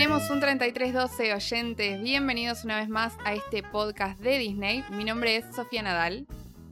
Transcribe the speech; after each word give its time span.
tenemos 0.00 0.30
un 0.30 0.40
3312 0.40 1.34
oyentes. 1.34 2.00
Bienvenidos 2.00 2.64
una 2.64 2.78
vez 2.78 2.88
más 2.88 3.18
a 3.22 3.34
este 3.34 3.62
podcast 3.62 4.18
de 4.18 4.38
Disney. 4.38 4.82
Mi 4.92 5.04
nombre 5.04 5.36
es 5.36 5.44
Sofía 5.54 5.82
Nadal. 5.82 6.26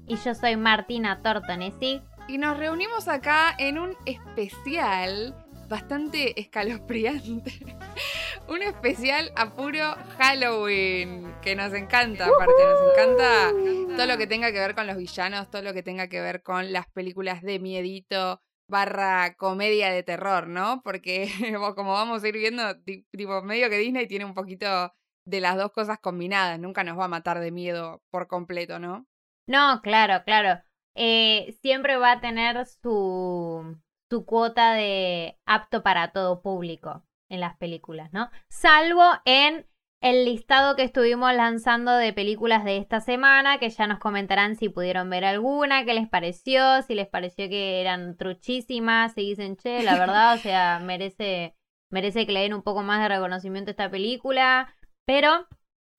Y 0.06 0.16
yo 0.16 0.34
soy 0.34 0.56
Martina 0.56 1.20
Tortonesi. 1.20 2.00
Y 2.26 2.38
nos 2.38 2.56
reunimos 2.56 3.06
acá 3.06 3.54
en 3.58 3.78
un 3.78 3.94
especial 4.06 5.34
bastante 5.68 6.40
escalofriante. 6.40 7.52
un 8.48 8.62
especial 8.62 9.30
a 9.36 9.54
puro 9.54 9.94
Halloween, 10.16 11.30
que 11.42 11.54
nos 11.54 11.74
encanta, 11.74 12.28
aparte, 12.28 12.64
nos 12.64 12.92
encanta 12.92 13.94
todo 13.94 14.06
lo 14.06 14.16
que 14.16 14.26
tenga 14.26 14.52
que 14.52 14.58
ver 14.58 14.74
con 14.74 14.86
los 14.86 14.96
villanos, 14.96 15.50
todo 15.50 15.60
lo 15.60 15.74
que 15.74 15.82
tenga 15.82 16.08
que 16.08 16.22
ver 16.22 16.42
con 16.42 16.72
las 16.72 16.86
películas 16.86 17.42
de 17.42 17.58
miedito, 17.58 18.40
barra 18.68 19.34
comedia 19.36 19.90
de 19.90 20.02
terror, 20.02 20.46
¿no? 20.46 20.82
Porque 20.82 21.28
como 21.74 21.92
vamos 21.92 22.22
a 22.22 22.28
ir 22.28 22.34
viendo, 22.34 22.62
tipo, 22.82 23.42
medio 23.42 23.68
que 23.70 23.78
Disney 23.78 24.06
tiene 24.06 24.24
un 24.24 24.34
poquito 24.34 24.92
de 25.24 25.40
las 25.40 25.56
dos 25.56 25.72
cosas 25.72 25.98
combinadas, 25.98 26.58
nunca 26.58 26.84
nos 26.84 26.98
va 26.98 27.04
a 27.04 27.08
matar 27.08 27.40
de 27.40 27.50
miedo 27.50 28.02
por 28.10 28.28
completo, 28.28 28.78
¿no? 28.78 29.06
No, 29.46 29.80
claro, 29.82 30.22
claro. 30.24 30.62
Eh, 30.94 31.56
siempre 31.60 31.96
va 31.96 32.12
a 32.12 32.20
tener 32.20 32.66
su, 32.66 33.78
su 34.10 34.24
cuota 34.24 34.72
de 34.72 35.38
apto 35.46 35.82
para 35.82 36.12
todo 36.12 36.42
público 36.42 37.04
en 37.28 37.40
las 37.40 37.56
películas, 37.56 38.12
¿no? 38.12 38.30
Salvo 38.48 39.04
en 39.24 39.66
el 40.00 40.24
listado 40.24 40.76
que 40.76 40.84
estuvimos 40.84 41.34
lanzando 41.34 41.92
de 41.92 42.12
películas 42.12 42.64
de 42.64 42.76
esta 42.76 43.00
semana, 43.00 43.58
que 43.58 43.70
ya 43.70 43.86
nos 43.86 43.98
comentarán 43.98 44.54
si 44.56 44.68
pudieron 44.68 45.10
ver 45.10 45.24
alguna, 45.24 45.84
qué 45.84 45.94
les 45.94 46.08
pareció, 46.08 46.82
si 46.82 46.94
les 46.94 47.08
pareció 47.08 47.48
que 47.48 47.80
eran 47.80 48.16
truchísimas, 48.16 49.14
si 49.14 49.22
dicen, 49.22 49.56
che, 49.56 49.82
la 49.82 49.94
verdad, 49.98 50.34
o 50.34 50.38
sea, 50.38 50.78
merece, 50.78 51.56
merece 51.90 52.26
que 52.26 52.32
le 52.32 52.40
den 52.40 52.54
un 52.54 52.62
poco 52.62 52.82
más 52.82 53.00
de 53.02 53.08
reconocimiento 53.08 53.70
a 53.70 53.72
esta 53.72 53.90
película, 53.90 54.72
pero 55.04 55.48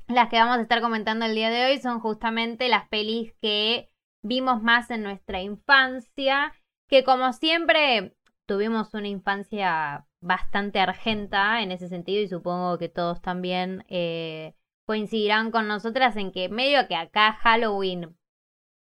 las 0.07 0.29
que 0.29 0.37
vamos 0.37 0.57
a 0.57 0.61
estar 0.61 0.81
comentando 0.81 1.25
el 1.25 1.35
día 1.35 1.49
de 1.49 1.65
hoy 1.65 1.79
son 1.79 1.99
justamente 1.99 2.69
las 2.69 2.87
pelis 2.87 3.33
que 3.41 3.89
vimos 4.23 4.61
más 4.63 4.89
en 4.91 5.03
nuestra 5.03 5.41
infancia, 5.41 6.53
que 6.87 7.03
como 7.03 7.33
siempre 7.33 8.15
tuvimos 8.47 8.93
una 8.93 9.07
infancia 9.07 10.07
bastante 10.21 10.79
argenta 10.79 11.61
en 11.61 11.71
ese 11.71 11.87
sentido 11.87 12.21
y 12.21 12.27
supongo 12.27 12.77
que 12.77 12.89
todos 12.89 13.21
también 13.21 13.85
eh, 13.89 14.55
coincidirán 14.85 15.51
con 15.51 15.67
nosotras 15.67 16.15
en 16.17 16.31
que 16.31 16.49
medio 16.49 16.87
que 16.87 16.95
acá 16.95 17.33
Halloween 17.33 18.17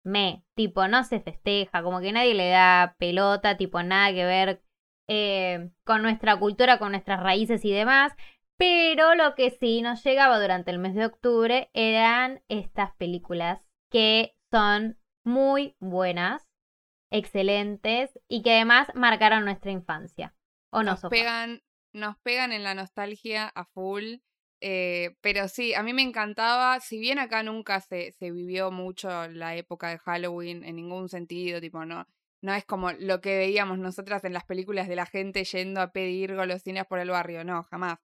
me, 0.04 0.44
tipo, 0.56 0.88
no 0.88 1.04
se 1.04 1.20
festeja, 1.20 1.84
como 1.84 2.00
que 2.00 2.12
nadie 2.12 2.34
le 2.34 2.50
da 2.50 2.96
pelota, 2.98 3.58
tipo, 3.58 3.84
nada 3.84 4.14
que 4.14 4.26
ver 4.26 4.64
eh, 5.08 5.72
con 5.84 6.02
nuestra 6.02 6.38
cultura, 6.38 6.80
con 6.80 6.92
nuestras 6.92 7.22
raíces 7.22 7.66
y 7.66 7.72
demás. 7.72 8.14
Pero 8.58 9.16
lo 9.16 9.36
que 9.36 9.52
sí 9.52 9.82
nos 9.82 10.04
llegaba 10.04 10.40
durante 10.40 10.72
el 10.72 10.80
mes 10.80 10.96
de 10.96 11.06
octubre 11.06 11.70
eran 11.74 12.42
estas 12.50 12.94
películas 12.96 13.70
que 13.90 14.36
son 14.52 14.98
muy 15.24 15.76
buenas, 15.80 16.48
excelentes 17.12 18.20
y 18.28 18.42
que 18.42 18.54
además 18.54 18.90
marcaron 18.96 19.46
nuestra 19.46 19.72
infancia 19.72 20.34
nos 20.72 21.02
pegan, 21.10 21.62
nos 21.94 22.18
pegan 22.20 22.52
en 22.52 22.64
la 22.64 22.76
nostalgia 22.76 23.48
a 23.48 23.66
full. 23.66 24.16
Eh, 24.62 25.16
pero 25.22 25.48
sí, 25.48 25.74
a 25.74 25.84
mí 25.84 25.94
me 25.94 26.02
encantaba, 26.02 26.80
si 26.82 27.00
bien 27.00 27.18
acá 27.18 27.44
nunca 27.44 27.80
se, 27.80 28.12
se 28.12 28.32
vivió 28.32 28.72
mucho 28.72 29.28
la 29.30 29.56
época 29.56 29.90
de 29.90 30.00
Halloween 30.00 30.66
en 30.66 30.76
ningún 30.76 31.08
sentido, 31.08 31.62
tipo, 31.62 31.86
no, 31.86 32.06
no 32.42 32.54
es 32.54 32.66
como 32.66 32.92
lo 32.92 33.22
que 33.22 33.38
veíamos 33.38 33.80
nosotras 33.80 34.24
en 34.24 34.34
las 34.34 34.46
películas 34.46 34.88
de 34.88 34.96
la 34.96 35.06
gente 35.06 35.44
yendo 35.44 35.82
a 35.82 35.92
pedir 35.92 36.36
golosinas 36.36 36.88
por 36.88 37.00
el 37.00 37.10
barrio, 37.10 37.44
no, 37.44 37.64
jamás. 37.64 38.00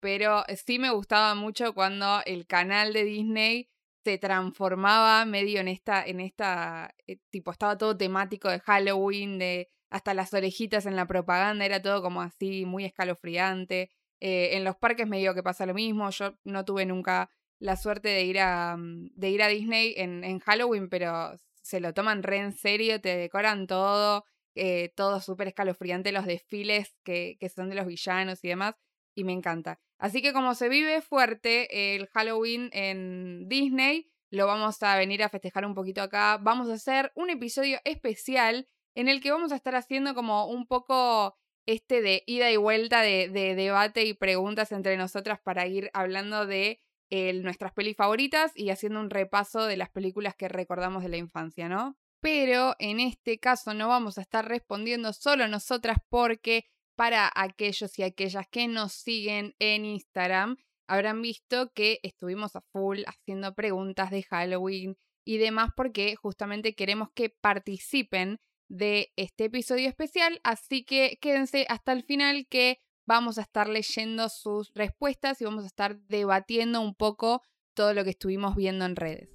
Pero 0.00 0.44
sí 0.64 0.78
me 0.78 0.90
gustaba 0.90 1.34
mucho 1.34 1.74
cuando 1.74 2.20
el 2.26 2.46
canal 2.46 2.92
de 2.92 3.04
Disney 3.04 3.68
se 4.04 4.18
transformaba 4.18 5.24
medio 5.24 5.60
en 5.60 5.68
esta, 5.68 6.04
en 6.04 6.20
esta, 6.20 6.94
eh, 7.06 7.18
tipo, 7.30 7.50
estaba 7.50 7.76
todo 7.76 7.96
temático 7.96 8.48
de 8.48 8.60
Halloween, 8.60 9.38
de 9.38 9.70
hasta 9.96 10.14
las 10.14 10.32
orejitas 10.32 10.86
en 10.86 10.96
la 10.96 11.06
propaganda, 11.06 11.64
era 11.64 11.82
todo 11.82 12.02
como 12.02 12.22
así, 12.22 12.64
muy 12.64 12.84
escalofriante. 12.84 13.90
Eh, 14.20 14.56
en 14.56 14.64
los 14.64 14.76
parques 14.76 15.06
me 15.06 15.18
digo 15.18 15.34
que 15.34 15.42
pasa 15.42 15.66
lo 15.66 15.74
mismo, 15.74 16.08
yo 16.10 16.38
no 16.44 16.64
tuve 16.64 16.86
nunca 16.86 17.30
la 17.58 17.76
suerte 17.76 18.08
de 18.08 18.24
ir 18.24 18.38
a, 18.38 18.76
mm, 18.76 19.10
de 19.14 19.30
ir 19.30 19.42
a 19.42 19.48
Disney 19.48 19.94
en, 19.96 20.24
en 20.24 20.38
Halloween, 20.40 20.88
pero 20.88 21.36
se 21.62 21.80
lo 21.80 21.92
toman 21.94 22.22
re 22.22 22.38
en 22.38 22.52
serio, 22.52 23.00
te 23.00 23.16
decoran 23.16 23.66
todo, 23.66 24.24
eh, 24.54 24.92
todo 24.94 25.20
súper 25.20 25.48
escalofriante, 25.48 26.12
los 26.12 26.26
desfiles 26.26 26.94
que, 27.02 27.36
que 27.40 27.48
son 27.48 27.68
de 27.68 27.74
los 27.74 27.86
villanos 27.86 28.44
y 28.44 28.48
demás, 28.48 28.74
y 29.14 29.24
me 29.24 29.32
encanta. 29.32 29.80
Así 29.98 30.22
que 30.22 30.32
como 30.32 30.54
se 30.54 30.68
vive 30.68 31.00
fuerte 31.00 31.96
el 31.96 32.06
Halloween 32.08 32.68
en 32.72 33.48
Disney, 33.48 34.10
lo 34.30 34.46
vamos 34.46 34.82
a 34.82 34.96
venir 34.96 35.22
a 35.22 35.28
festejar 35.28 35.64
un 35.64 35.74
poquito 35.74 36.02
acá. 36.02 36.38
Vamos 36.38 36.68
a 36.68 36.74
hacer 36.74 37.12
un 37.14 37.30
episodio 37.30 37.78
especial 37.84 38.68
en 38.96 39.08
el 39.08 39.20
que 39.20 39.30
vamos 39.30 39.52
a 39.52 39.56
estar 39.56 39.76
haciendo 39.76 40.14
como 40.14 40.46
un 40.46 40.66
poco 40.66 41.36
este 41.66 42.00
de 42.00 42.22
ida 42.26 42.50
y 42.50 42.56
vuelta 42.56 43.02
de, 43.02 43.28
debate 43.28 44.04
y 44.04 44.14
preguntas 44.14 44.72
entre 44.72 44.96
nosotras 44.96 45.38
para 45.38 45.66
ir 45.66 45.90
hablando 45.92 46.46
de 46.46 46.80
nuestras 47.10 47.72
pelis 47.72 47.96
favoritas 47.96 48.52
y 48.56 48.70
haciendo 48.70 48.98
un 48.98 49.10
repaso 49.10 49.66
de 49.66 49.76
las 49.76 49.90
películas 49.90 50.34
que 50.34 50.48
recordamos 50.48 51.02
de 51.02 51.10
la 51.10 51.18
infancia, 51.18 51.68
¿no? 51.68 51.96
Pero 52.20 52.74
en 52.78 52.98
este 52.98 53.38
caso 53.38 53.74
no 53.74 53.88
vamos 53.88 54.18
a 54.18 54.22
estar 54.22 54.48
respondiendo 54.48 55.12
solo 55.12 55.46
nosotras 55.46 55.98
porque 56.08 56.64
para 56.96 57.30
aquellos 57.34 57.98
y 57.98 58.02
aquellas 58.02 58.48
que 58.48 58.66
nos 58.66 58.92
siguen 58.92 59.54
en 59.58 59.84
Instagram 59.84 60.56
habrán 60.88 61.20
visto 61.20 61.70
que 61.74 62.00
estuvimos 62.02 62.56
a 62.56 62.62
full 62.72 63.00
haciendo 63.06 63.54
preguntas 63.54 64.10
de 64.10 64.22
Halloween 64.22 64.96
y 65.24 65.36
demás 65.36 65.70
porque 65.76 66.16
justamente 66.16 66.74
queremos 66.74 67.10
que 67.14 67.28
participen 67.28 68.40
de 68.68 69.12
este 69.16 69.44
episodio 69.44 69.88
especial, 69.88 70.40
así 70.42 70.84
que 70.84 71.18
quédense 71.20 71.66
hasta 71.68 71.92
el 71.92 72.02
final 72.02 72.46
que 72.48 72.80
vamos 73.06 73.38
a 73.38 73.42
estar 73.42 73.68
leyendo 73.68 74.28
sus 74.28 74.72
respuestas 74.74 75.40
y 75.40 75.44
vamos 75.44 75.64
a 75.64 75.68
estar 75.68 75.98
debatiendo 76.08 76.80
un 76.80 76.94
poco 76.94 77.42
todo 77.74 77.94
lo 77.94 78.04
que 78.04 78.10
estuvimos 78.10 78.56
viendo 78.56 78.84
en 78.84 78.96
redes. 78.96 79.28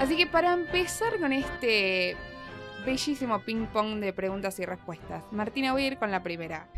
Así 0.00 0.16
que 0.16 0.26
para 0.26 0.54
empezar 0.54 1.18
con 1.20 1.32
este 1.32 2.16
bellísimo 2.86 3.44
ping 3.44 3.66
pong 3.66 4.00
de 4.00 4.12
preguntas 4.14 4.58
y 4.58 4.64
respuestas, 4.64 5.30
Martina, 5.32 5.72
voy 5.72 5.82
a 5.82 5.86
ir 5.88 5.98
con 5.98 6.10
la 6.10 6.22
primera. 6.22 6.70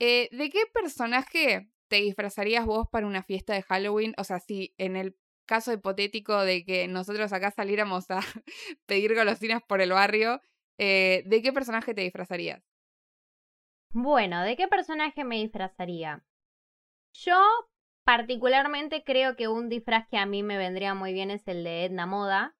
Eh, 0.00 0.28
¿De 0.32 0.50
qué 0.50 0.62
personaje 0.72 1.70
te 1.86 1.96
disfrazarías 1.96 2.66
vos 2.66 2.88
para 2.90 3.06
una 3.06 3.22
fiesta 3.22 3.54
de 3.54 3.62
Halloween? 3.62 4.14
O 4.18 4.24
sea, 4.24 4.40
si 4.40 4.74
en 4.78 4.96
el 4.96 5.16
caso 5.46 5.72
hipotético 5.72 6.40
de 6.42 6.64
que 6.64 6.88
nosotros 6.88 7.32
acá 7.32 7.50
saliéramos 7.50 8.10
a 8.10 8.20
pedir 8.86 9.14
golosinas 9.14 9.62
por 9.62 9.80
el 9.80 9.92
barrio, 9.92 10.40
eh, 10.78 11.22
¿de 11.26 11.42
qué 11.42 11.52
personaje 11.52 11.94
te 11.94 12.02
disfrazarías? 12.02 12.62
Bueno, 13.90 14.42
¿de 14.42 14.56
qué 14.56 14.68
personaje 14.68 15.22
me 15.24 15.36
disfrazaría? 15.36 16.24
Yo 17.12 17.38
particularmente 18.04 19.04
creo 19.04 19.36
que 19.36 19.48
un 19.48 19.68
disfraz 19.68 20.08
que 20.08 20.16
a 20.16 20.26
mí 20.26 20.42
me 20.42 20.56
vendría 20.56 20.94
muy 20.94 21.12
bien 21.12 21.30
es 21.30 21.46
el 21.46 21.62
de 21.62 21.84
Edna 21.84 22.06
Moda, 22.06 22.56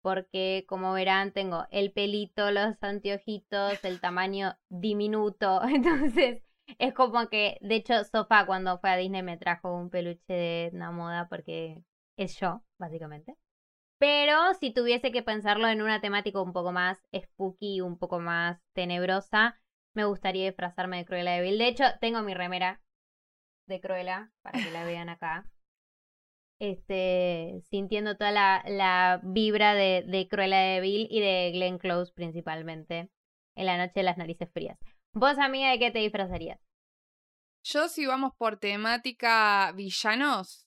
porque 0.00 0.64
como 0.66 0.92
verán 0.92 1.32
tengo 1.32 1.66
el 1.70 1.92
pelito, 1.92 2.50
los 2.50 2.82
anteojitos, 2.82 3.84
el 3.84 4.00
tamaño 4.00 4.56
diminuto, 4.68 5.60
entonces 5.68 6.42
es 6.78 6.94
como 6.94 7.28
que, 7.28 7.58
de 7.60 7.76
hecho, 7.76 8.04
Sofa 8.04 8.46
cuando 8.46 8.78
fue 8.78 8.90
a 8.90 8.96
Disney 8.96 9.22
me 9.22 9.36
trajo 9.36 9.74
un 9.74 9.90
peluche 9.90 10.32
de 10.32 10.66
Edna 10.66 10.90
Moda 10.90 11.28
porque 11.28 11.82
es 12.16 12.38
yo, 12.38 12.62
básicamente. 12.78 13.36
Pero 13.98 14.54
si 14.54 14.72
tuviese 14.72 15.12
que 15.12 15.22
pensarlo 15.22 15.68
en 15.68 15.80
una 15.80 16.00
temática 16.00 16.40
un 16.40 16.52
poco 16.52 16.72
más 16.72 16.98
spooky, 17.14 17.80
un 17.80 17.98
poco 17.98 18.18
más 18.18 18.60
tenebrosa, 18.72 19.60
me 19.94 20.04
gustaría 20.04 20.46
disfrazarme 20.46 20.98
de 20.98 21.04
Cruella 21.04 21.40
de. 21.40 21.56
De 21.56 21.68
hecho, 21.68 21.84
tengo 22.00 22.22
mi 22.22 22.34
remera 22.34 22.82
de 23.68 23.80
Cruella 23.80 24.32
para 24.42 24.60
que 24.60 24.70
la 24.70 24.84
vean 24.84 25.08
acá. 25.08 25.48
Este, 26.58 27.60
sintiendo 27.70 28.16
toda 28.16 28.30
la, 28.30 28.64
la 28.66 29.20
vibra 29.22 29.74
de, 29.74 30.04
de 30.06 30.28
Cruella 30.28 30.58
de 30.58 30.80
Vil 30.80 31.08
y 31.10 31.20
de 31.20 31.50
Glenn 31.52 31.78
Close 31.78 32.12
principalmente 32.12 33.10
en 33.56 33.66
la 33.66 33.76
noche 33.76 33.94
de 33.96 34.02
las 34.04 34.16
narices 34.16 34.50
frías. 34.52 34.78
¿Vos, 35.12 35.38
amiga, 35.38 35.70
de 35.70 35.78
qué 35.78 35.90
te 35.90 35.98
disfrazarías? 35.98 36.60
Yo, 37.64 37.88
si 37.88 38.06
vamos 38.06 38.32
por 38.36 38.58
temática 38.58 39.72
villanos, 39.76 40.66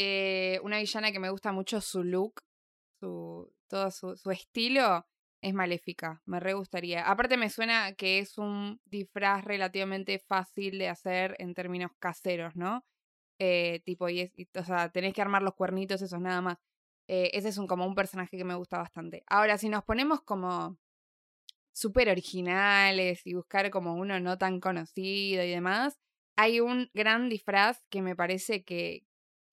eh, 0.00 0.60
una 0.62 0.78
villana 0.78 1.10
que 1.10 1.18
me 1.18 1.28
gusta 1.30 1.50
mucho 1.50 1.80
su 1.80 2.04
look, 2.04 2.42
su, 3.00 3.52
todo 3.66 3.90
su, 3.90 4.16
su 4.16 4.30
estilo, 4.30 5.04
es 5.42 5.54
maléfica. 5.54 6.22
Me 6.24 6.38
re 6.38 6.52
gustaría. 6.52 7.02
Aparte 7.10 7.36
me 7.36 7.50
suena 7.50 7.94
que 7.94 8.20
es 8.20 8.38
un 8.38 8.80
disfraz 8.84 9.44
relativamente 9.44 10.20
fácil 10.20 10.78
de 10.78 10.88
hacer 10.88 11.34
en 11.40 11.52
términos 11.52 11.90
caseros, 11.98 12.54
¿no? 12.54 12.84
Eh, 13.40 13.80
tipo, 13.84 14.08
y, 14.08 14.20
es, 14.20 14.32
o 14.54 14.64
sea, 14.64 14.88
tenés 14.90 15.14
que 15.14 15.22
armar 15.22 15.42
los 15.42 15.54
cuernitos, 15.54 16.00
eso 16.00 16.14
es 16.16 16.22
nada 16.22 16.42
más. 16.42 16.58
Eh, 17.08 17.30
ese 17.34 17.48
es 17.48 17.58
un, 17.58 17.66
como 17.66 17.84
un 17.84 17.96
personaje 17.96 18.36
que 18.36 18.44
me 18.44 18.54
gusta 18.54 18.78
bastante. 18.78 19.24
Ahora, 19.26 19.58
si 19.58 19.68
nos 19.68 19.82
ponemos 19.82 20.22
como 20.22 20.78
súper 21.72 22.08
originales 22.08 23.26
y 23.26 23.34
buscar 23.34 23.70
como 23.70 23.94
uno 23.94 24.20
no 24.20 24.38
tan 24.38 24.60
conocido 24.60 25.42
y 25.42 25.50
demás, 25.50 25.98
hay 26.36 26.60
un 26.60 26.88
gran 26.94 27.28
disfraz 27.28 27.82
que 27.90 28.02
me 28.02 28.14
parece 28.14 28.62
que, 28.62 29.07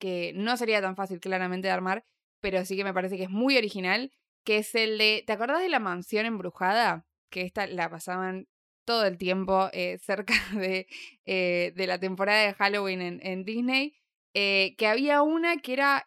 que 0.05 0.33
no 0.35 0.55
sería 0.55 0.83
tan 0.83 0.95
fácil 0.95 1.19
claramente 1.19 1.67
de 1.67 1.73
armar, 1.73 2.05
pero 2.39 2.63
sí 2.63 2.77
que 2.77 2.83
me 2.83 2.93
parece 2.93 3.17
que 3.17 3.23
es 3.23 3.31
muy 3.31 3.57
original, 3.57 4.11
que 4.45 4.57
es 4.57 4.75
el 4.75 4.99
de, 4.99 5.23
¿te 5.25 5.33
acordás 5.33 5.61
de 5.61 5.69
la 5.69 5.79
mansión 5.79 6.27
embrujada? 6.27 7.07
Que 7.31 7.41
esta 7.41 7.65
la 7.65 7.89
pasaban 7.89 8.47
todo 8.85 9.05
el 9.07 9.17
tiempo 9.17 9.67
eh, 9.73 9.97
cerca 9.97 10.35
de, 10.53 10.85
eh, 11.25 11.73
de, 11.75 11.87
la 11.87 11.99
temporada 11.99 12.45
de 12.45 12.53
Halloween 12.53 13.19
en, 13.19 13.45
Disney, 13.45 13.95
eh, 14.35 14.75
que 14.77 14.85
había 14.85 15.23
una 15.23 15.57
que 15.57 15.73
era 15.73 16.05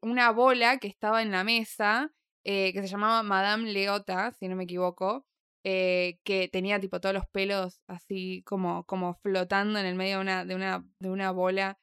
una 0.00 0.30
bola 0.30 0.78
que 0.78 0.88
estaba 0.88 1.20
en 1.20 1.30
la 1.30 1.44
mesa, 1.44 2.10
que 2.44 2.72
se 2.74 2.88
llamaba 2.88 3.22
Madame 3.22 3.70
Leota, 3.70 4.32
si 4.32 4.48
no 4.48 4.56
me 4.56 4.64
equivoco, 4.64 5.26
que 5.62 6.48
tenía 6.50 6.80
tipo 6.80 6.98
todos 6.98 7.14
los 7.14 7.26
pelos 7.26 7.82
así 7.88 8.42
como, 8.46 8.84
como 8.86 9.12
flotando 9.16 9.78
en 9.78 9.84
el 9.84 9.96
medio 9.96 10.16
de 10.16 10.22
una, 10.22 10.44
de 10.46 10.54
una, 10.54 10.86
de 10.98 11.10
una 11.10 11.30
bola. 11.30 11.78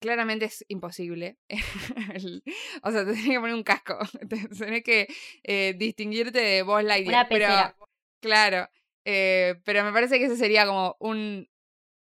Claramente 0.00 0.46
es 0.46 0.64
imposible. 0.68 1.38
o 2.82 2.90
sea, 2.90 3.04
te 3.04 3.12
tienes 3.12 3.28
que 3.30 3.40
poner 3.40 3.54
un 3.54 3.62
casco. 3.62 3.98
Tienes 4.58 4.82
que 4.82 5.06
distinguirte 5.78 6.40
de 6.40 6.62
Buzz 6.62 6.84
Lightyear. 6.84 7.28
pero, 7.28 7.48
claro. 8.20 8.68
Eh, 9.08 9.54
pero 9.64 9.84
me 9.84 9.92
parece 9.92 10.18
que 10.18 10.24
ese 10.24 10.36
sería 10.36 10.66
como 10.66 10.96
un, 10.98 11.48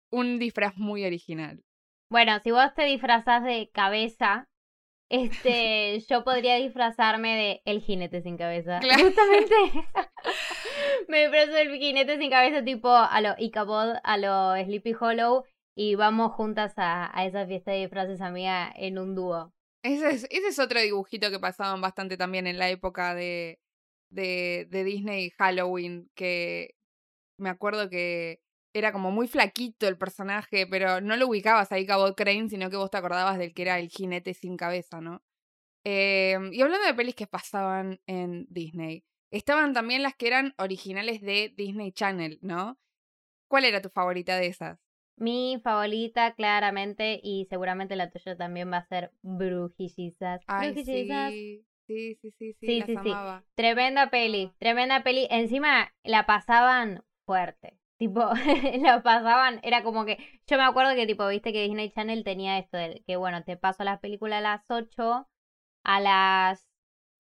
un 0.10 0.40
disfraz 0.40 0.78
muy 0.78 1.04
original. 1.04 1.62
Bueno, 2.10 2.40
si 2.40 2.52
vos 2.52 2.74
te 2.76 2.86
disfrazás 2.86 3.44
de 3.44 3.70
cabeza, 3.74 4.48
este, 5.10 6.00
yo 6.10 6.24
podría 6.24 6.56
disfrazarme 6.56 7.36
de 7.36 7.62
el 7.66 7.82
jinete 7.82 8.22
sin 8.22 8.38
cabeza. 8.38 8.80
Justamente 8.82 9.56
me 11.10 11.24
disfrazo 11.24 11.52
del 11.52 11.78
jinete 11.78 12.18
sin 12.18 12.30
cabeza 12.30 12.64
tipo 12.64 12.90
a 12.90 13.20
lo 13.20 13.36
Icabod, 13.38 13.96
a 14.02 14.18
lo 14.18 14.56
Sleepy 14.64 14.96
Hollow 14.98 15.44
y 15.76 15.96
vamos 15.96 16.34
juntas 16.34 16.74
a, 16.78 17.18
a 17.18 17.26
esa 17.26 17.46
fiesta 17.46 17.72
de 17.72 17.80
disfraces 17.80 18.22
amiga 18.22 18.72
en 18.76 19.00
un 19.00 19.16
dúo. 19.16 19.54
Ese 19.84 20.10
es, 20.10 20.28
ese 20.30 20.48
es 20.48 20.60
otro 20.60 20.82
dibujito 20.82 21.30
que 21.30 21.40
pasaban 21.40 21.82
bastante 21.82 22.18
también 22.18 22.48
en 22.48 22.58
la 22.58 22.70
época 22.70 23.16
de, 23.16 23.60
de, 24.10 24.68
de 24.70 24.84
Disney 24.84 25.32
Halloween, 25.32 26.10
que, 26.16 26.76
me 27.38 27.50
acuerdo 27.50 27.90
que 27.90 28.42
era 28.74 28.92
como 28.92 29.12
muy 29.12 29.28
flaquito 29.28 29.88
el 29.88 29.98
personaje, 29.98 30.66
pero 30.68 31.02
no 31.02 31.16
lo 31.16 31.28
ubicabas 31.28 31.72
ahí 31.72 31.86
Cabot 31.86 32.16
Crane, 32.16 32.50
sino 32.50 32.70
que 32.70 32.78
vos 32.78 32.90
te 32.90 32.98
acordabas 32.98 33.38
del 33.38 33.54
que 33.54 33.62
era 33.64 33.80
el 33.80 33.90
jinete 33.90 34.34
sin 34.34 34.58
cabeza, 34.58 35.00
¿no? 35.02 35.22
Eh, 35.84 36.38
y 36.52 36.62
hablando 36.62 36.88
de 36.88 36.94
pelis 36.94 37.16
que 37.16 37.28
pasaban 37.28 38.00
en 38.08 38.48
Disney, 38.50 39.04
estaban 39.32 39.74
también 39.74 40.02
las 40.02 40.16
que 40.16 40.28
eran 40.28 40.54
originales 40.58 41.22
de 41.22 41.54
Disney 41.56 41.92
Channel, 41.92 42.40
¿no? 42.42 42.80
¿Cuál 43.48 43.66
era 43.66 43.82
tu 43.82 43.90
favorita 43.90 44.38
de 44.38 44.48
esas? 44.48 44.83
Mi 45.16 45.60
favorita, 45.64 46.34
claramente, 46.34 47.20
y 47.22 47.46
seguramente 47.50 47.96
la 47.96 48.10
tuya 48.10 48.36
también 48.36 48.72
va 48.72 48.78
a 48.78 48.88
ser 48.88 49.12
Brujillizas. 49.22 50.42
Ay, 50.48 50.74
Sí. 50.84 51.64
Sí, 51.86 52.16
sí, 52.22 52.32
sí, 52.40 52.54
sí, 52.54 52.82
sí, 52.82 52.96
sí, 53.04 53.14
Tremenda 53.56 54.10
peli, 54.10 54.52
tremenda 54.58 55.04
peli. 55.04 55.28
Encima 55.30 55.94
la 56.04 56.26
pasaban 56.26 57.04
fuerte. 57.26 57.78
Tipo, 57.98 58.22
lo 58.82 59.04
pasaban, 59.04 59.60
era 59.64 59.84
como 59.84 60.06
que, 60.06 60.18
yo 60.48 60.58
me 60.58 60.64
acuerdo 60.64 60.96
que 60.96 61.06
tipo, 61.06 61.28
viste 61.28 61.54
que 61.54 61.64
Disney 61.64 61.92
Channel 61.92 62.24
tenía 62.24 62.58
esto 62.58 62.78
de 62.78 63.04
que, 63.06 63.18
bueno, 63.18 63.44
te 63.44 63.58
paso 63.58 63.84
las 63.84 64.00
películas 64.00 64.40
a 64.40 64.42
las 64.42 64.62
8, 64.70 65.28
a 65.84 66.00
las 66.00 66.66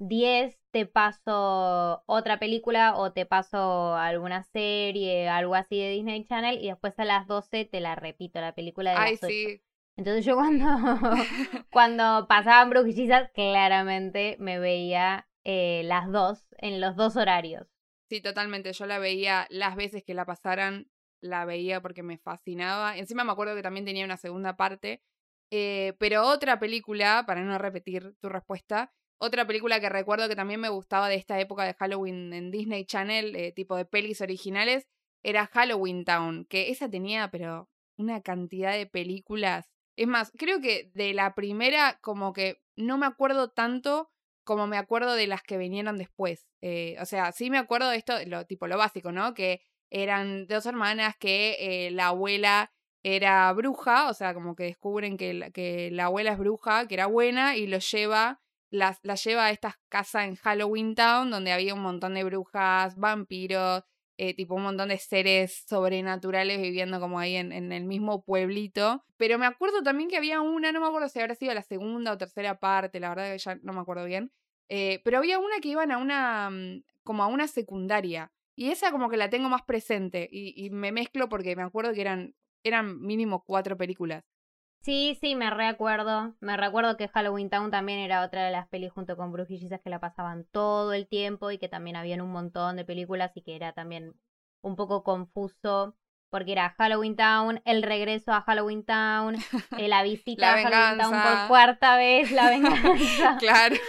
10 0.07 0.59
te 0.71 0.85
paso 0.85 2.03
otra 2.05 2.39
película 2.39 2.95
o 2.97 3.13
te 3.13 3.25
paso 3.25 3.95
alguna 3.95 4.43
serie, 4.43 5.29
algo 5.29 5.55
así 5.55 5.79
de 5.79 5.89
Disney 5.91 6.25
Channel 6.25 6.59
y 6.61 6.67
después 6.67 6.97
a 6.97 7.05
las 7.05 7.27
12 7.27 7.65
te 7.65 7.79
la 7.79 7.95
repito, 7.95 8.41
la 8.41 8.53
película 8.53 8.91
de 8.91 9.11
las 9.11 9.23
8. 9.23 9.27
Sí. 9.27 9.61
Entonces 9.95 10.25
yo 10.25 10.35
cuando, 10.35 10.65
cuando 11.71 12.27
pasaban 12.27 12.69
brujillizas, 12.69 13.29
claramente 13.31 14.35
me 14.39 14.59
veía 14.59 15.27
eh, 15.43 15.83
las 15.85 16.11
dos 16.11 16.45
en 16.57 16.81
los 16.81 16.95
dos 16.95 17.15
horarios. 17.15 17.67
Sí, 18.09 18.21
totalmente. 18.21 18.73
Yo 18.73 18.85
la 18.85 18.99
veía 18.99 19.47
las 19.49 19.75
veces 19.75 20.03
que 20.03 20.13
la 20.13 20.25
pasaran, 20.25 20.89
la 21.21 21.45
veía 21.45 21.81
porque 21.81 22.03
me 22.03 22.17
fascinaba. 22.17 22.97
Encima 22.97 23.23
me 23.23 23.31
acuerdo 23.31 23.55
que 23.55 23.61
también 23.61 23.85
tenía 23.85 24.05
una 24.05 24.17
segunda 24.17 24.55
parte. 24.55 25.01
Eh, 25.51 25.93
pero 25.99 26.23
otra 26.27 26.59
película, 26.59 27.23
para 27.27 27.41
no 27.41 27.57
repetir 27.57 28.15
tu 28.19 28.29
respuesta, 28.29 28.91
otra 29.17 29.45
película 29.47 29.79
que 29.79 29.89
recuerdo 29.89 30.27
que 30.27 30.35
también 30.35 30.59
me 30.59 30.69
gustaba 30.69 31.09
de 31.09 31.15
esta 31.15 31.39
época 31.39 31.63
de 31.63 31.73
Halloween 31.73 32.33
en 32.33 32.51
Disney 32.51 32.85
Channel, 32.85 33.35
eh, 33.35 33.51
tipo 33.51 33.75
de 33.75 33.85
pelis 33.85 34.21
originales, 34.21 34.87
era 35.23 35.47
Halloween 35.47 36.03
Town, 36.03 36.45
que 36.45 36.69
esa 36.69 36.89
tenía, 36.89 37.31
pero 37.31 37.69
una 37.97 38.21
cantidad 38.21 38.73
de 38.73 38.85
películas. 38.85 39.69
Es 39.95 40.07
más, 40.07 40.31
creo 40.37 40.59
que 40.59 40.91
de 40.93 41.13
la 41.13 41.35
primera, 41.35 41.99
como 42.01 42.33
que 42.33 42.61
no 42.75 42.97
me 42.97 43.05
acuerdo 43.05 43.49
tanto 43.49 44.09
como 44.43 44.67
me 44.67 44.77
acuerdo 44.77 45.13
de 45.15 45.27
las 45.27 45.41
que 45.41 45.57
vinieron 45.57 45.97
después. 45.97 46.47
Eh, 46.61 46.97
o 46.99 47.05
sea, 47.05 47.31
sí 47.31 47.49
me 47.49 47.57
acuerdo 47.57 47.89
de 47.89 47.97
esto, 47.97 48.13
lo, 48.25 48.45
tipo 48.45 48.67
lo 48.67 48.77
básico, 48.77 49.11
¿no? 49.11 49.33
Que 49.33 49.61
eran 49.89 50.47
dos 50.47 50.65
hermanas 50.65 51.15
que 51.17 51.55
eh, 51.59 51.91
la 51.91 52.07
abuela 52.07 52.71
era 53.03 53.51
bruja, 53.53 54.09
o 54.09 54.13
sea, 54.13 54.33
como 54.33 54.55
que 54.55 54.63
descubren 54.63 55.17
que 55.17 55.51
que 55.53 55.91
la 55.91 56.05
abuela 56.05 56.31
es 56.31 56.37
bruja, 56.37 56.87
que 56.87 56.95
era 56.95 57.05
buena, 57.07 57.55
y 57.55 57.67
lo 57.67 57.79
lleva, 57.79 58.41
las, 58.73 58.99
la 59.03 59.13
lleva 59.15 59.45
a 59.45 59.51
esta 59.51 59.79
casa 59.87 60.25
en 60.25 60.35
Halloween 60.35 60.95
Town, 60.95 61.29
donde 61.29 61.51
había 61.51 61.75
un 61.75 61.81
montón 61.81 62.15
de 62.15 62.23
brujas, 62.23 62.97
vampiros, 62.97 63.83
eh, 64.17 64.33
tipo 64.33 64.55
un 64.55 64.63
montón 64.63 64.89
de 64.89 64.97
seres 64.97 65.63
sobrenaturales 65.69 66.59
viviendo 66.59 66.99
como 66.99 67.19
ahí 67.19 67.35
en, 67.35 67.51
en, 67.51 67.71
el 67.71 67.83
mismo 67.85 68.23
pueblito. 68.23 69.05
Pero 69.15 69.37
me 69.37 69.45
acuerdo 69.45 69.83
también 69.83 70.09
que 70.09 70.17
había 70.17 70.41
una, 70.41 70.71
no 70.71 70.81
me 70.81 70.87
acuerdo 70.87 71.07
si 71.07 71.19
habrá 71.19 71.35
sido 71.35 71.53
la 71.53 71.61
segunda 71.61 72.11
o 72.11 72.17
tercera 72.17 72.59
parte, 72.59 72.99
la 72.99 73.09
verdad 73.09 73.31
que 73.31 73.37
ya 73.37 73.55
no 73.61 73.73
me 73.73 73.81
acuerdo 73.81 74.05
bien. 74.05 74.31
Eh, 74.69 75.01
pero 75.03 75.19
había 75.19 75.37
una 75.37 75.59
que 75.61 75.69
iban 75.69 75.91
a 75.91 75.99
una, 75.99 76.49
mm, 76.49 76.83
como 77.03 77.23
a 77.23 77.27
una 77.27 77.47
secundaria. 77.47 78.31
Y 78.55 78.71
esa 78.71 78.91
como 78.91 79.07
que 79.09 79.17
la 79.17 79.29
tengo 79.29 79.49
más 79.49 79.61
presente 79.63 80.27
y, 80.31 80.65
y 80.65 80.71
me 80.71 80.91
mezclo 80.91 81.29
porque 81.29 81.55
me 81.55 81.63
acuerdo 81.63 81.93
que 81.93 82.01
eran, 82.01 82.33
eran 82.63 82.99
mínimo 83.01 83.43
cuatro 83.45 83.77
películas. 83.77 84.23
Sí, 84.83 85.17
sí, 85.21 85.35
me 85.35 85.49
recuerdo. 85.49 86.35
Me 86.41 86.57
recuerdo 86.57 86.97
que 86.97 87.07
Halloween 87.07 87.49
Town 87.49 87.71
también 87.71 87.99
era 87.99 88.21
otra 88.21 88.43
de 88.43 88.51
las 88.51 88.67
pelis 88.67 88.91
junto 88.91 89.15
con 89.15 89.31
Brujillizas 89.31 89.79
que 89.81 89.89
la 89.89 90.01
pasaban 90.01 90.45
todo 90.51 90.91
el 90.91 91.07
tiempo 91.07 91.51
y 91.51 91.57
que 91.57 91.69
también 91.69 91.95
habían 91.95 92.19
un 92.19 92.33
montón 92.33 92.75
de 92.75 92.83
películas 92.83 93.31
y 93.35 93.43
que 93.43 93.55
era 93.55 93.71
también 93.71 94.13
un 94.61 94.75
poco 94.75 95.03
confuso 95.03 95.95
porque 96.29 96.51
era 96.51 96.71
Halloween 96.77 97.15
Town, 97.15 97.61
el 97.63 97.81
regreso 97.81 98.33
a 98.33 98.41
Halloween 98.41 98.83
Town, 98.83 99.35
eh, 99.77 99.87
la 99.87 100.03
visita 100.03 100.53
a 100.53 100.63
Halloween 100.63 100.97
Town 100.97 101.11
por 101.13 101.47
cuarta 101.47 101.95
vez, 101.95 102.31
la 102.31 102.49
venganza. 102.49 103.37
claro. 103.39 103.75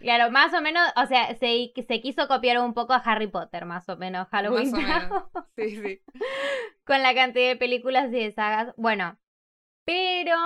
Claro, 0.00 0.30
más 0.30 0.52
o 0.52 0.60
menos, 0.60 0.82
o 0.96 1.06
sea, 1.06 1.34
se, 1.36 1.72
se 1.88 2.00
quiso 2.02 2.28
copiar 2.28 2.58
un 2.58 2.74
poco 2.74 2.92
a 2.92 2.98
Harry 2.98 3.26
Potter, 3.26 3.64
más 3.64 3.88
o 3.88 3.96
menos, 3.96 4.28
Halloween 4.28 4.70
Town. 4.70 5.24
Sí, 5.56 5.76
sí. 5.76 6.02
Con 6.84 7.00
la 7.00 7.14
cantidad 7.14 7.48
de 7.48 7.56
películas 7.56 8.08
y 8.08 8.22
de 8.22 8.30
sagas. 8.32 8.74
Bueno, 8.76 9.16
pero 9.84 10.36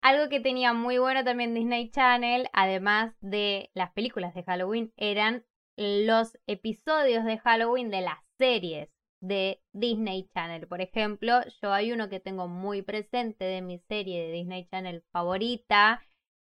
algo 0.00 0.28
que 0.28 0.40
tenía 0.40 0.72
muy 0.72 0.98
bueno 0.98 1.24
también 1.24 1.54
Disney 1.54 1.90
Channel, 1.90 2.48
además 2.52 3.14
de 3.20 3.70
las 3.74 3.92
películas 3.92 4.34
de 4.34 4.44
Halloween, 4.44 4.92
eran 4.96 5.44
los 5.76 6.38
episodios 6.46 7.24
de 7.24 7.38
Halloween 7.38 7.90
de 7.90 8.00
las 8.00 8.18
series 8.38 8.88
de 9.20 9.60
Disney 9.72 10.28
Channel. 10.34 10.66
Por 10.66 10.80
ejemplo, 10.80 11.40
yo 11.62 11.72
hay 11.72 11.92
uno 11.92 12.08
que 12.08 12.20
tengo 12.20 12.48
muy 12.48 12.82
presente 12.82 13.44
de 13.44 13.62
mi 13.62 13.78
serie 13.78 14.26
de 14.26 14.32
Disney 14.32 14.66
Channel 14.66 15.02
favorita 15.12 16.02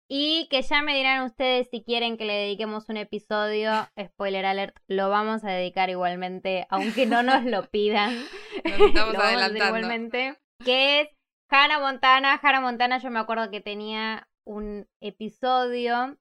y 0.09 0.49
que 0.51 0.63
ya 0.63 0.83
me 0.83 0.97
dirán 0.97 1.23
ustedes 1.25 1.69
si 1.71 1.83
quieren 1.85 2.17
que 2.17 2.25
le 2.25 2.33
dediquemos 2.33 2.89
un 2.89 2.97
episodio. 2.97 3.71
Spoiler 4.01 4.45
alert, 4.45 4.77
lo 4.89 5.09
vamos 5.09 5.45
a 5.45 5.51
dedicar 5.51 5.91
igualmente, 5.91 6.67
aunque 6.69 7.07
no 7.07 7.23
nos 7.23 7.45
lo 7.45 7.69
pidan. 7.71 8.15
Nos 8.65 8.81
estamos 8.81 9.15
adelantando. 9.19 9.67
igualmente. 9.79 10.37
Que 10.65 11.01
es 11.03 11.09
Hannah 11.53 11.81
Montana, 11.81 12.39
Hannah 12.41 12.61
Montana, 12.61 12.99
yo 12.99 13.11
me 13.11 13.19
acuerdo 13.19 13.51
que 13.51 13.61
tenía 13.61 14.29
un 14.45 14.87
episodio 15.01 16.17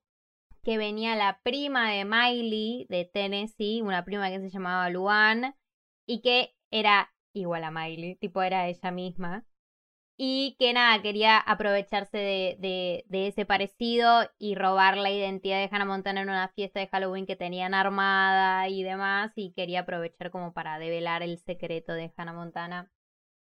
que 0.63 0.79
venía 0.79 1.15
la 1.15 1.39
prima 1.43 1.91
de 1.91 2.03
Miley 2.03 2.87
de 2.89 3.05
Tennessee, 3.05 3.83
una 3.83 4.03
prima 4.03 4.31
que 4.31 4.39
se 4.39 4.49
llamaba 4.49 4.89
Luan, 4.89 5.55
y 6.07 6.21
que 6.21 6.55
era 6.71 7.13
igual 7.33 7.63
a 7.63 7.69
Miley, 7.69 8.15
tipo 8.15 8.41
era 8.41 8.67
ella 8.67 8.89
misma. 8.91 9.45
Y 10.17 10.55
que 10.59 10.73
nada, 10.73 11.01
quería 11.01 11.37
aprovecharse 11.37 12.17
de, 12.17 12.57
de, 12.59 13.05
de, 13.07 13.27
ese 13.27 13.45
parecido 13.45 14.29
y 14.39 14.55
robar 14.55 14.97
la 14.97 15.11
identidad 15.11 15.59
de 15.59 15.69
Hannah 15.71 15.85
Montana 15.85 16.21
en 16.21 16.29
una 16.29 16.49
fiesta 16.49 16.79
de 16.79 16.87
Halloween 16.87 17.25
que 17.27 17.35
tenían 17.35 17.73
armada 17.73 18.67
y 18.67 18.83
demás. 18.83 19.31
Y 19.35 19.53
quería 19.53 19.81
aprovechar 19.81 20.31
como 20.31 20.53
para 20.53 20.79
develar 20.79 21.23
el 21.23 21.37
secreto 21.37 21.93
de 21.93 22.11
Hannah 22.17 22.33
Montana. 22.33 22.91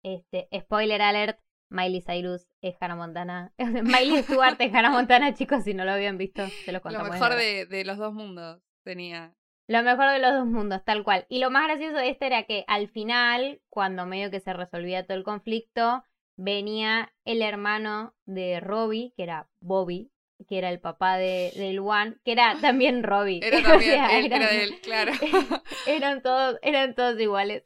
Este, 0.02 0.48
spoiler 0.60 1.02
alert, 1.02 1.40
Miley 1.70 2.00
Cyrus 2.00 2.48
es 2.62 2.76
Hannah 2.80 2.96
Montana. 2.96 3.52
Miley 3.58 4.22
Stewart 4.22 4.56
es 4.60 4.74
Hannah 4.74 4.90
Montana, 4.90 5.34
chicos, 5.34 5.64
si 5.64 5.74
no 5.74 5.84
lo 5.84 5.92
habían 5.92 6.18
visto, 6.18 6.46
se 6.64 6.72
lo 6.72 6.80
contamos. 6.80 7.08
Lo 7.08 7.12
mejor 7.12 7.34
de, 7.34 7.66
de, 7.66 7.84
los 7.84 7.98
dos 7.98 8.12
mundos 8.14 8.60
tenía 8.84 9.34
Lo 9.66 9.82
mejor 9.82 10.10
de 10.10 10.18
los 10.18 10.32
dos 10.32 10.46
mundos, 10.46 10.84
tal 10.84 11.04
cual. 11.04 11.26
Y 11.28 11.40
lo 11.40 11.50
más 11.50 11.66
gracioso 11.66 11.96
de 11.96 12.10
este 12.10 12.26
era 12.26 12.44
que 12.44 12.64
al 12.66 12.88
final, 12.88 13.60
cuando 13.68 14.06
medio 14.06 14.30
que 14.30 14.40
se 14.40 14.52
resolvía 14.52 15.06
todo 15.06 15.16
el 15.16 15.24
conflicto, 15.24 16.04
venía 16.36 17.12
el 17.24 17.42
hermano 17.42 18.14
de 18.24 18.60
Robbie, 18.60 19.12
que 19.16 19.24
era 19.24 19.48
Bobby, 19.60 20.10
que 20.46 20.58
era 20.58 20.70
el 20.70 20.80
papá 20.80 21.16
de, 21.16 21.52
de 21.56 21.72
Luan, 21.72 22.20
que 22.24 22.32
era 22.32 22.56
también 22.60 23.02
Robbie. 23.02 23.40
Era 23.42 23.62
también, 23.62 24.04
él, 24.10 24.32
era 24.32 24.48
de 24.48 24.64
él, 24.64 24.80
claro. 24.80 25.12
eran 25.86 26.22
todos, 26.22 26.58
eran 26.62 26.94
todos 26.94 27.20
iguales. 27.20 27.64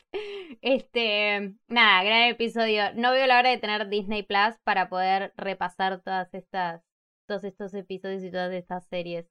Este, 0.61 1.55
nada, 1.69 2.03
gran 2.05 2.23
episodio. 2.29 2.93
No 2.95 3.13
veo 3.13 3.27
la 3.27 3.39
hora 3.39 3.51
de 3.51 3.59
tener 3.59 3.89
Disney 3.89 4.23
Plus 4.23 4.57
para 4.65 4.89
poder 4.89 5.33
repasar 5.37 6.03
todas 6.03 6.33
estas, 6.35 6.83
todos 7.27 7.45
estos 7.45 7.75
episodios 7.75 8.23
y 8.25 8.31
todas 8.31 8.53
estas 8.53 8.87
series. 8.89 9.27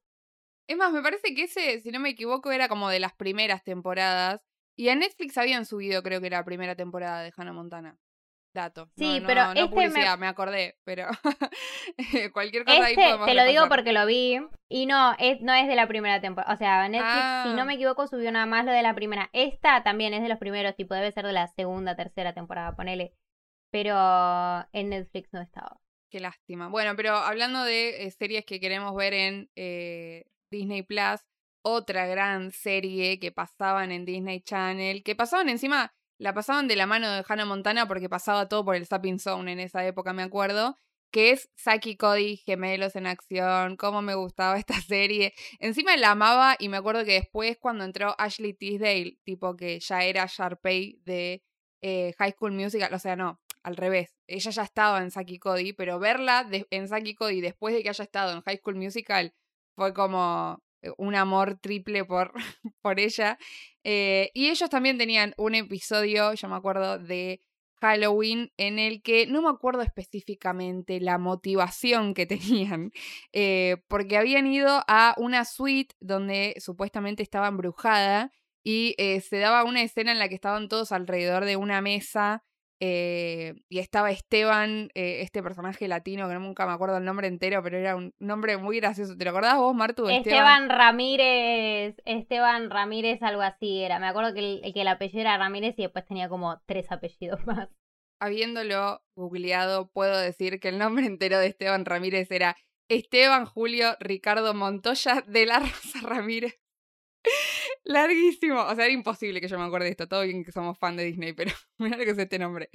Es 0.67 0.77
más, 0.77 0.91
me 0.91 1.01
parece 1.01 1.33
que 1.33 1.43
ese, 1.43 1.79
si 1.81 1.91
no 1.91 1.99
me 1.99 2.09
equivoco, 2.09 2.51
era 2.51 2.69
como 2.69 2.89
de 2.89 2.99
las 2.99 3.13
primeras 3.13 3.63
temporadas. 3.63 4.41
Y 4.77 4.89
a 4.89 4.95
Netflix 4.95 5.37
habían 5.37 5.65
subido, 5.65 6.01
creo 6.01 6.21
que 6.21 6.29
la 6.29 6.45
primera 6.45 6.75
temporada 6.75 7.21
de 7.21 7.33
Hannah 7.35 7.53
Montana. 7.53 7.97
Dato. 8.53 8.89
Sí, 8.97 9.21
pero 9.25 9.45
no, 9.45 9.49
este 9.53 9.67
publicidad, 9.67 10.17
me... 10.17 10.27
acordé, 10.27 10.75
pero 10.83 11.07
cualquier 12.33 12.65
cosa 12.65 12.77
este, 12.89 12.89
ahí 12.89 12.95
podemos 12.95 13.27
Te 13.27 13.33
lo 13.33 13.43
digo 13.43 13.63
repasar. 13.63 13.69
porque 13.69 13.93
lo 13.93 14.05
vi 14.05 14.39
y 14.69 14.85
no, 14.85 15.15
es, 15.19 15.39
no 15.41 15.53
es 15.53 15.67
de 15.67 15.75
la 15.75 15.87
primera 15.87 16.19
temporada. 16.19 16.53
O 16.53 16.57
sea, 16.57 16.87
Netflix, 16.89 17.43
si 17.43 17.55
no 17.55 17.61
Ah. 17.61 17.65
me 17.65 17.75
equivoco, 17.75 18.07
subió 18.07 18.31
nada 18.31 18.45
más 18.45 18.65
lo 18.65 18.71
de 18.71 18.81
la 18.81 18.93
primera. 18.93 19.29
Esta 19.33 19.83
también 19.83 20.13
es 20.13 20.21
de 20.21 20.29
los 20.29 20.37
primeros, 20.37 20.75
tipo, 20.75 20.93
debe 20.93 21.11
ser 21.11 21.25
de 21.25 21.33
la 21.33 21.47
segunda, 21.47 21.95
tercera 21.95 22.33
temporada, 22.33 22.75
ponele. 22.75 23.13
Pero 23.71 23.95
en 24.73 24.89
Netflix 24.89 25.29
no 25.31 25.41
estaba. 25.41 25.77
Qué 26.09 26.19
lástima. 26.19 26.67
Bueno, 26.67 26.93
pero 26.97 27.15
hablando 27.15 27.63
de 27.63 28.05
eh, 28.05 28.11
series 28.11 28.45
que 28.45 28.59
queremos 28.59 28.93
ver 28.95 29.13
en 29.13 29.49
eh, 29.55 30.25
Disney 30.49 30.83
Plus, 30.83 31.21
otra 31.63 32.05
gran 32.07 32.51
serie 32.51 33.17
que 33.19 33.31
pasaban 33.31 33.91
en 33.93 34.03
Disney 34.03 34.41
Channel, 34.41 35.03
que 35.03 35.15
pasaban 35.15 35.47
encima, 35.47 35.93
la 36.21 36.33
pasaban 36.33 36.67
de 36.67 36.75
la 36.75 36.85
mano 36.85 37.09
de 37.11 37.23
Hannah 37.27 37.45
Montana 37.45 37.87
porque 37.87 38.09
pasaba 38.09 38.47
todo 38.47 38.63
por 38.63 38.75
el 38.75 38.85
Zapping 38.85 39.19
Zone 39.19 39.51
en 39.53 39.59
esa 39.59 39.85
época, 39.85 40.13
me 40.13 40.21
acuerdo, 40.23 40.77
que 41.11 41.31
es 41.31 41.49
Saki 41.55 41.97
Cody, 41.97 42.37
Gemelos 42.37 42.95
en 42.95 43.07
Acción, 43.07 43.75
cómo 43.75 44.01
me 44.01 44.13
gustaba 44.15 44.57
esta 44.59 44.79
serie. 44.81 45.33
Encima 45.59 45.97
la 45.97 46.11
amaba 46.11 46.55
y 46.59 46.69
me 46.69 46.77
acuerdo 46.77 47.03
que 47.05 47.13
después 47.13 47.57
cuando 47.59 47.83
entró 47.83 48.15
Ashley 48.17 48.53
Tisdale, 48.53 49.17
tipo 49.23 49.55
que 49.55 49.79
ya 49.79 50.03
era 50.03 50.25
Sharpay 50.27 50.99
de 51.03 51.43
eh, 51.81 52.13
High 52.19 52.33
School 52.33 52.51
Musical, 52.51 52.93
o 52.93 52.99
sea, 52.99 53.15
no, 53.15 53.41
al 53.63 53.75
revés. 53.75 54.15
Ella 54.27 54.51
ya 54.51 54.63
estaba 54.63 55.01
en 55.01 55.09
Saki 55.11 55.39
Cody, 55.39 55.73
pero 55.73 55.99
verla 55.99 56.43
de- 56.43 56.67
en 56.69 56.87
Saki 56.87 57.15
Cody 57.15 57.41
después 57.41 57.73
de 57.73 57.81
que 57.83 57.89
haya 57.89 58.03
estado 58.03 58.31
en 58.33 58.41
High 58.41 58.57
School 58.57 58.75
Musical 58.75 59.33
fue 59.75 59.93
como 59.93 60.61
un 60.97 61.15
amor 61.15 61.57
triple 61.59 62.05
por, 62.05 62.33
por 62.81 62.99
ella. 62.99 63.37
Eh, 63.83 64.31
y 64.33 64.49
ellos 64.49 64.69
también 64.69 64.97
tenían 64.97 65.33
un 65.37 65.55
episodio, 65.55 66.33
yo 66.33 66.47
me 66.47 66.55
acuerdo, 66.55 66.99
de 66.99 67.41
Halloween 67.81 68.51
en 68.57 68.77
el 68.79 69.01
que 69.01 69.25
no 69.25 69.41
me 69.41 69.49
acuerdo 69.49 69.81
específicamente 69.81 70.99
la 70.99 71.17
motivación 71.17 72.13
que 72.13 72.25
tenían, 72.27 72.91
eh, 73.33 73.77
porque 73.87 74.17
habían 74.17 74.47
ido 74.47 74.83
a 74.87 75.15
una 75.17 75.45
suite 75.45 75.95
donde 75.99 76.55
supuestamente 76.59 77.23
estaba 77.23 77.47
embrujada 77.47 78.31
y 78.63 78.93
eh, 78.97 79.21
se 79.21 79.39
daba 79.39 79.63
una 79.63 79.81
escena 79.81 80.11
en 80.11 80.19
la 80.19 80.29
que 80.29 80.35
estaban 80.35 80.69
todos 80.69 80.91
alrededor 80.91 81.45
de 81.45 81.55
una 81.55 81.81
mesa 81.81 82.43
eh, 82.83 83.53
y 83.69 83.77
estaba 83.77 84.09
Esteban, 84.09 84.89
eh, 84.95 85.21
este 85.21 85.43
personaje 85.43 85.87
latino 85.87 86.27
que 86.27 86.33
nunca 86.33 86.65
me 86.65 86.71
acuerdo 86.71 86.97
el 86.97 87.05
nombre 87.05 87.27
entero, 87.27 87.61
pero 87.61 87.77
era 87.77 87.95
un 87.95 88.11
nombre 88.17 88.57
muy 88.57 88.77
gracioso. 88.77 89.15
¿Te 89.15 89.23
lo 89.23 89.29
acordás 89.29 89.57
vos, 89.57 89.75
Martu? 89.75 90.09
Esteban 90.09 90.67
Ramírez, 90.67 91.95
Esteban 92.05 92.71
Ramírez, 92.71 93.21
algo 93.21 93.43
así 93.43 93.83
era. 93.83 93.99
Me 93.99 94.07
acuerdo 94.07 94.33
que 94.33 94.39
el, 94.63 94.73
que 94.73 94.81
el 94.81 94.87
apellido 94.87 95.21
era 95.21 95.37
Ramírez 95.37 95.75
y 95.77 95.83
después 95.83 96.07
tenía 96.07 96.27
como 96.27 96.59
tres 96.65 96.91
apellidos 96.91 97.39
más. 97.45 97.69
Habiéndolo 98.19 99.03
googleado, 99.15 99.91
puedo 99.91 100.17
decir 100.17 100.59
que 100.59 100.69
el 100.69 100.79
nombre 100.79 101.05
entero 101.05 101.37
de 101.37 101.47
Esteban 101.47 101.85
Ramírez 101.85 102.31
era 102.31 102.57
Esteban 102.89 103.45
Julio 103.45 103.95
Ricardo 103.99 104.55
Montoya 104.55 105.23
de 105.27 105.45
la 105.45 105.59
Rosa 105.59 105.99
Ramírez. 106.01 106.59
Larguísimo. 107.91 108.61
O 108.61 108.75
sea, 108.75 108.85
era 108.85 108.93
imposible 108.93 109.41
que 109.41 109.47
yo 109.47 109.59
me 109.59 109.65
acuerde 109.65 109.85
de 109.85 109.91
esto. 109.91 110.07
Todo 110.07 110.23
bien 110.23 110.43
que 110.43 110.51
somos 110.51 110.77
fan 110.77 110.95
de 110.95 111.03
Disney, 111.05 111.33
pero 111.33 111.51
mira 111.77 111.97
lo 111.97 112.03
que 112.05 112.11
es 112.11 112.17
este 112.17 112.39
nombre. 112.39 112.69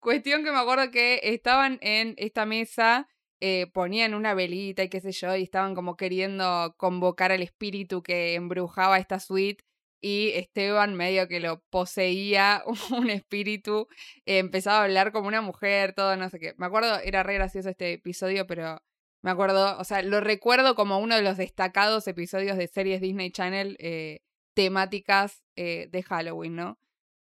Cuestión 0.00 0.44
que 0.44 0.50
me 0.50 0.58
acuerdo 0.58 0.90
que 0.90 1.20
estaban 1.22 1.78
en 1.82 2.14
esta 2.16 2.46
mesa, 2.46 3.08
eh, 3.40 3.66
ponían 3.72 4.14
una 4.14 4.34
velita 4.34 4.82
y 4.82 4.88
qué 4.88 5.00
sé 5.00 5.12
yo, 5.12 5.36
y 5.36 5.42
estaban 5.42 5.74
como 5.74 5.96
queriendo 5.96 6.74
convocar 6.78 7.32
al 7.32 7.42
espíritu 7.42 8.02
que 8.02 8.34
embrujaba 8.34 8.98
esta 8.98 9.20
suite. 9.20 9.64
Y 10.00 10.30
Esteban, 10.34 10.94
medio 10.94 11.26
que 11.26 11.40
lo 11.40 11.62
poseía 11.70 12.62
un 12.90 13.10
espíritu, 13.10 13.88
empezaba 14.26 14.80
a 14.80 14.84
hablar 14.84 15.12
como 15.12 15.28
una 15.28 15.42
mujer, 15.42 15.94
todo, 15.94 16.16
no 16.16 16.28
sé 16.30 16.38
qué. 16.38 16.54
Me 16.58 16.66
acuerdo, 16.66 16.98
era 17.00 17.22
re 17.22 17.34
gracioso 17.34 17.68
este 17.70 17.94
episodio, 17.94 18.46
pero 18.46 18.80
me 19.22 19.30
acuerdo, 19.30 19.78
o 19.78 19.84
sea, 19.84 20.02
lo 20.02 20.20
recuerdo 20.20 20.74
como 20.76 20.98
uno 20.98 21.16
de 21.16 21.22
los 21.22 21.36
destacados 21.36 22.06
episodios 22.06 22.56
de 22.56 22.68
series 22.68 23.00
Disney 23.00 23.30
Channel 23.32 23.76
eh, 23.80 24.20
temáticas 24.56 25.44
eh, 25.54 25.86
de 25.92 26.02
Halloween, 26.02 26.56
¿no? 26.56 26.78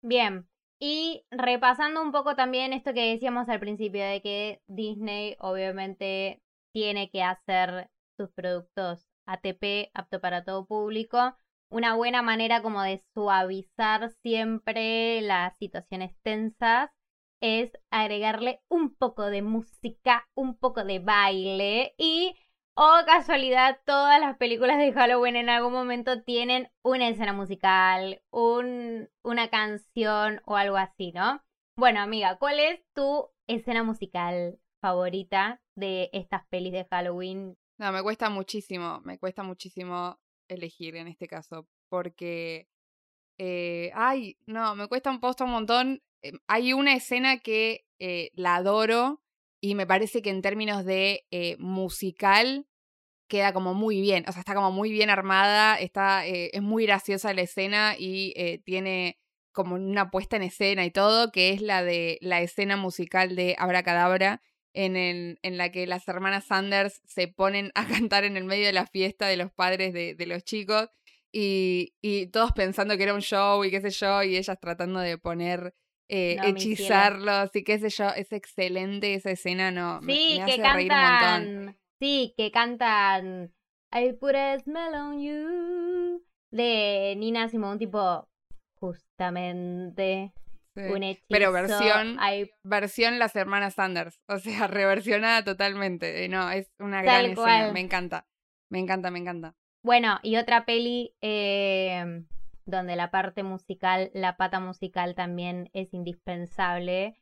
Bien. 0.01 0.47
Y 0.79 1.25
repasando 1.31 2.03
un 2.03 2.11
poco 2.11 2.35
también 2.35 2.71
esto 2.71 2.93
que 2.93 3.11
decíamos 3.11 3.49
al 3.49 3.59
principio, 3.59 4.03
de 4.03 4.21
que 4.21 4.61
Disney 4.67 5.35
obviamente 5.39 6.43
tiene 6.71 7.09
que 7.09 7.23
hacer 7.23 7.89
sus 8.15 8.29
productos 8.29 9.07
ATP, 9.25 9.89
apto 9.95 10.21
para 10.21 10.43
todo 10.43 10.67
público. 10.67 11.35
Una 11.69 11.95
buena 11.95 12.21
manera 12.21 12.61
como 12.61 12.83
de 12.83 13.01
suavizar 13.15 14.11
siempre 14.21 15.19
las 15.21 15.57
situaciones 15.57 16.15
tensas 16.21 16.91
es 17.41 17.71
agregarle 17.89 18.61
un 18.69 18.95
poco 18.95 19.25
de 19.25 19.41
música, 19.41 20.27
un 20.35 20.55
poco 20.55 20.83
de 20.83 20.99
baile 20.99 21.95
y, 21.97 22.35
oh 22.77 23.01
casualidad, 23.05 23.79
todas 23.85 24.21
las 24.21 24.37
películas 24.37 24.77
de 24.77 24.93
Halloween 24.93 25.35
en 25.35 25.49
algún 25.49 25.73
momento 25.73 26.21
tienen 26.21 26.69
una 26.83 27.09
escena 27.09 27.33
musical, 27.33 28.21
un, 28.29 29.09
una 29.23 29.49
canción 29.49 30.41
o 30.45 30.55
algo 30.55 30.77
así, 30.77 31.11
¿no? 31.11 31.43
Bueno, 31.75 32.01
amiga, 32.01 32.37
¿cuál 32.37 32.59
es 32.59 32.79
tu 32.93 33.29
escena 33.47 33.83
musical 33.83 34.59
favorita 34.79 35.59
de 35.75 36.11
estas 36.13 36.45
pelis 36.49 36.71
de 36.71 36.85
Halloween? 36.85 37.57
No, 37.79 37.91
me 37.91 38.03
cuesta 38.03 38.29
muchísimo, 38.29 39.01
me 39.01 39.17
cuesta 39.17 39.41
muchísimo 39.41 40.19
elegir 40.47 40.95
en 40.97 41.07
este 41.07 41.27
caso, 41.27 41.67
porque, 41.89 42.67
eh, 43.39 43.91
ay, 43.95 44.37
no, 44.45 44.75
me 44.75 44.87
cuesta 44.87 45.09
un 45.09 45.19
posto 45.19 45.45
un 45.45 45.51
montón. 45.51 46.03
Eh, 46.21 46.33
hay 46.47 46.73
una 46.73 46.93
escena 46.93 47.39
que 47.39 47.87
eh, 47.99 48.29
la 48.35 48.57
adoro 48.57 49.21
y 49.67 49.75
me 49.75 49.85
parece 49.85 50.21
que 50.21 50.29
en 50.29 50.41
términos 50.41 50.85
de 50.85 51.25
eh, 51.31 51.57
musical 51.59 52.67
queda 53.27 53.51
como 53.51 53.73
muy 53.73 53.99
bien, 53.99 54.23
o 54.27 54.31
sea, 54.31 54.39
está 54.39 54.55
como 54.55 54.71
muy 54.71 54.91
bien 54.91 55.09
armada, 55.09 55.77
está, 55.77 56.25
eh, 56.25 56.51
es 56.53 56.61
muy 56.61 56.85
graciosa 56.85 57.33
la 57.33 57.41
escena 57.41 57.95
y 57.97 58.33
eh, 58.37 58.61
tiene 58.63 59.19
como 59.51 59.75
una 59.75 60.09
puesta 60.09 60.37
en 60.37 60.43
escena 60.43 60.85
y 60.85 60.91
todo, 60.91 61.31
que 61.31 61.49
es 61.49 61.61
la 61.61 61.83
de 61.83 62.17
la 62.21 62.41
escena 62.41 62.77
musical 62.77 63.35
de 63.35 63.55
Abracadabra, 63.57 64.41
en, 64.73 64.95
el, 64.95 65.39
en 65.41 65.57
la 65.57 65.69
que 65.71 65.85
las 65.85 66.07
hermanas 66.07 66.45
Sanders 66.45 67.01
se 67.05 67.27
ponen 67.27 67.71
a 67.75 67.85
cantar 68.09 68.23
en 68.23 68.37
el 68.37 68.45
medio 68.45 68.67
de 68.67 68.73
la 68.73 68.85
fiesta 68.85 69.27
de 69.27 69.35
los 69.35 69.51
padres 69.51 69.91
de, 69.91 70.15
de 70.15 70.25
los 70.27 70.43
chicos 70.43 70.87
y, 71.31 71.93
y 72.01 72.27
todos 72.27 72.53
pensando 72.53 72.95
que 72.95 73.03
era 73.03 73.13
un 73.13 73.21
show 73.21 73.65
y 73.65 73.71
qué 73.71 73.81
sé 73.81 73.89
yo, 73.89 74.23
y 74.23 74.37
ellas 74.37 74.57
tratando 74.61 75.01
de 75.01 75.17
poner, 75.17 75.73
eh, 76.09 76.35
No, 76.37 76.43
hechizarlos 76.45 77.55
y 77.55 77.63
qué 77.63 77.79
sé 77.79 77.89
yo, 77.89 78.09
es 78.09 78.31
excelente 78.31 79.13
esa 79.13 79.31
escena, 79.31 79.71
no, 79.71 79.99
Sí, 80.01 80.37
me, 80.39 80.45
que 80.45 80.53
hace 80.53 80.73
reír 80.73 80.91
un 80.91 80.97
montón. 80.99 81.19
cantan. 81.19 81.77
Sí, 81.99 82.33
que 82.37 82.51
cantan 82.51 83.53
I 83.93 84.13
put 84.13 84.35
a 84.35 84.59
smell 84.59 84.93
on 84.93 85.19
you 85.21 86.23
de 86.51 87.15
Nina 87.17 87.47
Simone, 87.49 87.77
tipo 87.79 88.27
justamente 88.79 90.33
Sí. 90.75 90.81
un 90.93 91.01
hechizo. 91.03 91.25
Pero 91.29 91.51
versión 91.51 92.19
I- 92.21 92.51
versión 92.63 93.17
las 93.17 93.35
hermanas 93.35 93.73
Sanders, 93.73 94.19
o 94.27 94.37
sea, 94.37 94.67
reversionada 94.67 95.43
totalmente. 95.43 96.23
Eh, 96.23 96.29
No, 96.29 96.49
es 96.51 96.71
una 96.79 96.97
Tal 96.97 97.05
gran 97.05 97.25
escena, 97.25 97.35
cual. 97.43 97.73
me 97.73 97.79
encanta. 97.79 98.27
Me 98.69 98.79
encanta, 98.79 99.09
me 99.09 99.19
encanta. 99.19 99.55
Bueno, 99.83 100.19
y 100.21 100.35
otra 100.35 100.65
peli 100.65 101.15
eh, 101.21 102.23
donde 102.67 102.95
la 102.95 103.09
parte 103.09 103.43
musical, 103.43 104.11
la 104.13 104.37
pata 104.37 104.59
musical 104.59 105.15
también 105.15 105.69
es 105.73 105.93
indispensable 105.93 107.19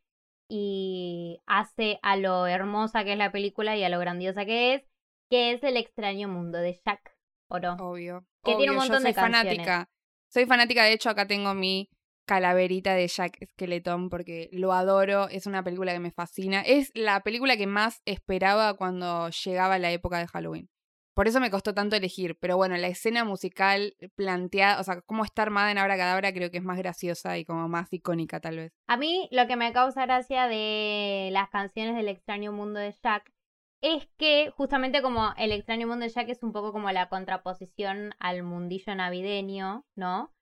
y 0.49 1.41
hace 1.45 1.99
a 2.01 2.17
lo 2.17 2.47
hermosa 2.47 3.03
que 3.03 3.13
es 3.13 3.17
la 3.17 3.31
película 3.31 3.77
y 3.77 3.83
a 3.83 3.89
lo 3.89 3.99
grandiosa 3.99 4.45
que 4.45 4.75
es, 4.75 4.83
que 5.29 5.51
es 5.51 5.63
El 5.63 5.77
extraño 5.77 6.27
mundo 6.27 6.57
de 6.57 6.79
Jack 6.85 7.15
Oro. 7.47 7.75
Obvio. 7.79 8.25
Que 8.43 8.55
tiene 8.55 8.71
un 8.71 8.79
obvio, 8.79 8.89
montón 8.89 8.97
yo 8.97 9.01
soy 9.01 9.11
de 9.11 9.15
canciones. 9.15 9.55
fanática. 9.57 9.89
Soy 10.27 10.45
fanática, 10.45 10.83
de 10.83 10.93
hecho, 10.93 11.09
acá 11.09 11.27
tengo 11.27 11.53
mi 11.53 11.89
calaverita 12.25 12.93
de 12.95 13.07
Jack 13.07 13.37
Skeleton 13.53 14.09
porque 14.09 14.49
lo 14.51 14.73
adoro, 14.73 15.29
es 15.29 15.45
una 15.45 15.63
película 15.63 15.93
que 15.93 15.99
me 15.99 16.11
fascina. 16.11 16.61
Es 16.61 16.91
la 16.95 17.21
película 17.21 17.55
que 17.57 17.67
más 17.67 18.01
esperaba 18.05 18.73
cuando 18.75 19.29
llegaba 19.29 19.79
la 19.79 19.91
época 19.91 20.19
de 20.19 20.27
Halloween. 20.27 20.69
Por 21.15 21.29
eso 21.29 21.39
me 21.39 21.49
costó 21.49 21.73
tanto 21.73 21.95
elegir. 21.95 22.37
Pero 22.39 22.57
bueno, 22.57 22.75
la 22.77 22.87
escena 22.87 23.23
musical 23.23 23.95
planteada, 24.15 24.79
o 24.79 24.83
sea, 24.83 25.01
cómo 25.01 25.23
está 25.23 25.41
armada 25.41 25.71
en 25.71 25.77
Abra 25.77 25.97
Cadabra 25.97 26.33
creo 26.33 26.51
que 26.51 26.57
es 26.57 26.63
más 26.63 26.77
graciosa 26.77 27.37
y 27.37 27.45
como 27.45 27.67
más 27.69 27.91
icónica 27.91 28.39
tal 28.41 28.57
vez. 28.57 28.73
A 28.87 28.97
mí 28.97 29.27
lo 29.31 29.47
que 29.47 29.55
me 29.55 29.71
causa 29.71 30.05
gracia 30.05 30.47
de 30.47 31.29
las 31.31 31.49
canciones 31.49 31.95
del 31.95 32.09
extraño 32.09 32.51
mundo 32.51 32.79
de 32.79 32.93
Jack 33.01 33.33
es 33.81 34.07
que 34.17 34.51
justamente 34.51 35.01
como 35.01 35.33
el 35.37 35.53
extraño 35.53 35.87
mundo 35.87 36.03
de 36.05 36.11
Jack 36.11 36.29
es 36.29 36.43
un 36.43 36.51
poco 36.51 36.73
como 36.73 36.91
la 36.91 37.07
contraposición 37.07 38.13
al 38.19 38.43
mundillo 38.43 38.93
navideño, 38.93 39.85
¿no? 39.95 40.33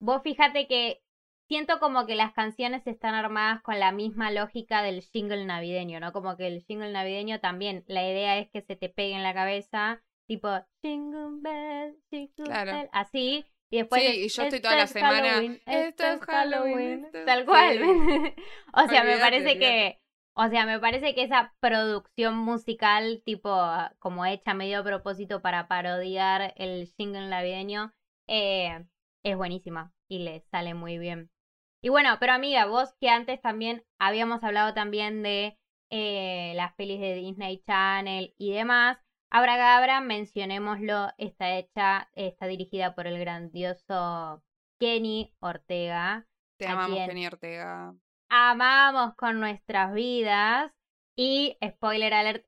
Vos 0.00 0.22
fíjate 0.22 0.66
que 0.66 1.02
siento 1.50 1.80
como 1.80 2.06
que 2.06 2.14
las 2.14 2.32
canciones 2.32 2.86
están 2.86 3.16
armadas 3.16 3.60
con 3.62 3.80
la 3.80 3.90
misma 3.90 4.30
lógica 4.30 4.82
del 4.82 5.02
jingle 5.02 5.44
navideño, 5.44 5.98
¿no? 5.98 6.12
Como 6.12 6.36
que 6.36 6.46
el 6.46 6.62
jingle 6.62 6.92
navideño 6.92 7.40
también, 7.40 7.82
la 7.88 8.08
idea 8.08 8.38
es 8.38 8.48
que 8.52 8.62
se 8.62 8.76
te 8.76 8.88
pegue 8.88 9.16
en 9.16 9.24
la 9.24 9.34
cabeza, 9.34 10.00
tipo 10.28 10.48
jingle 10.80 11.40
bell, 11.42 11.96
jingle 12.08 12.64
bell, 12.64 12.88
así. 12.92 13.44
Y 13.68 13.78
después, 13.78 14.00
sí, 14.00 14.26
y 14.26 14.28
yo 14.28 14.42
estoy 14.44 14.60
toda 14.60 14.76
la 14.76 14.86
semana. 14.86 15.42
esto 15.66 16.04
es 16.04 16.20
Halloween. 16.20 17.08
tal 17.26 17.44
cual. 17.44 17.78
o 18.72 18.88
sea, 18.88 19.02
me 19.02 19.18
parece 19.18 19.58
que. 19.58 19.98
O 20.34 20.48
sea, 20.48 20.66
me 20.66 20.78
parece 20.78 21.16
que 21.16 21.24
esa 21.24 21.52
producción 21.58 22.36
musical, 22.36 23.22
tipo, 23.24 23.60
como 23.98 24.24
hecha 24.24 24.54
medio 24.54 24.78
a 24.78 24.84
propósito 24.84 25.42
para 25.42 25.66
parodiar 25.66 26.54
el 26.56 26.86
jingle 26.96 27.28
navideño, 27.28 27.92
eh, 28.28 28.84
es 29.24 29.36
buenísima 29.36 29.92
y 30.08 30.20
le 30.20 30.42
sale 30.52 30.74
muy 30.74 30.98
bien. 30.98 31.28
Y 31.82 31.88
bueno, 31.88 32.16
pero 32.20 32.34
amiga, 32.34 32.66
vos 32.66 32.94
que 33.00 33.08
antes 33.08 33.40
también 33.40 33.84
habíamos 33.98 34.44
hablado 34.44 34.74
también 34.74 35.22
de 35.22 35.58
eh, 35.90 36.52
las 36.54 36.74
pelis 36.74 37.00
de 37.00 37.14
Disney 37.14 37.62
Channel 37.66 38.34
y 38.38 38.52
demás. 38.52 38.98
Abra 39.30 39.56
Gabra, 39.56 40.00
mencionémoslo, 40.00 41.08
está 41.16 41.56
hecha, 41.56 42.10
está 42.14 42.46
dirigida 42.46 42.94
por 42.94 43.06
el 43.06 43.18
grandioso 43.18 44.42
Kenny 44.78 45.34
Ortega. 45.40 46.26
Te 46.58 46.66
amamos, 46.66 46.98
Kenny 47.06 47.26
Ortega. 47.26 47.94
Amamos 48.28 49.14
con 49.14 49.40
nuestras 49.40 49.94
vidas. 49.94 50.72
Y 51.16 51.56
spoiler 51.62 52.14
alert, 52.14 52.44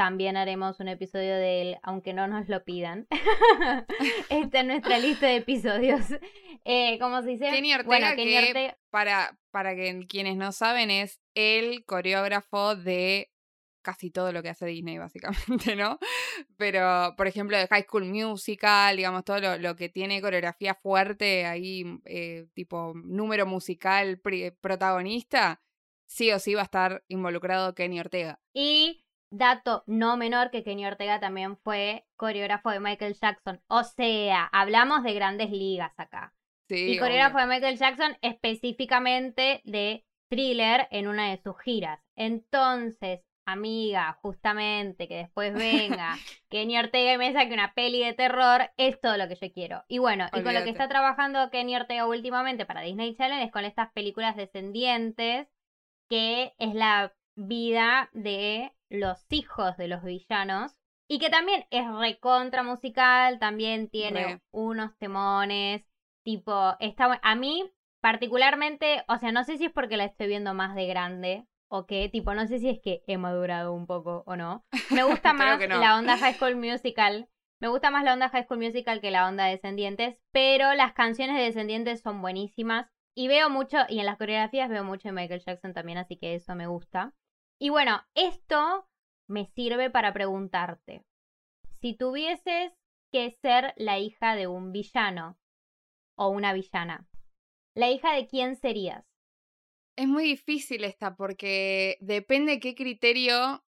también 0.00 0.38
haremos 0.38 0.80
un 0.80 0.88
episodio 0.88 1.34
de 1.34 1.60
él, 1.60 1.78
aunque 1.82 2.14
no 2.14 2.26
nos 2.26 2.48
lo 2.48 2.64
pidan. 2.64 3.06
Está 4.30 4.60
en 4.60 4.68
nuestra 4.68 4.98
lista 4.98 5.26
de 5.26 5.36
episodios. 5.36 6.06
Eh, 6.64 6.98
¿Cómo 6.98 7.20
se 7.20 7.28
dice? 7.28 7.50
Kenny 7.50 7.74
Ortega, 7.74 8.16
que 8.16 8.74
Para, 8.88 9.38
para 9.50 9.74
que 9.74 10.06
quienes 10.08 10.38
no 10.38 10.52
saben, 10.52 10.90
es 10.90 11.20
el 11.34 11.84
coreógrafo 11.84 12.76
de 12.76 13.30
casi 13.82 14.10
todo 14.10 14.32
lo 14.32 14.42
que 14.42 14.48
hace 14.48 14.64
Disney, 14.64 14.96
básicamente, 14.96 15.76
¿no? 15.76 15.98
Pero, 16.56 17.12
por 17.18 17.26
ejemplo, 17.26 17.58
de 17.58 17.66
High 17.66 17.84
School 17.84 18.06
Musical, 18.06 18.96
digamos, 18.96 19.22
todo 19.22 19.58
lo, 19.58 19.76
que 19.76 19.90
tiene 19.90 20.22
coreografía 20.22 20.74
fuerte, 20.74 21.44
ahí, 21.44 21.84
eh, 22.06 22.46
tipo 22.54 22.94
número 22.94 23.44
musical 23.44 24.18
protagonista, 24.62 25.60
sí 26.06 26.32
o 26.32 26.38
sí 26.38 26.54
va 26.54 26.62
a 26.62 26.64
estar 26.64 27.04
involucrado 27.08 27.74
Kenny 27.74 28.00
Ortega. 28.00 28.40
Y 28.54 29.04
Dato 29.30 29.84
no 29.86 30.16
menor 30.16 30.50
que 30.50 30.64
Kenny 30.64 30.86
Ortega 30.86 31.20
también 31.20 31.56
fue 31.56 32.04
coreógrafo 32.16 32.70
de 32.70 32.80
Michael 32.80 33.14
Jackson. 33.14 33.60
O 33.68 33.84
sea, 33.84 34.44
hablamos 34.52 35.02
de 35.04 35.14
grandes 35.14 35.50
ligas 35.50 35.92
acá. 35.98 36.34
Sí, 36.68 36.92
y 36.92 36.98
coreógrafo 36.98 37.38
de 37.38 37.46
Michael 37.46 37.78
Jackson 37.78 38.16
específicamente 38.22 39.60
de 39.64 40.04
Thriller 40.28 40.86
en 40.90 41.08
una 41.08 41.30
de 41.30 41.38
sus 41.38 41.58
giras. 41.60 42.00
Entonces, 42.16 43.20
amiga, 43.44 44.18
justamente 44.22 45.08
que 45.08 45.16
después 45.16 45.52
venga 45.54 46.16
Kenny 46.48 46.78
Ortega 46.78 47.14
y 47.14 47.18
me 47.18 47.32
saque 47.32 47.52
una 47.52 47.74
peli 47.74 48.04
de 48.04 48.14
terror, 48.14 48.70
es 48.76 49.00
todo 49.00 49.16
lo 49.16 49.28
que 49.28 49.34
yo 49.34 49.52
quiero. 49.52 49.84
Y 49.88 49.98
bueno, 49.98 50.26
y 50.32 50.42
con 50.42 50.54
lo 50.54 50.64
que 50.64 50.70
está 50.70 50.88
trabajando 50.88 51.50
Kenny 51.50 51.76
Ortega 51.76 52.06
últimamente 52.06 52.66
para 52.66 52.82
Disney 52.82 53.14
Channel 53.16 53.42
es 53.42 53.52
con 53.52 53.64
estas 53.64 53.92
películas 53.92 54.36
descendientes, 54.36 55.48
que 56.08 56.54
es 56.58 56.74
la 56.74 57.12
vida 57.46 58.10
de 58.12 58.72
los 58.88 59.24
hijos 59.30 59.76
de 59.76 59.88
los 59.88 60.02
villanos. 60.02 60.76
Y 61.08 61.18
que 61.18 61.30
también 61.30 61.66
es 61.70 61.84
recontra 61.92 62.62
musical, 62.62 63.38
también 63.40 63.88
tiene 63.88 64.40
unos 64.52 64.96
temones, 64.98 65.84
tipo, 66.22 66.76
está 66.78 67.18
a 67.22 67.34
mí 67.34 67.68
particularmente, 68.00 69.04
o 69.08 69.18
sea, 69.18 69.32
no 69.32 69.44
sé 69.44 69.58
si 69.58 69.66
es 69.66 69.72
porque 69.72 69.96
la 69.96 70.04
estoy 70.04 70.28
viendo 70.28 70.54
más 70.54 70.74
de 70.74 70.86
grande 70.86 71.46
o 71.68 71.86
qué, 71.86 72.08
tipo, 72.08 72.34
no 72.34 72.46
sé 72.46 72.58
si 72.58 72.68
es 72.68 72.80
que 72.82 73.02
he 73.06 73.18
madurado 73.18 73.72
un 73.72 73.86
poco 73.86 74.22
o 74.26 74.36
no. 74.36 74.64
Me 74.90 75.02
gusta 75.04 75.32
más 75.32 75.60
la 75.60 75.98
onda 75.98 76.16
High 76.16 76.34
School 76.34 76.56
Musical. 76.56 77.28
Me 77.60 77.68
gusta 77.68 77.90
más 77.90 78.04
la 78.04 78.14
onda 78.14 78.28
High 78.28 78.44
School 78.44 78.58
Musical 78.58 79.00
que 79.00 79.10
la 79.10 79.28
onda 79.28 79.44
Descendientes, 79.44 80.16
pero 80.32 80.72
las 80.74 80.94
canciones 80.94 81.36
de 81.36 81.42
Descendientes 81.42 82.00
son 82.00 82.22
buenísimas. 82.22 82.88
Y 83.14 83.28
veo 83.28 83.50
mucho, 83.50 83.78
y 83.88 83.98
en 83.98 84.06
las 84.06 84.16
coreografías 84.16 84.70
veo 84.70 84.84
mucho 84.84 85.08
de 85.08 85.12
Michael 85.12 85.42
Jackson 85.44 85.74
también, 85.74 85.98
así 85.98 86.16
que 86.16 86.34
eso 86.36 86.54
me 86.54 86.68
gusta. 86.68 87.12
Y 87.62 87.68
bueno, 87.68 88.00
esto 88.14 88.88
me 89.28 89.44
sirve 89.54 89.90
para 89.90 90.14
preguntarte, 90.14 91.04
si 91.82 91.94
tuvieses 91.94 92.72
que 93.12 93.36
ser 93.42 93.74
la 93.76 93.98
hija 93.98 94.34
de 94.34 94.46
un 94.46 94.72
villano 94.72 95.38
o 96.16 96.28
una 96.28 96.54
villana, 96.54 97.06
¿la 97.74 97.90
hija 97.90 98.14
de 98.14 98.26
quién 98.26 98.56
serías? 98.56 99.04
Es 99.94 100.08
muy 100.08 100.24
difícil 100.24 100.84
esta 100.84 101.16
porque 101.16 101.98
depende 102.00 102.60
qué 102.60 102.74
criterio 102.74 103.62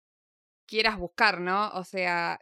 quieras 0.67 0.97
buscar, 0.97 1.41
¿no? 1.41 1.67
O 1.71 1.83
sea, 1.83 2.39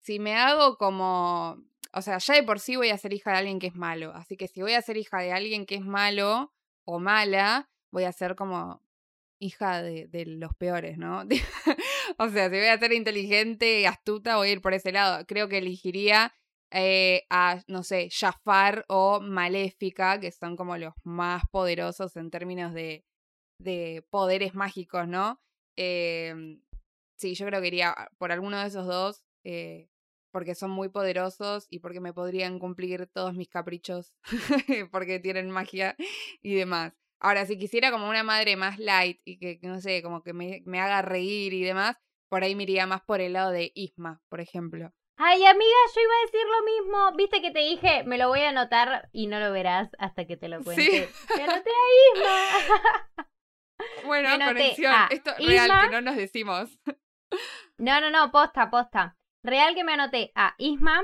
si 0.00 0.18
me 0.18 0.34
hago 0.36 0.76
como, 0.76 1.64
o 1.94 2.02
sea, 2.02 2.18
ya 2.18 2.34
de 2.34 2.42
por 2.42 2.60
sí 2.60 2.76
voy 2.76 2.90
a 2.90 2.98
ser 2.98 3.14
hija 3.14 3.30
de 3.30 3.38
alguien 3.38 3.58
que 3.58 3.68
es 3.68 3.74
malo, 3.74 4.12
así 4.14 4.36
que 4.36 4.48
si 4.48 4.60
voy 4.60 4.74
a 4.74 4.82
ser 4.82 4.98
hija 4.98 5.18
de 5.20 5.32
alguien 5.32 5.64
que 5.64 5.76
es 5.76 5.84
malo 5.84 6.52
o 6.84 6.98
mala, 6.98 7.70
voy 7.90 8.04
a 8.04 8.12
ser 8.12 8.36
como 8.36 8.83
hija 9.44 9.82
de, 9.82 10.24
los 10.26 10.54
peores, 10.54 10.98
¿no? 10.98 11.22
o 12.18 12.28
sea, 12.28 12.50
si 12.50 12.56
voy 12.56 12.66
a 12.66 12.78
ser 12.78 12.92
inteligente 12.92 13.80
y 13.80 13.84
astuta, 13.84 14.36
voy 14.36 14.48
a 14.48 14.52
ir 14.52 14.62
por 14.62 14.74
ese 14.74 14.92
lado. 14.92 15.24
Creo 15.26 15.48
que 15.48 15.58
elegiría 15.58 16.32
eh, 16.70 17.24
a, 17.30 17.62
no 17.68 17.82
sé, 17.82 18.08
Jafar 18.10 18.84
o 18.88 19.20
Maléfica, 19.20 20.18
que 20.18 20.32
son 20.32 20.56
como 20.56 20.76
los 20.76 20.94
más 21.04 21.44
poderosos 21.50 22.16
en 22.16 22.30
términos 22.30 22.72
de, 22.74 23.04
de 23.60 24.04
poderes 24.10 24.54
mágicos, 24.54 25.06
¿no? 25.06 25.40
Eh, 25.76 26.58
sí, 27.18 27.34
yo 27.34 27.46
creo 27.46 27.60
que 27.60 27.68
iría 27.68 27.94
por 28.18 28.32
alguno 28.32 28.58
de 28.58 28.66
esos 28.66 28.86
dos, 28.86 29.24
eh, 29.44 29.88
porque 30.32 30.54
son 30.54 30.70
muy 30.70 30.88
poderosos 30.88 31.66
y 31.70 31.78
porque 31.78 32.00
me 32.00 32.12
podrían 32.12 32.58
cumplir 32.58 33.06
todos 33.06 33.34
mis 33.34 33.48
caprichos, 33.48 34.16
porque 34.90 35.20
tienen 35.20 35.50
magia 35.50 35.96
y 36.42 36.54
demás. 36.54 37.03
Ahora, 37.24 37.46
si 37.46 37.56
quisiera 37.56 37.90
como 37.90 38.06
una 38.06 38.22
madre 38.22 38.54
más 38.54 38.78
light 38.78 39.18
y 39.24 39.38
que, 39.38 39.58
no 39.62 39.80
sé, 39.80 40.02
como 40.02 40.22
que 40.22 40.34
me, 40.34 40.60
me 40.66 40.78
haga 40.78 41.00
reír 41.00 41.54
y 41.54 41.62
demás, 41.62 41.96
por 42.28 42.44
ahí 42.44 42.54
me 42.54 42.64
iría 42.64 42.86
más 42.86 43.00
por 43.00 43.22
el 43.22 43.32
lado 43.32 43.50
de 43.50 43.72
Isma, 43.74 44.20
por 44.28 44.42
ejemplo. 44.42 44.92
Ay, 45.16 45.42
amiga, 45.46 45.76
yo 45.94 46.02
iba 46.02 46.12
a 46.12 46.26
decir 46.26 46.46
lo 46.46 46.64
mismo. 46.64 47.16
Viste 47.16 47.40
que 47.40 47.50
te 47.50 47.60
dije, 47.60 48.04
me 48.04 48.18
lo 48.18 48.28
voy 48.28 48.40
a 48.40 48.50
anotar 48.50 49.08
y 49.10 49.26
no 49.26 49.40
lo 49.40 49.52
verás 49.52 49.88
hasta 49.98 50.26
que 50.26 50.36
te 50.36 50.48
lo 50.48 50.62
cuente. 50.62 50.82
Sí. 50.82 51.34
Me 51.34 51.42
anoté 51.44 51.70
a 51.70 52.18
Isma. 52.18 53.26
Bueno, 54.04 54.28
conexión. 54.44 54.94
Esto 55.10 55.30
es 55.36 55.46
real 55.46 55.70
que 55.88 55.90
no 55.90 56.00
nos 56.02 56.16
decimos. 56.16 56.78
No, 57.78 58.00
no, 58.00 58.10
no, 58.10 58.30
posta, 58.30 58.70
posta. 58.70 59.16
Real 59.42 59.74
que 59.74 59.82
me 59.82 59.94
anoté 59.94 60.30
a 60.36 60.54
Isma 60.58 61.02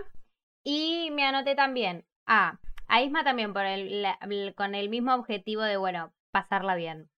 y 0.64 1.10
me 1.10 1.24
anoté 1.24 1.56
también 1.56 2.06
a 2.26 2.60
a 2.90 3.02
Isma 3.02 3.22
también 3.22 3.52
por 3.52 3.64
el, 3.64 4.04
con 4.56 4.74
el 4.74 4.88
mismo 4.88 5.14
objetivo 5.14 5.62
de, 5.62 5.76
bueno, 5.76 6.12
pasarla 6.32 6.74
bien. 6.74 7.08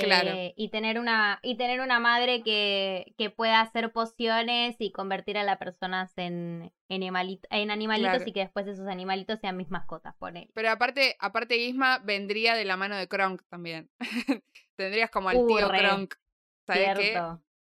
claro. 0.00 0.30
Eh, 0.30 0.54
y 0.56 0.70
tener 0.70 0.98
una, 0.98 1.40
y 1.42 1.56
tener 1.56 1.80
una 1.80 2.00
madre 2.00 2.42
que, 2.42 3.14
que 3.18 3.28
pueda 3.28 3.60
hacer 3.60 3.92
pociones 3.92 4.76
y 4.78 4.92
convertir 4.92 5.36
a 5.36 5.44
las 5.44 5.58
personas 5.58 6.16
en, 6.16 6.72
en, 6.88 7.02
en 7.02 7.70
animalitos 7.70 8.26
y 8.26 8.32
que 8.32 8.40
después 8.40 8.66
esos 8.66 8.88
animalitos 8.88 9.40
sean 9.40 9.58
mis 9.58 9.70
mascotas, 9.70 10.14
por 10.16 10.34
él. 10.36 10.48
Pero 10.54 10.70
aparte, 10.70 11.16
aparte 11.18 11.58
Isma 11.58 11.98
vendría 11.98 12.54
de 12.54 12.64
la 12.64 12.78
mano 12.78 12.96
de 12.96 13.06
Kronk 13.06 13.42
también. 13.50 13.90
Tendrías 14.76 15.10
como 15.10 15.28
al 15.28 15.46
tío 15.46 15.68
Kronk. 15.68 16.14
¿Sabes 16.66 16.98
qué? 16.98 17.20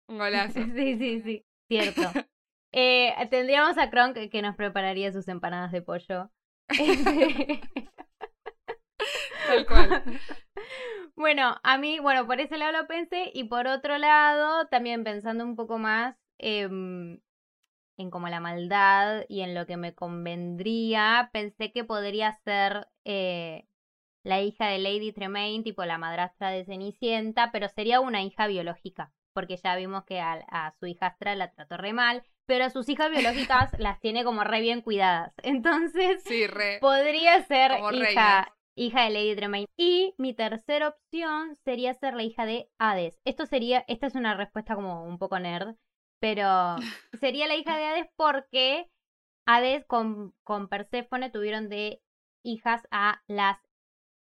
Un 0.08 0.18
golazo. 0.18 0.64
sí, 0.76 0.98
sí, 0.98 1.22
sí. 1.22 1.46
Cierto. 1.68 2.02
eh, 2.72 3.14
tendríamos 3.30 3.78
a 3.78 3.92
Kronk 3.92 4.18
que 4.32 4.42
nos 4.42 4.56
prepararía 4.56 5.12
sus 5.12 5.28
empanadas 5.28 5.72
de 5.72 5.84
pollo. 5.84 6.32
Tal 9.48 9.66
cual. 9.66 10.04
Bueno, 11.16 11.58
a 11.64 11.78
mí, 11.78 12.00
bueno, 12.00 12.26
por 12.28 12.40
ese 12.40 12.58
lado 12.58 12.72
lo 12.72 12.88
pensé 12.88 13.30
y 13.34 13.44
por 13.44 13.68
otro 13.68 13.98
lado, 13.98 14.68
también 14.68 15.04
pensando 15.04 15.44
un 15.44 15.58
poco 15.58 15.78
más 15.78 16.16
en 18.00 18.10
como 18.12 18.30
la 18.30 18.40
maldad 18.40 19.26
y 19.28 19.42
en 19.42 19.54
lo 19.54 19.66
que 19.66 19.78
me 19.78 19.94
convendría, 19.94 21.30
pensé 21.34 21.72
que 21.74 21.84
podría 21.84 22.32
ser 22.46 22.88
eh, 23.04 23.66
la 24.24 24.42
hija 24.42 24.68
de 24.68 24.80
Lady 24.80 25.12
Tremaine, 25.12 25.64
tipo 25.64 25.84
la 25.86 25.98
madrastra 25.98 26.50
de 26.52 26.66
Cenicienta, 26.66 27.52
pero 27.52 27.68
sería 27.70 28.00
una 28.00 28.24
hija 28.24 28.48
biológica. 28.48 29.12
Porque 29.34 29.58
ya 29.58 29.76
vimos 29.76 30.04
que 30.06 30.20
a, 30.20 30.34
a 30.50 30.74
su 30.80 30.86
hijastra 30.88 31.36
la 31.36 31.52
trató 31.52 31.78
re 31.78 31.94
mal, 31.94 32.24
pero 32.46 32.66
a 32.66 32.70
sus 32.70 32.90
hijas 32.90 33.12
biológicas 33.12 33.72
las 33.80 34.00
tiene 34.00 34.24
como 34.24 34.44
re 34.44 34.62
bien 34.62 34.82
cuidadas. 34.82 35.34
Entonces, 35.44 36.24
Sí, 36.24 36.48
re. 36.48 36.80
podría 36.82 37.44
ser 37.44 37.72
hija, 37.94 38.54
hija 38.76 39.04
de 39.04 39.10
Lady 39.12 39.36
Tremaine. 39.36 39.68
Y 39.78 40.14
mi 40.18 40.34
tercera 40.34 40.90
opción 40.90 41.56
sería 41.66 41.94
ser 41.94 42.14
la 42.16 42.24
hija 42.24 42.46
de 42.46 42.70
Hades. 42.80 43.20
Esto 43.26 43.46
sería, 43.46 43.84
esta 43.88 44.08
es 44.08 44.16
una 44.16 44.36
respuesta 44.36 44.76
como 44.76 45.04
un 45.06 45.18
poco 45.18 45.40
nerd, 45.40 45.76
pero 46.20 46.76
sería 47.20 47.48
la 47.48 47.56
hija 47.56 47.78
de 47.78 47.86
Hades 47.86 48.08
porque 48.16 48.90
Hades 49.46 49.86
con, 49.86 50.34
con 50.44 50.68
Perséfone 50.70 51.30
tuvieron 51.30 51.70
de 51.70 52.02
hijas 52.44 52.88
a 52.92 53.22
las 53.28 53.58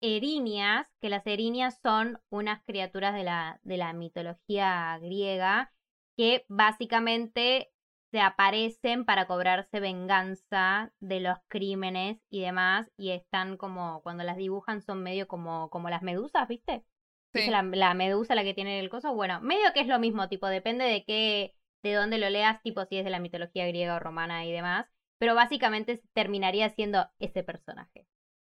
erinias, 0.04 0.88
que 1.00 1.08
las 1.08 1.26
erinias 1.26 1.78
son 1.82 2.20
unas 2.30 2.62
criaturas 2.64 3.14
de 3.14 3.24
la, 3.24 3.60
de 3.62 3.76
la 3.78 3.92
mitología 3.92 4.98
griega 5.00 5.72
que 6.16 6.44
básicamente 6.48 7.72
se 8.10 8.20
aparecen 8.20 9.04
para 9.04 9.26
cobrarse 9.26 9.80
venganza 9.80 10.92
de 11.00 11.20
los 11.20 11.38
crímenes 11.48 12.18
y 12.30 12.42
demás 12.42 12.90
y 12.96 13.10
están 13.10 13.56
como 13.56 14.02
cuando 14.02 14.22
las 14.24 14.36
dibujan 14.36 14.82
son 14.82 15.02
medio 15.02 15.26
como 15.26 15.70
como 15.70 15.90
las 15.90 16.02
medusas, 16.02 16.46
¿viste? 16.48 16.84
Sí. 17.32 17.40
¿Viste 17.40 17.50
La, 17.50 17.62
la 17.62 17.94
medusa 17.94 18.34
la 18.34 18.44
que 18.44 18.54
tiene 18.54 18.78
el 18.80 18.90
coso, 18.90 19.14
bueno, 19.14 19.40
medio 19.40 19.72
que 19.74 19.80
es 19.80 19.88
lo 19.88 19.98
mismo, 19.98 20.28
tipo 20.28 20.46
depende 20.46 20.84
de 20.84 21.04
qué 21.04 21.54
de 21.82 21.94
dónde 21.94 22.18
lo 22.18 22.30
leas, 22.30 22.62
tipo 22.62 22.84
si 22.86 22.98
es 22.98 23.04
de 23.04 23.10
la 23.10 23.18
mitología 23.20 23.66
griega 23.66 23.96
o 23.96 23.98
romana 23.98 24.44
y 24.46 24.52
demás, 24.52 24.86
pero 25.18 25.34
básicamente 25.34 26.02
terminaría 26.14 26.70
siendo 26.70 27.08
ese 27.18 27.42
personaje. 27.42 28.06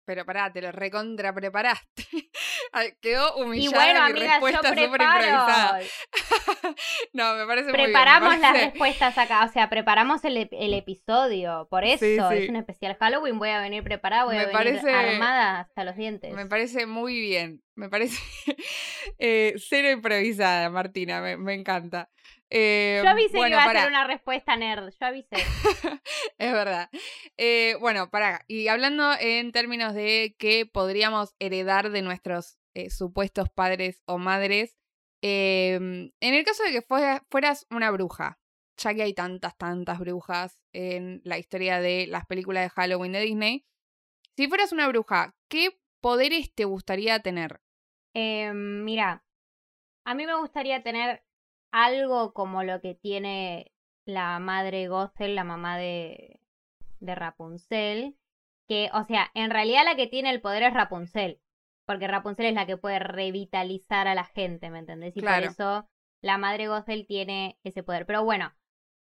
Pero 0.05 0.25
pará, 0.27 0.53
te 0.53 0.61
lo 0.61 0.73
recontra 0.73 1.33
preparaste. 1.33 2.05
Quedó 3.01 3.35
Y 3.39 3.43
humillada 3.43 3.77
bueno, 3.85 4.05
mi 4.05 4.11
amiga, 4.11 4.31
respuesta 4.33 4.69
súper 4.71 4.79
improvisada. 4.85 5.81
no, 7.13 7.35
me 7.35 7.47
parece 7.47 7.69
muy 7.69 7.77
bien, 7.77 7.85
Preparamos 7.93 8.39
las 8.39 8.51
parece- 8.53 8.65
respuestas 8.71 9.19
acá, 9.19 9.45
o 9.45 9.49
sea, 9.53 9.69
preparamos 9.71 10.25
el, 10.25 10.49
el 10.51 10.75
episodio. 10.75 11.69
Por 11.71 11.85
eso 11.85 12.05
Sí, 12.05 12.17
sí. 12.17 12.43
es 12.45 12.49
un 12.49 12.57
especial 12.57 12.97
Halloween. 12.99 13.39
Voy 13.39 13.51
a 13.51 13.61
venir 13.61 13.83
preparada, 13.85 14.25
voy 14.25 14.37
a 14.37 14.47
venir 14.47 14.53
parece- 14.53 14.91
armada 14.93 15.61
hasta 15.61 15.85
los 15.85 15.97
dientes. 15.97 16.33
Me 16.35 16.47
parece 16.47 16.87
muy 16.87 17.21
bien. 17.21 17.63
Me 17.75 17.89
parece 17.89 18.19
eh, 19.19 19.55
cero 19.57 19.91
improvisada, 19.91 20.69
Martina. 20.71 21.21
Me, 21.21 21.37
me 21.37 21.55
encanta. 21.55 22.11
Eh, 22.55 23.01
Yo 23.03 23.09
avisé 23.09 23.39
bueno, 23.39 23.57
que 23.57 23.63
iba 23.63 23.73
a 23.73 23.81
ser 23.81 23.89
una 23.89 24.07
respuesta 24.07 24.57
nerd. 24.57 24.91
Yo 25.01 25.07
avisé. 25.07 25.37
es 26.39 26.53
verdad. 26.53 26.91
Eh, 27.39 27.77
bueno, 27.81 28.11
para 28.11 28.45
Y 28.47 28.69
hablando 28.69 29.11
en 29.19 29.53
términos 29.53 29.95
de 29.95 30.37
qué 30.39 30.67
podríamos 30.67 31.35
heredar 31.39 31.91
de 31.91 32.03
nuestros 32.03 32.59
eh, 32.75 32.91
supuestos 32.91 33.49
padres 33.49 34.03
o 34.07 34.19
madres, 34.19 34.77
eh, 35.23 35.77
en 35.77 36.13
el 36.35 36.45
caso 36.45 36.63
de 36.65 36.73
que 36.73 36.83
fuera- 36.83 37.25
fueras 37.31 37.67
una 37.71 37.91
bruja, 37.91 38.39
ya 38.77 38.93
que 38.95 39.03
hay 39.03 39.15
tantas, 39.15 39.57
tantas 39.57 39.99
brujas 39.99 40.59
en 40.75 41.23
la 41.25 41.39
historia 41.39 41.81
de 41.81 42.07
las 42.07 42.27
películas 42.27 42.65
de 42.65 42.71
Halloween 42.71 43.13
de 43.13 43.21
Disney, 43.21 43.67
si 44.37 44.49
fueras 44.49 44.73
una 44.73 44.89
bruja, 44.89 45.35
¿qué 45.49 45.79
poderes 46.03 46.53
te 46.55 46.65
gustaría 46.67 47.21
tener? 47.21 47.61
Eh, 48.15 48.53
mira, 48.53 49.25
a 50.05 50.15
mí 50.15 50.27
me 50.27 50.35
gustaría 50.39 50.83
tener 50.83 51.23
algo 51.73 52.33
como 52.35 52.63
lo 52.63 52.81
que 52.81 52.95
tiene 52.95 53.73
la 54.05 54.39
madre 54.39 54.89
Gothel, 54.89 55.35
la 55.35 55.45
mamá 55.45 55.77
de, 55.79 56.41
de 57.01 57.15
Rapunzel. 57.15 58.17
Que, 58.69 58.91
o 58.95 59.05
sea, 59.05 59.31
en 59.35 59.51
realidad 59.51 59.85
la 59.85 59.97
que 59.97 60.07
tiene 60.07 60.31
el 60.31 60.41
poder 60.41 60.63
es 60.63 60.75
Rapunzel. 60.75 61.41
Porque 61.87 62.07
Rapunzel 62.09 62.47
es 62.47 62.55
la 62.55 62.67
que 62.67 62.77
puede 62.77 62.99
revitalizar 63.01 64.07
a 64.09 64.15
la 64.15 64.25
gente, 64.25 64.71
¿me 64.71 64.79
entendés? 64.79 65.17
Y 65.17 65.21
Claro. 65.21 65.43
por 65.43 65.53
eso 65.53 65.89
la 66.23 66.39
madre 66.39 66.69
Gothel 66.69 67.07
tiene 67.07 67.59
ese 67.65 67.83
poder. 67.83 68.07
Pero 68.07 68.25
bueno, 68.25 68.53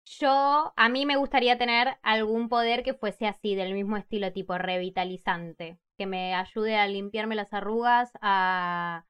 yo, 0.04 0.72
a 0.76 0.88
mí 0.88 1.06
me 1.06 1.16
gustaría 1.16 1.58
tener 1.58 1.98
algún 2.02 2.48
poder 2.48 2.82
que 2.82 2.94
fuese 2.94 3.26
así, 3.26 3.54
del 3.54 3.74
mismo 3.74 3.96
estilo, 3.96 4.32
tipo 4.32 4.56
revitalizante. 4.58 5.78
Que 5.98 6.06
me 6.06 6.34
ayude 6.34 6.76
a 6.76 6.86
limpiarme 6.86 7.34
las 7.34 7.52
arrugas, 7.54 8.12
a, 8.20 9.06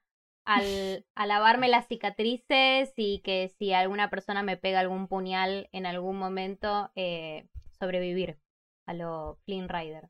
al- 0.47 1.05
lavarme 1.17 1.69
las 1.69 1.87
cicatrices 1.89 2.93
y 2.97 3.21
que 3.21 3.53
si 3.59 3.73
alguna 3.73 4.11
persona 4.11 4.43
me 4.43 4.57
pega 4.57 4.81
algún 4.81 5.09
puñal 5.09 5.69
en 5.73 5.87
algún 5.87 6.19
momento, 6.19 6.91
eh, 6.95 7.49
sobrevivir 7.79 8.39
a 8.87 8.95
lo 8.95 9.39
Flynn 9.45 9.69
Rider. 9.69 10.09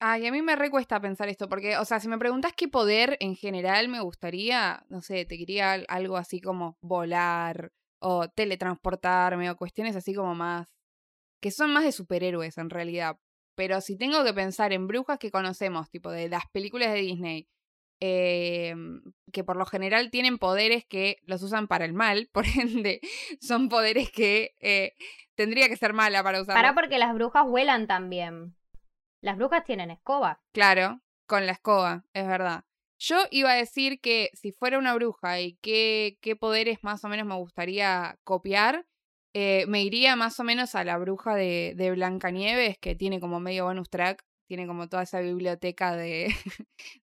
Ay, 0.00 0.26
a 0.26 0.32
mí 0.32 0.42
me 0.42 0.54
recuesta 0.54 1.00
pensar 1.00 1.28
esto, 1.28 1.48
porque, 1.48 1.76
o 1.76 1.84
sea, 1.84 1.98
si 1.98 2.06
me 2.06 2.18
preguntas 2.18 2.52
qué 2.56 2.68
poder 2.68 3.16
en 3.18 3.34
general 3.34 3.88
me 3.88 4.00
gustaría, 4.00 4.84
no 4.88 5.00
sé, 5.00 5.24
te 5.24 5.36
quería 5.36 5.72
al- 5.72 5.86
algo 5.88 6.16
así 6.16 6.40
como 6.40 6.78
volar 6.80 7.72
o 8.00 8.28
teletransportarme 8.28 9.50
o 9.50 9.56
cuestiones 9.56 9.96
así 9.96 10.14
como 10.14 10.36
más, 10.36 10.72
que 11.42 11.50
son 11.50 11.72
más 11.72 11.82
de 11.84 11.90
superhéroes 11.92 12.58
en 12.58 12.70
realidad. 12.70 13.18
Pero 13.56 13.80
si 13.80 13.96
tengo 13.98 14.22
que 14.22 14.32
pensar 14.32 14.72
en 14.72 14.86
brujas 14.86 15.18
que 15.18 15.32
conocemos, 15.32 15.90
tipo 15.90 16.10
de 16.12 16.28
las 16.28 16.44
películas 16.52 16.92
de 16.92 17.00
Disney, 17.00 17.48
eh, 18.00 18.74
que 19.32 19.44
por 19.44 19.56
lo 19.56 19.66
general 19.66 20.10
tienen 20.10 20.38
poderes 20.38 20.84
que 20.86 21.18
los 21.24 21.42
usan 21.42 21.68
para 21.68 21.84
el 21.84 21.92
mal, 21.92 22.28
por 22.32 22.46
ende, 22.46 23.00
son 23.40 23.68
poderes 23.68 24.10
que 24.10 24.54
eh, 24.60 24.94
tendría 25.34 25.68
que 25.68 25.76
ser 25.76 25.92
mala 25.92 26.22
para 26.22 26.40
usarlos. 26.40 26.62
Para 26.62 26.74
porque 26.74 26.98
las 26.98 27.14
brujas 27.14 27.46
vuelan 27.46 27.86
también. 27.86 28.54
Las 29.20 29.36
brujas 29.36 29.64
tienen 29.64 29.90
escoba. 29.90 30.40
Claro, 30.52 31.00
con 31.26 31.46
la 31.46 31.52
escoba, 31.52 32.04
es 32.12 32.26
verdad. 32.26 32.64
Yo 33.00 33.16
iba 33.30 33.52
a 33.52 33.56
decir 33.56 34.00
que 34.00 34.30
si 34.34 34.50
fuera 34.50 34.78
una 34.78 34.94
bruja 34.94 35.40
y 35.40 35.56
qué, 35.62 36.18
qué 36.20 36.34
poderes 36.34 36.82
más 36.82 37.04
o 37.04 37.08
menos 37.08 37.26
me 37.26 37.36
gustaría 37.36 38.18
copiar, 38.24 38.86
eh, 39.34 39.66
me 39.68 39.82
iría 39.82 40.16
más 40.16 40.40
o 40.40 40.44
menos 40.44 40.74
a 40.74 40.82
la 40.82 40.98
bruja 40.98 41.34
de, 41.34 41.74
de 41.76 41.92
Blancanieves, 41.92 42.78
que 42.78 42.96
tiene 42.96 43.20
como 43.20 43.38
medio 43.38 43.66
bonus 43.66 43.88
track, 43.88 44.24
tiene 44.48 44.66
como 44.66 44.88
toda 44.88 45.04
esa 45.04 45.20
biblioteca 45.20 45.94
de, 45.96 46.34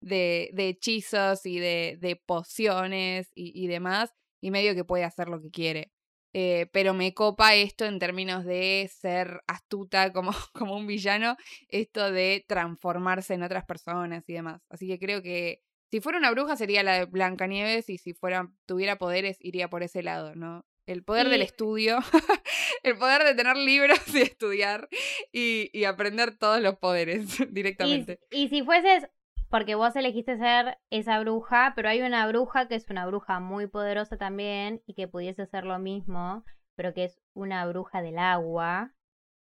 de, 0.01 0.69
hechizos 0.69 1.47
y 1.47 1.59
de, 1.61 1.99
de 2.01 2.17
pociones 2.17 3.31
y, 3.35 3.53
y 3.55 3.69
demás, 3.69 4.13
y 4.41 4.51
medio 4.51 4.75
que 4.75 4.85
puede 4.85 5.05
hacer 5.05 5.29
lo 5.29 5.41
que 5.41 5.51
quiere. 5.51 5.93
Eh, 6.37 6.67
pero 6.73 6.95
me 6.95 7.15
copa 7.15 7.55
esto 7.55 7.85
en 7.85 8.01
términos 8.01 8.45
de 8.45 8.91
ser 8.93 9.43
astuta 9.47 10.13
como, 10.13 10.33
como 10.53 10.77
un 10.77 10.87
villano 10.89 11.37
esto 11.69 12.11
de 12.11 12.45
transformarse 12.49 13.35
en 13.35 13.45
otras 13.45 13.65
personas 13.65 14.29
y 14.29 14.33
demás. 14.33 14.61
Así 14.69 14.89
que 14.89 14.99
creo 14.99 15.23
que 15.23 15.63
si 15.93 16.01
fuera 16.01 16.19
una 16.19 16.33
bruja 16.33 16.57
sería 16.57 16.83
la 16.83 16.95
de 16.99 17.05
Blancanieves 17.05 17.89
y 17.89 17.99
si 17.99 18.15
fuera, 18.15 18.51
tuviera 18.67 18.97
poderes 18.99 19.37
iría 19.41 19.71
por 19.71 19.85
ese 19.85 20.03
lado, 20.03 20.35
¿no? 20.35 20.67
El 20.87 21.03
poder 21.03 21.29
del 21.31 21.43
estudio, 21.43 21.99
el 22.83 22.99
poder 22.99 23.25
de 23.25 23.35
tener 23.35 23.57
libros 23.57 23.99
y 24.15 24.21
estudiar 24.21 24.89
y, 25.33 25.71
y 25.73 25.85
aprender 25.85 26.37
todos 26.37 26.61
los 26.61 26.77
poderes 26.77 27.27
directamente. 27.53 28.21
y 28.31 28.49
si 28.49 28.63
fueses, 28.63 29.09
porque 29.49 29.77
vos 29.77 29.97
elegiste 29.97 30.37
ser 30.37 30.79
esa 30.91 31.21
bruja, 31.21 31.73
pero 31.75 31.89
hay 31.89 32.03
una 32.03 32.27
bruja 32.27 32.69
que 32.69 32.75
es 32.75 32.91
una 32.91 33.07
bruja 33.07 33.41
muy 33.41 33.67
poderosa 33.67 34.19
también 34.19 34.83
y 34.87 34.95
que 34.95 35.09
pudiese 35.09 35.43
hacer 35.43 35.65
lo 35.65 35.79
mismo, 35.79 36.45
pero 36.75 36.93
que 36.93 37.05
es 37.05 37.21
una 37.35 37.65
bruja 37.67 38.03
del 38.03 38.19
agua, 38.19 38.93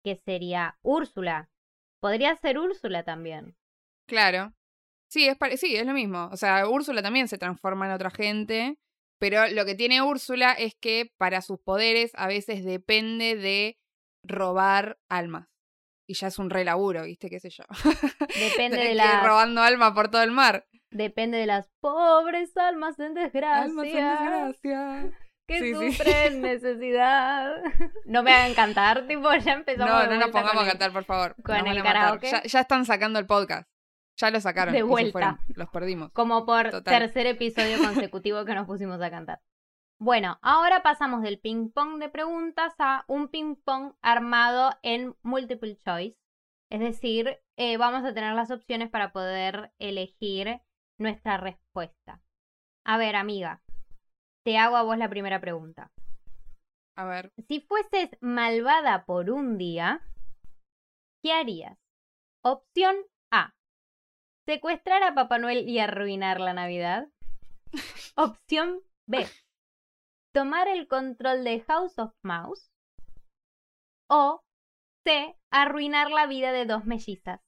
que 0.03 0.17
sería 0.17 0.79
Úrsula. 0.83 1.49
Podría 2.01 2.35
ser 2.37 2.59
Úrsula 2.59 3.03
también. 3.05 3.57
Claro. 4.07 4.53
Sí 5.09 5.27
es, 5.27 5.39
sí, 5.61 5.77
es 5.77 5.87
lo 5.87 5.93
mismo. 5.93 6.29
O 6.33 6.37
sea, 6.37 6.69
Úrsula 6.69 7.03
también 7.03 7.29
se 7.29 7.39
transforma 7.39 7.87
en 7.87 7.93
otra 7.93 8.11
gente, 8.11 8.79
pero 9.21 9.47
lo 9.49 9.65
que 9.65 9.75
tiene 9.77 10.03
Úrsula 10.03 10.53
es 10.53 10.75
que 10.81 11.13
para 11.19 11.43
sus 11.43 11.61
poderes 11.61 12.11
a 12.15 12.27
veces 12.27 12.65
depende 12.65 13.37
de 13.37 13.77
robar 14.27 14.99
almas. 15.09 15.47
Y 16.09 16.15
ya 16.15 16.27
es 16.27 16.39
un 16.41 16.51
re 16.51 16.65
laburo, 16.65 17.05
¿viste? 17.05 17.31
¿Qué 17.31 17.39
sé 17.39 17.51
yo? 17.51 17.63
Depende 18.51 18.79
de 18.79 18.95
las, 18.95 19.25
robando 19.25 19.63
alma 19.63 19.95
por 19.95 20.09
todo 20.11 20.23
el 20.25 20.33
mar. 20.33 20.65
depende 20.91 21.39
de 21.39 21.47
las 21.47 21.69
pobres 21.81 22.57
almas 22.57 22.99
en 22.99 23.15
desgracia. 23.15 23.63
Almas 23.63 23.87
en 23.87 23.93
desgracia. 23.95 25.19
que 25.49 25.59
Sí, 25.61 25.75
sí. 25.75 25.93
sufren 25.93 26.41
necesidad. 26.43 27.63
No 28.07 28.23
me 28.25 28.33
hagan 28.33 28.55
cantar, 28.55 29.07
tipo, 29.07 29.33
ya 29.37 29.53
empezamos 29.53 29.89
No, 29.93 30.07
no 30.11 30.17
nos 30.19 30.31
pongamos 30.31 30.65
a 30.65 30.67
cantar, 30.69 30.93
por 30.93 31.05
favor. 31.05 31.37
con 31.45 31.59
Nos 31.59 31.77
el 31.77 31.83
karaoke. 31.83 32.29
Ya, 32.31 32.43
ya 32.43 32.61
están 32.61 32.85
sacando 32.85 33.19
el 33.21 33.27
podcast. 33.27 33.69
Ya 34.21 34.31
lo 34.31 34.41
sacaron. 34.41 34.75
De 34.75 34.83
vuelta. 34.83 35.39
Los 35.55 35.71
perdimos. 35.71 36.13
Como 36.13 36.45
por 36.45 36.71
Total. 36.71 37.01
tercer 37.01 37.27
episodio 37.27 37.79
consecutivo 37.79 38.45
que 38.45 38.55
nos 38.55 38.67
pusimos 38.67 39.01
a 39.01 39.11
cantar. 39.11 39.41
Bueno, 39.99 40.39
ahora 40.43 40.83
pasamos 40.83 41.23
del 41.23 41.39
ping 41.39 41.71
pong 41.71 41.99
de 41.99 42.09
preguntas 42.11 42.75
a 42.79 43.05
un 43.09 43.29
ping 43.29 43.57
pong 43.57 43.95
armado 44.03 44.73
en 44.83 45.15
multiple 45.23 45.77
choice. 45.77 46.19
Es 46.71 46.81
decir, 46.81 47.39
eh, 47.57 47.79
vamos 47.79 48.05
a 48.05 48.13
tener 48.13 48.35
las 48.35 48.51
opciones 48.51 48.91
para 48.91 49.13
poder 49.13 49.73
elegir 49.79 50.61
nuestra 50.99 51.39
respuesta. 51.39 52.23
A 52.85 52.99
ver, 52.99 53.17
amiga, 53.17 53.63
te 54.45 54.59
hago 54.59 54.77
a 54.77 54.83
vos 54.83 54.99
la 54.99 55.09
primera 55.09 55.41
pregunta. 55.41 55.91
A 56.97 57.05
ver. 57.05 57.33
Si 57.49 57.61
fueses 57.61 58.11
malvada 58.21 59.05
por 59.07 59.31
un 59.31 59.57
día, 59.57 60.03
¿qué 61.23 61.33
harías? 61.33 61.79
Opción. 62.43 62.97
Secuestrar 64.51 65.05
a 65.05 65.15
Papá 65.15 65.39
Noel 65.39 65.69
y 65.69 65.79
arruinar 65.79 66.41
la 66.41 66.53
Navidad. 66.53 67.07
Opción 68.17 68.81
B. 69.07 69.25
tomar 70.35 70.67
el 70.67 70.89
control 70.89 71.45
de 71.45 71.61
House 71.61 71.97
of 72.01 72.13
Mouse 72.25 72.69
o 74.09 74.43
C, 75.07 75.37
arruinar 75.53 76.11
la 76.11 76.27
vida 76.27 76.51
de 76.51 76.67
dos 76.67 76.85
mellizas. 76.85 77.41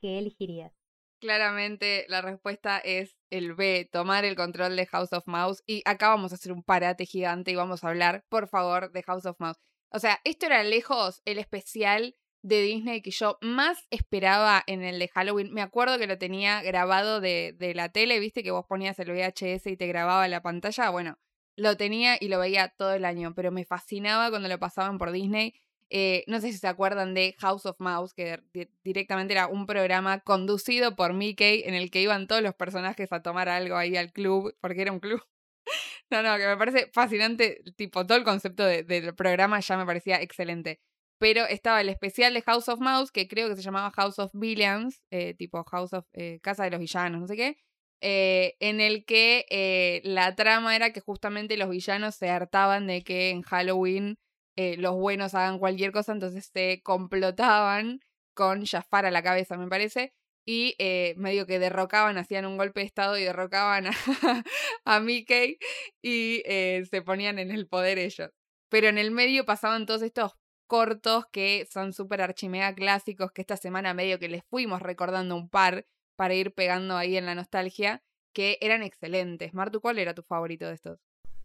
¿Qué 0.00 0.16
elegirías? 0.16 0.72
Claramente 1.20 2.06
la 2.08 2.22
respuesta 2.22 2.78
es 2.78 3.18
el 3.28 3.54
B, 3.54 3.90
tomar 3.92 4.24
el 4.24 4.34
control 4.34 4.76
de 4.76 4.86
House 4.86 5.12
of 5.12 5.26
Mouse. 5.26 5.62
Y 5.66 5.82
acá 5.84 6.08
vamos 6.08 6.32
a 6.32 6.36
hacer 6.36 6.52
un 6.52 6.62
parate 6.62 7.04
gigante 7.04 7.50
y 7.50 7.56
vamos 7.56 7.84
a 7.84 7.88
hablar, 7.88 8.24
por 8.30 8.48
favor, 8.48 8.92
de 8.92 9.02
House 9.02 9.26
of 9.26 9.38
Mouse. 9.40 9.58
O 9.90 9.98
sea, 9.98 10.20
esto 10.24 10.46
era 10.46 10.62
lejos 10.62 11.20
el 11.26 11.38
especial 11.38 12.16
de 12.42 12.62
Disney 12.62 13.02
que 13.02 13.10
yo 13.10 13.38
más 13.40 13.86
esperaba 13.90 14.62
en 14.66 14.82
el 14.82 14.98
de 14.98 15.08
Halloween. 15.08 15.52
Me 15.52 15.62
acuerdo 15.62 15.98
que 15.98 16.06
lo 16.06 16.18
tenía 16.18 16.62
grabado 16.62 17.20
de, 17.20 17.54
de 17.58 17.74
la 17.74 17.90
tele, 17.90 18.18
viste 18.20 18.42
que 18.42 18.50
vos 18.50 18.66
ponías 18.66 18.98
el 18.98 19.10
VHS 19.10 19.66
y 19.66 19.76
te 19.76 19.86
grababa 19.86 20.26
la 20.28 20.42
pantalla. 20.42 20.90
Bueno, 20.90 21.18
lo 21.56 21.76
tenía 21.76 22.16
y 22.20 22.28
lo 22.28 22.38
veía 22.38 22.68
todo 22.68 22.94
el 22.94 23.04
año, 23.04 23.34
pero 23.34 23.52
me 23.52 23.64
fascinaba 23.64 24.30
cuando 24.30 24.48
lo 24.48 24.58
pasaban 24.58 24.98
por 24.98 25.12
Disney. 25.12 25.54
Eh, 25.90 26.22
no 26.28 26.40
sé 26.40 26.52
si 26.52 26.58
se 26.58 26.68
acuerdan 26.68 27.14
de 27.14 27.34
House 27.38 27.66
of 27.66 27.76
Mouse, 27.80 28.14
que 28.14 28.40
directamente 28.84 29.34
era 29.34 29.48
un 29.48 29.66
programa 29.66 30.20
conducido 30.20 30.94
por 30.94 31.12
Mickey 31.14 31.64
en 31.66 31.74
el 31.74 31.90
que 31.90 32.00
iban 32.00 32.28
todos 32.28 32.42
los 32.42 32.54
personajes 32.54 33.12
a 33.12 33.22
tomar 33.22 33.48
algo 33.48 33.76
ahí 33.76 33.96
al 33.96 34.12
club, 34.12 34.56
porque 34.60 34.82
era 34.82 34.92
un 34.92 35.00
club. 35.00 35.20
no, 36.10 36.22
no, 36.22 36.36
que 36.38 36.46
me 36.46 36.56
parece 36.56 36.90
fascinante, 36.92 37.62
tipo, 37.76 38.06
todo 38.06 38.16
el 38.16 38.24
concepto 38.24 38.64
del 38.64 39.14
programa 39.16 39.60
ya 39.60 39.76
me 39.76 39.84
parecía 39.84 40.22
excelente. 40.22 40.80
Pero 41.20 41.46
estaba 41.46 41.80
el 41.80 41.88
especial 41.90 42.34
de 42.34 42.42
House 42.42 42.68
of 42.68 42.80
Mouse, 42.80 43.12
que 43.12 43.28
creo 43.28 43.48
que 43.48 43.54
se 43.54 43.62
llamaba 43.62 43.92
House 43.92 44.18
of 44.18 44.32
Villains, 44.34 45.02
eh, 45.10 45.34
tipo 45.34 45.62
House 45.64 45.92
of 45.92 46.06
eh, 46.14 46.40
Casa 46.42 46.64
de 46.64 46.70
los 46.70 46.80
Villanos, 46.80 47.20
no 47.20 47.26
sé 47.28 47.36
qué, 47.36 47.58
en 48.00 48.80
el 48.80 49.04
que 49.04 50.00
la 50.04 50.34
trama 50.34 50.74
era 50.74 50.92
que 50.92 51.00
justamente 51.00 51.56
los 51.58 51.68
villanos 51.68 52.14
se 52.16 52.30
hartaban 52.30 52.86
de 52.86 53.02
que 53.04 53.30
en 53.30 53.42
Halloween 53.42 54.16
eh, 54.56 54.76
los 54.76 54.94
buenos 54.94 55.34
hagan 55.34 55.58
cualquier 55.58 55.90
cosa, 55.90 56.12
entonces 56.12 56.50
se 56.52 56.82
complotaban 56.82 58.00
con 58.34 58.66
Jafar 58.66 59.06
a 59.06 59.10
la 59.10 59.22
cabeza, 59.22 59.56
me 59.56 59.68
parece, 59.68 60.12
y 60.46 60.74
eh, 60.78 61.14
medio 61.16 61.46
que 61.46 61.58
derrocaban, 61.58 62.18
hacían 62.18 62.44
un 62.46 62.58
golpe 62.58 62.80
de 62.80 62.86
estado 62.86 63.16
y 63.16 63.22
derrocaban 63.24 63.86
a, 63.86 64.44
a 64.84 65.00
Mickey 65.00 65.58
y 66.02 66.42
eh, 66.44 66.84
se 66.90 67.00
ponían 67.02 67.38
en 67.38 67.50
el 67.50 67.68
poder 67.68 67.98
ellos. 67.98 68.30
Pero 68.68 68.88
en 68.88 68.98
el 68.98 69.10
medio 69.10 69.46
pasaban 69.46 69.86
todos 69.86 70.02
estos 70.02 70.32
cortos 70.70 71.26
que 71.26 71.66
son 71.68 71.92
súper 71.92 72.22
archimega 72.22 72.72
clásicos, 72.76 73.32
que 73.32 73.40
esta 73.40 73.56
semana 73.56 73.92
medio 73.92 74.20
que 74.20 74.28
les 74.28 74.44
fuimos 74.44 74.80
recordando 74.80 75.34
un 75.34 75.48
par 75.48 75.84
para 76.14 76.34
ir 76.34 76.54
pegando 76.54 76.96
ahí 76.96 77.16
en 77.16 77.26
la 77.26 77.34
nostalgia, 77.34 78.04
que 78.32 78.56
eran 78.60 78.84
excelentes. 78.84 79.52
Martu, 79.52 79.80
¿cuál 79.80 79.98
era 79.98 80.14
tu 80.14 80.22
favorito 80.22 80.68
de 80.68 80.74
estos? 80.74 81.00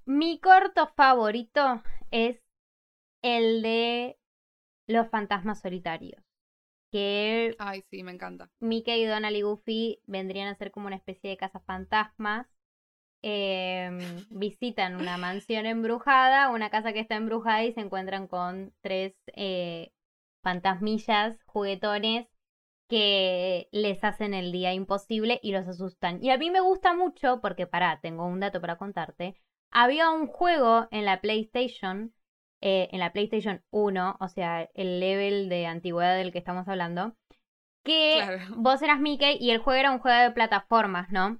Mi 0.05 0.39
corto 0.39 0.93
favorito 0.95 1.81
es 2.11 2.39
el 3.23 3.63
de 3.63 4.19
los 4.87 5.09
fantasmas 5.09 5.59
solitarios. 5.59 6.23
Que. 6.91 7.55
Ay, 7.57 7.83
sí, 7.89 8.03
me 8.03 8.11
encanta. 8.11 8.51
Mickey, 8.59 9.05
Donald 9.05 9.35
y 9.35 9.41
Goofy 9.41 10.01
vendrían 10.05 10.49
a 10.49 10.55
ser 10.55 10.69
como 10.69 10.85
una 10.85 10.97
especie 10.97 11.31
de 11.31 11.37
casa 11.37 11.59
Em, 13.27 13.97
visitan 14.29 14.97
una 14.97 15.17
mansión 15.17 15.65
embrujada, 15.65 16.51
una 16.51 16.69
casa 16.69 16.93
que 16.93 16.99
está 16.99 17.15
embrujada 17.15 17.63
y 17.63 17.73
se 17.73 17.81
encuentran 17.81 18.27
con 18.27 18.71
tres 18.81 19.15
eh, 19.33 19.91
fantasmillas, 20.43 21.35
juguetones 21.47 22.27
que 22.87 23.67
les 23.71 24.03
hacen 24.03 24.35
el 24.35 24.51
día 24.51 24.73
imposible 24.75 25.39
y 25.41 25.53
los 25.53 25.67
asustan. 25.67 26.23
Y 26.23 26.29
a 26.29 26.37
mí 26.37 26.51
me 26.51 26.59
gusta 26.59 26.93
mucho 26.93 27.41
porque, 27.41 27.65
pará, 27.65 27.99
tengo 27.99 28.27
un 28.27 28.41
dato 28.41 28.61
para 28.61 28.77
contarte. 28.77 29.35
Había 29.71 30.11
un 30.11 30.27
juego 30.27 30.87
en 30.91 31.05
la 31.05 31.19
PlayStation 31.19 32.13
eh, 32.61 32.89
en 32.91 32.99
la 32.99 33.11
PlayStation 33.11 33.63
1, 33.71 34.17
o 34.19 34.27
sea, 34.27 34.69
el 34.75 34.99
level 34.99 35.49
de 35.49 35.65
antigüedad 35.65 36.15
del 36.15 36.31
que 36.31 36.37
estamos 36.37 36.67
hablando, 36.67 37.15
que 37.83 38.23
vos 38.55 38.83
eras 38.83 38.99
Mickey 38.99 39.37
y 39.39 39.49
el 39.49 39.57
juego 39.57 39.79
era 39.79 39.91
un 39.91 39.99
juego 39.99 40.21
de 40.21 40.31
plataformas, 40.31 41.09
¿no? 41.09 41.39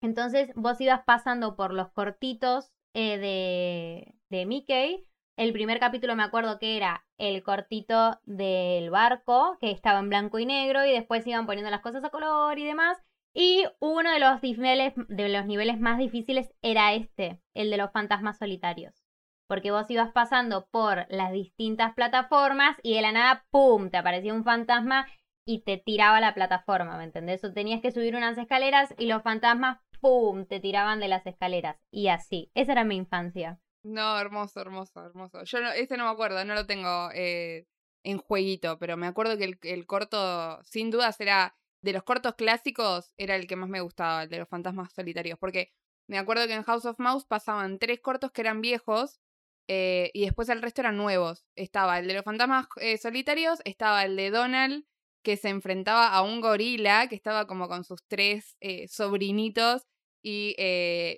Entonces 0.00 0.50
vos 0.54 0.80
ibas 0.80 1.02
pasando 1.04 1.56
por 1.56 1.72
los 1.72 1.90
cortitos 1.92 2.70
eh, 2.94 3.18
de, 3.18 4.14
de 4.28 4.46
Mickey. 4.46 5.06
El 5.36 5.52
primer 5.52 5.78
capítulo 5.80 6.16
me 6.16 6.22
acuerdo 6.22 6.58
que 6.58 6.76
era 6.76 7.04
el 7.18 7.42
cortito 7.42 8.20
del 8.24 8.90
barco, 8.90 9.56
que 9.60 9.70
estaba 9.70 9.98
en 10.00 10.08
blanco 10.08 10.38
y 10.38 10.46
negro, 10.46 10.84
y 10.84 10.92
después 10.92 11.26
iban 11.26 11.46
poniendo 11.46 11.70
las 11.70 11.80
cosas 11.80 12.04
a 12.04 12.10
color 12.10 12.58
y 12.58 12.64
demás. 12.64 12.98
Y 13.34 13.64
uno 13.78 14.12
de 14.12 14.18
los 14.18 14.42
niveles, 14.42 14.92
de 15.08 15.28
los 15.28 15.46
niveles 15.46 15.78
más 15.78 15.98
difíciles 15.98 16.52
era 16.62 16.92
este, 16.94 17.40
el 17.54 17.70
de 17.70 17.76
los 17.76 17.92
fantasmas 17.92 18.38
solitarios 18.38 19.04
porque 19.50 19.72
vos 19.72 19.90
ibas 19.90 20.12
pasando 20.12 20.68
por 20.70 21.06
las 21.08 21.32
distintas 21.32 21.92
plataformas 21.94 22.76
y 22.84 22.94
de 22.94 23.02
la 23.02 23.10
nada, 23.10 23.44
¡pum!, 23.50 23.90
te 23.90 23.96
aparecía 23.96 24.32
un 24.32 24.44
fantasma 24.44 25.08
y 25.44 25.64
te 25.64 25.76
tiraba 25.76 26.20
la 26.20 26.34
plataforma, 26.34 26.96
¿me 26.96 27.02
entendés? 27.02 27.42
O 27.42 27.52
tenías 27.52 27.80
que 27.80 27.90
subir 27.90 28.14
unas 28.14 28.38
escaleras 28.38 28.94
y 28.96 29.06
los 29.06 29.24
fantasmas, 29.24 29.80
¡pum!, 30.00 30.46
te 30.46 30.60
tiraban 30.60 31.00
de 31.00 31.08
las 31.08 31.26
escaleras. 31.26 31.76
Y 31.90 32.08
así. 32.08 32.50
Esa 32.54 32.72
era 32.72 32.84
mi 32.84 32.96
infancia. 32.96 33.60
No, 33.82 34.18
hermoso, 34.18 34.60
hermoso, 34.60 35.04
hermoso. 35.04 35.42
Yo 35.44 35.60
no, 35.60 35.72
este 35.72 35.96
no 35.96 36.04
me 36.04 36.10
acuerdo, 36.10 36.44
no 36.44 36.54
lo 36.54 36.66
tengo 36.66 37.10
eh, 37.14 37.66
en 38.04 38.18
jueguito, 38.18 38.78
pero 38.78 38.96
me 38.96 39.06
acuerdo 39.06 39.38
que 39.38 39.58
el, 39.62 39.86
corto, 39.86 40.62
sin 40.64 40.90
dudas, 40.90 41.18
era 41.20 41.56
de 41.82 41.94
los 41.94 42.02
cortos 42.02 42.34
clásicos, 42.34 43.14
era 43.16 43.36
el 43.36 43.46
que 43.46 43.56
más 43.56 43.70
me 43.70 43.80
gustaba, 43.80 44.24
el 44.24 44.28
de 44.28 44.38
los 44.38 44.48
fantasmas 44.48 44.92
solitarios, 44.92 45.38
porque 45.38 45.72
me 46.08 46.18
acuerdo 46.18 46.46
que 46.46 46.54
en 46.54 46.62
House 46.62 46.84
of 46.84 46.98
Mouse 46.98 47.24
pasaban 47.24 47.78
tres 47.78 48.00
cortos 48.00 48.32
que 48.32 48.42
eran 48.42 48.60
viejos 48.60 49.20
eh, 49.66 50.10
y 50.12 50.24
después 50.26 50.50
el 50.50 50.60
resto 50.60 50.82
eran 50.82 50.98
nuevos. 50.98 51.46
Estaba 51.56 51.98
el 51.98 52.06
de 52.06 52.14
los 52.14 52.24
fantasmas 52.24 52.66
eh, 52.76 52.98
solitarios, 52.98 53.60
estaba 53.64 54.04
el 54.04 54.16
de 54.16 54.30
Donald, 54.30 54.84
que 55.22 55.38
se 55.38 55.48
enfrentaba 55.48 56.08
a 56.08 56.22
un 56.22 56.42
gorila, 56.42 57.08
que 57.08 57.14
estaba 57.14 57.46
como 57.46 57.68
con 57.68 57.84
sus 57.84 58.04
tres 58.08 58.56
sobrinitos, 58.88 59.86
y 60.22 60.54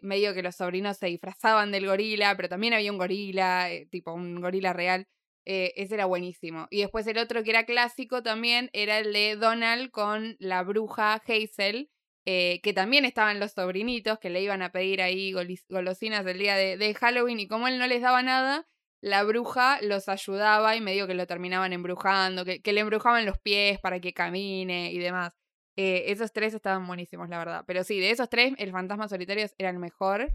medio 0.03 0.35
que 0.35 0.43
los 0.43 0.57
sobrinos 0.57 0.99
se 0.99 1.07
disfrazaban 1.07 1.73
del 1.73 1.87
gorila, 1.87 2.37
pero 2.37 2.49
también 2.49 2.75
había 2.75 2.93
un 2.93 2.99
gorila, 2.99 3.69
tipo 3.91 4.13
un 4.13 4.41
gorila 4.41 4.73
real. 4.73 5.07
ese 5.45 5.95
era 5.95 6.07
buenísimo. 6.07 6.69
Y 6.71 6.81
después 6.81 7.07
el 7.07 7.19
otro 7.19 7.43
que 7.43 7.51
era 7.51 7.65
clásico 7.65 8.23
también 8.23 8.71
era 8.73 8.99
el 8.99 9.13
de 9.13 9.37
Donald 9.37 9.91
con 9.91 10.37
la 10.39 10.63
bruja 10.63 11.15
Hazel, 11.15 11.91
eh, 12.25 12.61
que 12.63 12.73
también 12.73 13.05
estaban 13.05 13.41
los 13.41 13.51
sobrinitos 13.53 14.21
que 14.21 14.31
le 14.31 14.41
iban 14.43 14.63
a 14.63 14.71
pedir 14.71 15.03
ahí 15.03 15.33
golosinas 15.69 16.25
el 16.25 16.39
día 16.39 16.55
de, 16.55 16.95
Halloween 16.95 17.41
y 17.41 17.49
como 17.49 17.67
él 17.67 17.81
no 17.81 17.87
les 17.89 18.01
daba 18.01 18.23
nada, 18.23 18.69
la 19.01 19.25
bruja 19.25 19.81
los 19.83 20.09
ayudaba 20.09 20.77
y 20.77 20.81
medio 20.81 21.09
que 21.09 21.15
lo 21.15 21.27
terminaban 21.27 21.73
embrujando, 21.73 22.45
que, 22.45 22.61
le 22.65 22.81
embrujaban 22.81 23.27
los 23.27 23.39
pies 23.41 23.81
para 23.81 23.99
que 24.01 24.13
camine 24.13 24.93
y 24.93 24.99
demás. 24.99 25.33
Eh, 25.77 26.05
esos 26.09 26.33
tres 26.33 26.55
estaban 26.55 26.87
buenísimos, 26.87 27.29
la 27.29 27.39
verdad. 27.39 27.65
Pero 27.67 27.85
sí, 27.85 27.99
de 27.99 28.11
esos 28.11 28.29
tres, 28.29 28.55
el 28.59 28.73
fantasma 28.73 29.09
solitario 29.09 29.47
era 29.59 29.71
el 29.71 29.79
mejor. 29.79 30.33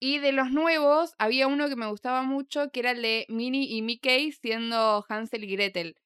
Y 0.00 0.18
de 0.18 0.32
los 0.32 0.50
nuevos, 0.50 1.14
había 1.18 1.46
uno 1.46 1.68
que 1.68 1.76
me 1.76 1.88
gustaba 1.88 2.22
mucho, 2.22 2.70
que 2.70 2.80
era 2.80 2.92
el 2.92 3.02
de 3.02 3.26
Minnie 3.28 3.76
y 3.76 3.82
Mickey 3.82 4.32
siendo 4.32 5.04
Hansel 5.08 5.44
y 5.44 5.56
Gretel 5.56 5.96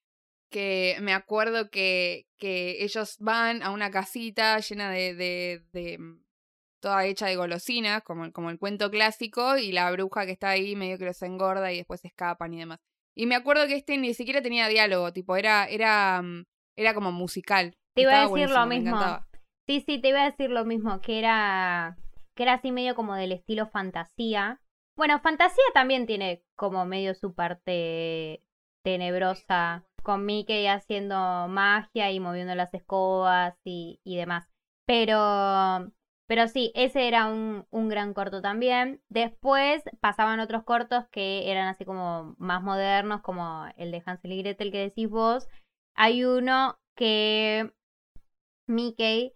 que 0.52 0.98
me 1.00 1.14
acuerdo 1.14 1.70
que, 1.70 2.28
que 2.38 2.84
ellos 2.84 3.16
van 3.18 3.62
a 3.64 3.70
una 3.70 3.90
casita 3.90 4.60
llena 4.60 4.90
de, 4.90 5.14
de, 5.14 5.64
de 5.72 5.98
mm, 5.98 6.24
toda 6.80 7.06
hecha 7.06 7.26
de 7.26 7.36
golosinas, 7.36 8.02
como, 8.04 8.30
como 8.32 8.50
el 8.50 8.58
cuento 8.58 8.90
clásico, 8.90 9.56
y 9.56 9.72
la 9.72 9.90
bruja 9.90 10.26
que 10.26 10.32
está 10.32 10.50
ahí 10.50 10.76
medio 10.76 10.98
que 10.98 11.06
los 11.06 11.22
engorda 11.22 11.72
y 11.72 11.78
después 11.78 12.04
escapan 12.04 12.54
y 12.54 12.58
demás. 12.58 12.78
Y 13.16 13.26
me 13.26 13.34
acuerdo 13.34 13.66
que 13.66 13.76
este 13.76 13.98
ni 13.98 14.14
siquiera 14.14 14.42
tenía 14.42 14.68
diálogo, 14.68 15.12
tipo, 15.12 15.36
era, 15.36 15.66
era, 15.66 16.22
mm, 16.22 16.44
era 16.76 16.94
como 16.94 17.10
musical. 17.10 17.76
Te 17.94 18.02
iba 18.02 18.20
a 18.20 18.28
decir 18.28 18.50
lo 18.50 18.66
mismo. 18.66 18.98
Sí, 19.66 19.82
sí, 19.86 19.98
te 19.98 20.08
iba 20.08 20.22
a 20.22 20.30
decir 20.30 20.50
lo 20.50 20.64
mismo, 20.64 21.00
que 21.00 21.18
era, 21.18 21.96
que 22.34 22.42
era 22.42 22.54
así 22.54 22.72
medio 22.72 22.94
como 22.94 23.14
del 23.14 23.32
estilo 23.32 23.66
fantasía. 23.66 24.60
Bueno, 24.96 25.20
fantasía 25.20 25.64
también 25.72 26.06
tiene 26.06 26.42
como 26.56 26.84
medio 26.84 27.14
su 27.14 27.34
parte 27.34 28.42
tenebrosa 28.82 29.84
con 30.02 30.26
Mickey 30.26 30.66
haciendo 30.66 31.46
magia 31.48 32.10
y 32.10 32.20
moviendo 32.20 32.54
las 32.54 32.74
escobas 32.74 33.56
y, 33.64 34.00
y 34.04 34.16
demás. 34.16 34.48
Pero, 34.84 35.92
pero 36.26 36.48
sí, 36.48 36.72
ese 36.74 37.06
era 37.06 37.26
un, 37.26 37.66
un, 37.70 37.88
gran 37.88 38.14
corto 38.14 38.42
también. 38.42 39.00
Después 39.08 39.82
pasaban 40.00 40.40
otros 40.40 40.64
cortos 40.64 41.06
que 41.10 41.50
eran 41.50 41.68
así 41.68 41.84
como 41.84 42.34
más 42.38 42.62
modernos, 42.62 43.22
como 43.22 43.66
el 43.76 43.92
de 43.92 44.02
Hansel 44.04 44.32
y 44.32 44.42
Gretel 44.42 44.72
que 44.72 44.78
decís 44.78 45.08
vos. 45.08 45.48
Hay 45.94 46.24
uno 46.24 46.78
que 46.96 47.72
Mickey 48.66 49.34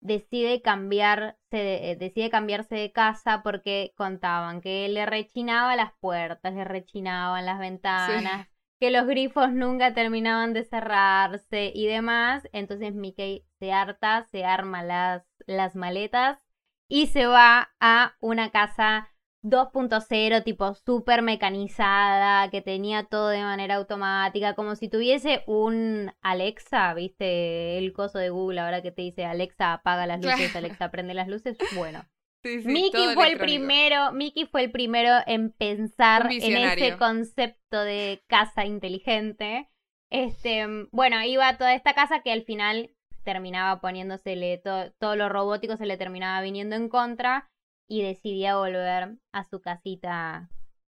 decide 0.00 0.62
cambiarse, 0.62 1.96
decide 1.98 2.28
cambiarse 2.30 2.74
de 2.74 2.92
casa 2.92 3.42
porque 3.42 3.92
contaban 3.96 4.60
que 4.60 4.88
le 4.88 5.06
rechinaba 5.06 5.76
las 5.76 5.92
puertas, 6.00 6.54
le 6.54 6.64
rechinaban 6.64 7.46
las 7.46 7.58
ventanas, 7.58 8.48
que 8.80 8.90
los 8.90 9.06
grifos 9.06 9.52
nunca 9.52 9.94
terminaban 9.94 10.52
de 10.52 10.64
cerrarse 10.64 11.70
y 11.74 11.86
demás. 11.86 12.48
Entonces 12.52 12.94
Mickey 12.94 13.44
se 13.60 13.72
harta, 13.72 14.24
se 14.24 14.44
arma 14.44 14.82
las, 14.82 15.24
las 15.46 15.76
maletas 15.76 16.44
y 16.88 17.06
se 17.06 17.26
va 17.26 17.72
a 17.80 18.16
una 18.20 18.50
casa 18.50 19.11
2.0, 19.42 20.44
tipo 20.44 20.74
súper 20.74 21.22
mecanizada, 21.22 22.48
que 22.50 22.62
tenía 22.62 23.04
todo 23.04 23.28
de 23.28 23.42
manera 23.42 23.74
automática, 23.76 24.54
como 24.54 24.76
si 24.76 24.88
tuviese 24.88 25.42
un 25.46 26.12
Alexa, 26.22 26.94
¿viste? 26.94 27.78
El 27.78 27.92
coso 27.92 28.18
de 28.18 28.30
Google 28.30 28.60
ahora 28.60 28.82
que 28.82 28.92
te 28.92 29.02
dice 29.02 29.24
Alexa 29.24 29.74
apaga 29.74 30.06
las 30.06 30.24
luces, 30.24 30.54
Alexa 30.54 30.90
prende 30.90 31.14
las 31.14 31.28
luces. 31.28 31.58
Bueno. 31.74 32.04
Mickey 32.44 33.14
fue 33.14 33.32
el 33.32 33.38
primero, 33.38 34.12
Mickey 34.12 34.46
fue 34.46 34.64
el 34.64 34.70
primero 34.72 35.10
en 35.26 35.50
pensar 35.50 36.28
en 36.30 36.56
ese 36.56 36.96
concepto 36.96 37.80
de 37.82 38.22
casa 38.26 38.64
inteligente. 38.64 39.70
Este, 40.10 40.66
bueno, 40.90 41.22
iba 41.24 41.48
a 41.48 41.56
toda 41.56 41.74
esta 41.74 41.94
casa 41.94 42.22
que 42.22 42.32
al 42.32 42.42
final 42.42 42.90
terminaba 43.22 43.80
poniéndosele 43.80 44.58
todo, 44.58 44.92
todo 44.98 45.14
lo 45.14 45.28
robótico 45.28 45.76
se 45.76 45.86
le 45.86 45.96
terminaba 45.96 46.42
viniendo 46.42 46.74
en 46.74 46.88
contra 46.88 47.51
y 47.92 48.00
decidía 48.00 48.56
volver 48.56 49.18
a 49.32 49.44
su 49.44 49.60
casita, 49.60 50.48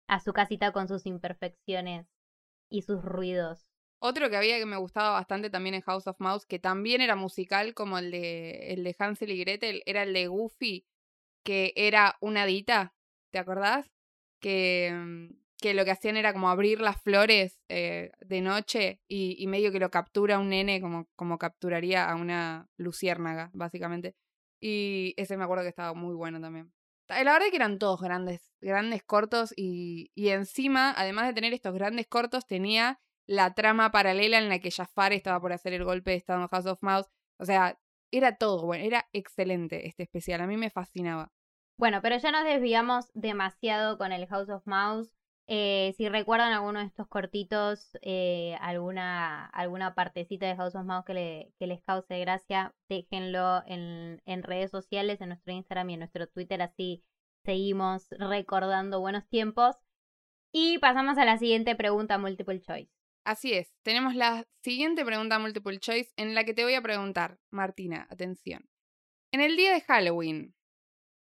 a 0.08 0.20
su 0.20 0.34
casita 0.34 0.72
con 0.72 0.88
sus 0.88 1.06
imperfecciones 1.06 2.06
y 2.68 2.82
sus 2.82 3.02
ruidos. 3.02 3.66
Otro 3.98 4.28
que 4.28 4.36
había 4.36 4.58
que 4.58 4.66
me 4.66 4.76
gustaba 4.76 5.12
bastante 5.12 5.48
también 5.48 5.74
en 5.74 5.80
House 5.80 6.06
of 6.06 6.20
Mouse, 6.20 6.44
que 6.44 6.58
también 6.58 7.00
era 7.00 7.16
musical 7.16 7.72
como 7.72 7.96
el 7.96 8.10
de, 8.10 8.74
el 8.74 8.84
de 8.84 8.94
Hansel 8.98 9.30
y 9.30 9.38
Gretel, 9.38 9.82
era 9.86 10.02
el 10.02 10.12
de 10.12 10.26
Goofy, 10.26 10.84
que 11.42 11.72
era 11.76 12.18
una 12.20 12.44
dita, 12.44 12.94
¿te 13.30 13.38
acordás? 13.38 13.90
Que, 14.38 14.92
mm, 14.94 15.28
que 15.62 15.72
lo 15.72 15.86
que 15.86 15.92
hacían 15.92 16.18
era 16.18 16.34
como 16.34 16.50
abrir 16.50 16.82
las 16.82 17.00
flores 17.00 17.58
eh, 17.70 18.12
de 18.20 18.42
noche 18.42 19.00
y, 19.08 19.42
y, 19.42 19.46
medio 19.46 19.72
que 19.72 19.80
lo 19.80 19.90
captura 19.90 20.38
un 20.38 20.50
nene 20.50 20.82
como, 20.82 21.08
como 21.16 21.38
capturaría 21.38 22.04
a 22.10 22.16
una 22.16 22.68
luciérnaga, 22.76 23.50
básicamente. 23.54 24.14
Y 24.60 25.14
ese 25.16 25.38
me 25.38 25.44
acuerdo 25.44 25.64
que 25.64 25.70
estaba 25.70 25.94
muy 25.94 26.14
bueno 26.14 26.38
también. 26.38 26.70
La 27.12 27.32
verdad 27.32 27.48
que 27.50 27.56
eran 27.56 27.78
todos 27.78 28.00
grandes, 28.00 28.52
grandes 28.60 29.02
cortos 29.02 29.52
y, 29.56 30.10
y 30.14 30.28
encima, 30.28 30.92
además 30.96 31.26
de 31.26 31.34
tener 31.34 31.52
estos 31.52 31.74
grandes 31.74 32.06
cortos, 32.06 32.46
tenía 32.46 33.00
la 33.26 33.54
trama 33.54 33.92
paralela 33.92 34.38
en 34.38 34.48
la 34.48 34.58
que 34.58 34.70
Jafar 34.70 35.12
estaba 35.12 35.40
por 35.40 35.52
hacer 35.52 35.72
el 35.72 35.84
golpe 35.84 36.10
de 36.10 36.16
Estado 36.16 36.40
en 36.42 36.48
House 36.48 36.66
of 36.66 36.82
Mouse. 36.82 37.08
O 37.38 37.44
sea, 37.44 37.78
era 38.10 38.36
todo 38.36 38.64
bueno, 38.66 38.84
era 38.84 39.08
excelente 39.12 39.86
este 39.88 40.02
especial, 40.02 40.40
a 40.40 40.46
mí 40.46 40.56
me 40.56 40.70
fascinaba. 40.70 41.32
Bueno, 41.76 42.00
pero 42.02 42.16
ya 42.18 42.30
nos 42.30 42.44
desviamos 42.44 43.10
demasiado 43.14 43.98
con 43.98 44.12
el 44.12 44.26
House 44.26 44.50
of 44.50 44.66
Mouse. 44.66 45.16
Eh, 45.48 45.92
si 45.96 46.08
recuerdan 46.08 46.52
alguno 46.52 46.78
de 46.78 46.86
estos 46.86 47.08
cortitos, 47.08 47.98
eh, 48.00 48.56
alguna, 48.60 49.46
alguna 49.46 49.94
partecita 49.94 50.46
de 50.46 50.56
House 50.56 50.74
of 50.74 50.84
Mouse 50.84 51.04
que, 51.04 51.52
que 51.58 51.66
les 51.66 51.82
cause 51.82 52.18
gracia, 52.20 52.74
déjenlo 52.88 53.62
en, 53.66 54.22
en 54.24 54.42
redes 54.42 54.70
sociales, 54.70 55.20
en 55.20 55.28
nuestro 55.30 55.52
Instagram 55.52 55.90
y 55.90 55.94
en 55.94 56.00
nuestro 56.00 56.28
Twitter, 56.28 56.62
así 56.62 57.04
seguimos 57.44 58.06
recordando 58.10 59.00
buenos 59.00 59.28
tiempos. 59.28 59.76
Y 60.52 60.78
pasamos 60.78 61.18
a 61.18 61.24
la 61.24 61.38
siguiente 61.38 61.74
pregunta 61.74 62.18
multiple 62.18 62.60
choice. 62.60 62.92
Así 63.24 63.52
es, 63.52 63.72
tenemos 63.82 64.14
la 64.14 64.46
siguiente 64.62 65.04
pregunta 65.04 65.38
multiple 65.38 65.78
choice 65.78 66.12
en 66.16 66.34
la 66.34 66.44
que 66.44 66.54
te 66.54 66.64
voy 66.64 66.74
a 66.74 66.82
preguntar, 66.82 67.38
Martina, 67.50 68.06
atención. 68.10 68.68
En 69.32 69.40
el 69.40 69.56
día 69.56 69.72
de 69.72 69.80
Halloween, 69.80 70.54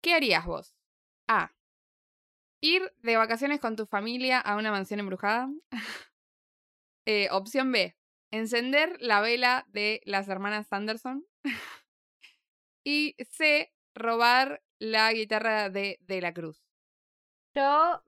¿qué 0.01 0.13
harías 0.13 0.45
vos? 0.45 0.75
A. 1.27 1.54
Ir 2.65 2.91
de 3.04 3.15
vacaciones 3.15 3.60
con 3.60 3.75
tu 3.75 3.86
familia 3.86 4.39
a 4.39 4.56
una 4.56 4.71
mansión 4.71 4.99
embrujada. 4.99 5.49
Eh, 7.08 7.28
opción 7.30 7.71
B. 7.71 7.95
Encender 8.32 8.97
la 8.99 9.21
vela 9.21 9.67
de 9.67 10.01
las 10.06 10.28
hermanas 10.28 10.65
Sanderson. 10.65 11.23
y 12.84 13.15
C. 13.30 13.71
Robar 13.93 14.63
la 14.80 15.13
guitarra 15.13 15.69
de 15.69 15.99
De 16.01 16.19
la 16.19 16.34
Cruz. 16.34 16.65
Yo 17.56 18.01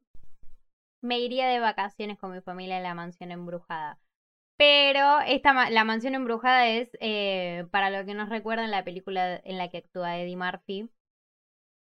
me 1.04 1.20
iría 1.20 1.48
de 1.48 1.60
vacaciones 1.60 2.18
con 2.18 2.32
mi 2.32 2.42
familia 2.42 2.78
a 2.78 2.82
la 2.82 2.96
mansión 2.96 3.32
embrujada. 3.32 4.00
Pero 4.58 5.20
esta, 5.28 5.70
la 5.70 5.84
mansión 5.84 6.16
embrujada 6.16 6.68
es, 6.68 6.90
eh, 7.00 7.68
para 7.70 7.92
lo 7.92 8.04
que 8.04 8.16
nos 8.16 8.30
recuerdan, 8.30 8.72
la 8.72 8.84
película 8.84 9.40
en 9.44 9.60
la 9.60 9.70
que 9.70 9.78
actúa 9.78 10.18
Eddie 10.18 10.38
Murphy 10.38 10.90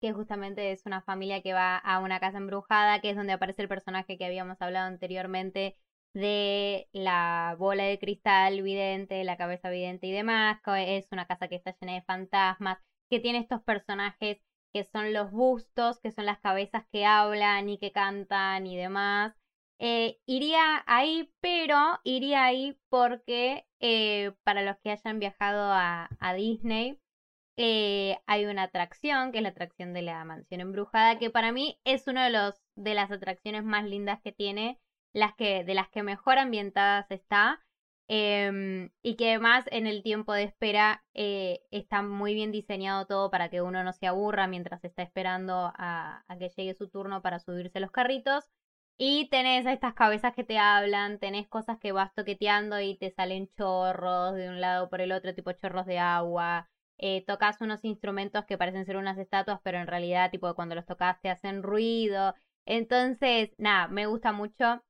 que 0.03 0.11
justamente 0.11 0.73
es 0.73 0.85
una 0.85 0.99
familia 1.01 1.39
que 1.39 1.53
va 1.53 1.77
a 1.77 1.99
una 1.99 2.19
casa 2.19 2.37
embrujada, 2.37 2.99
que 2.99 3.11
es 3.11 3.15
donde 3.15 3.31
aparece 3.31 3.61
el 3.61 3.69
personaje 3.69 4.17
que 4.17 4.25
habíamos 4.25 4.61
hablado 4.61 4.87
anteriormente 4.87 5.77
de 6.13 6.89
la 6.91 7.55
bola 7.57 7.85
de 7.85 7.97
cristal 7.97 8.61
vidente, 8.63 9.23
la 9.23 9.37
cabeza 9.37 9.69
vidente 9.69 10.07
y 10.07 10.11
demás. 10.11 10.57
Es 10.77 11.07
una 11.11 11.25
casa 11.25 11.47
que 11.47 11.55
está 11.55 11.71
llena 11.79 11.93
de 11.93 12.01
fantasmas, 12.01 12.79
que 13.09 13.21
tiene 13.21 13.39
estos 13.39 13.61
personajes 13.61 14.39
que 14.73 14.83
son 14.83 15.13
los 15.13 15.31
bustos, 15.31 16.01
que 16.01 16.11
son 16.11 16.25
las 16.25 16.39
cabezas 16.39 16.83
que 16.91 17.05
hablan 17.05 17.69
y 17.69 17.77
que 17.77 17.91
cantan 17.93 18.67
y 18.67 18.75
demás. 18.75 19.31
Eh, 19.79 20.17
iría 20.25 20.83
ahí, 20.85 21.31
pero 21.39 21.77
iría 22.03 22.43
ahí 22.43 22.77
porque 22.89 23.63
eh, 23.79 24.31
para 24.43 24.63
los 24.63 24.75
que 24.83 24.91
hayan 24.91 25.19
viajado 25.19 25.71
a, 25.71 26.09
a 26.19 26.33
Disney, 26.33 26.99
eh, 27.57 28.17
hay 28.25 28.45
una 28.45 28.63
atracción, 28.63 29.31
que 29.31 29.37
es 29.37 29.43
la 29.43 29.49
atracción 29.49 29.93
de 29.93 30.01
la 30.01 30.23
mansión 30.25 30.61
embrujada, 30.61 31.19
que 31.19 31.29
para 31.29 31.51
mí 31.51 31.79
es 31.83 32.07
una 32.07 32.29
de, 32.29 32.53
de 32.75 32.93
las 32.95 33.11
atracciones 33.11 33.63
más 33.63 33.85
lindas 33.85 34.19
que 34.21 34.31
tiene, 34.31 34.79
las 35.13 35.35
que, 35.35 35.63
de 35.63 35.73
las 35.75 35.89
que 35.89 36.03
mejor 36.03 36.39
ambientadas 36.39 37.09
está. 37.11 37.63
Em, 38.09 38.89
y 39.01 39.15
que 39.15 39.29
además 39.29 39.65
en 39.71 39.87
el 39.87 40.03
tiempo 40.03 40.33
de 40.33 40.43
espera 40.43 41.05
eh, 41.13 41.61
está 41.71 42.01
muy 42.01 42.33
bien 42.33 42.51
diseñado 42.51 43.05
todo 43.05 43.31
para 43.31 43.49
que 43.49 43.61
uno 43.61 43.81
no 43.83 43.93
se 43.93 44.07
aburra 44.07 44.45
mientras 44.45 44.83
está 44.83 45.03
esperando 45.03 45.71
a, 45.73 46.23
a, 46.27 46.37
que 46.37 46.49
llegue 46.49 46.73
su 46.73 46.89
turno 46.89 47.21
para 47.21 47.39
subirse 47.39 47.79
los 47.79 47.91
carritos. 47.91 48.43
Y 48.97 49.29
tenés 49.29 49.65
estas 49.65 49.93
cabezas 49.93 50.33
que 50.33 50.43
te 50.43 50.59
hablan, 50.59 51.19
tenés 51.19 51.47
cosas 51.47 51.79
que 51.79 51.91
vas 51.91 52.13
toqueteando 52.13 52.79
y 52.79 52.95
te 52.97 53.09
salen 53.11 53.49
chorros 53.57 54.35
de 54.35 54.49
un 54.49 54.61
lado 54.61 54.89
por 54.89 55.01
el 55.01 55.11
otro, 55.11 55.33
tipo 55.33 55.51
chorros 55.53 55.85
de 55.85 55.97
agua, 55.99 56.69
eh, 56.97 57.23
tocas 57.25 57.59
unos 57.61 57.83
instrumentos 57.83 58.45
que 58.45 58.57
parecen 58.57 58.85
ser 58.85 58.97
unas 58.97 59.17
estatuas, 59.17 59.59
pero 59.63 59.79
en 59.79 59.87
realidad, 59.87 60.31
tipo, 60.31 60.53
cuando 60.55 60.75
los 60.75 60.85
tocas 60.85 61.19
te 61.21 61.29
hacen 61.29 61.63
ruido. 61.63 62.35
Entonces, 62.65 63.51
nada, 63.57 63.87
me 63.87 64.05
gusta 64.05 64.31
mucho. 64.31 64.83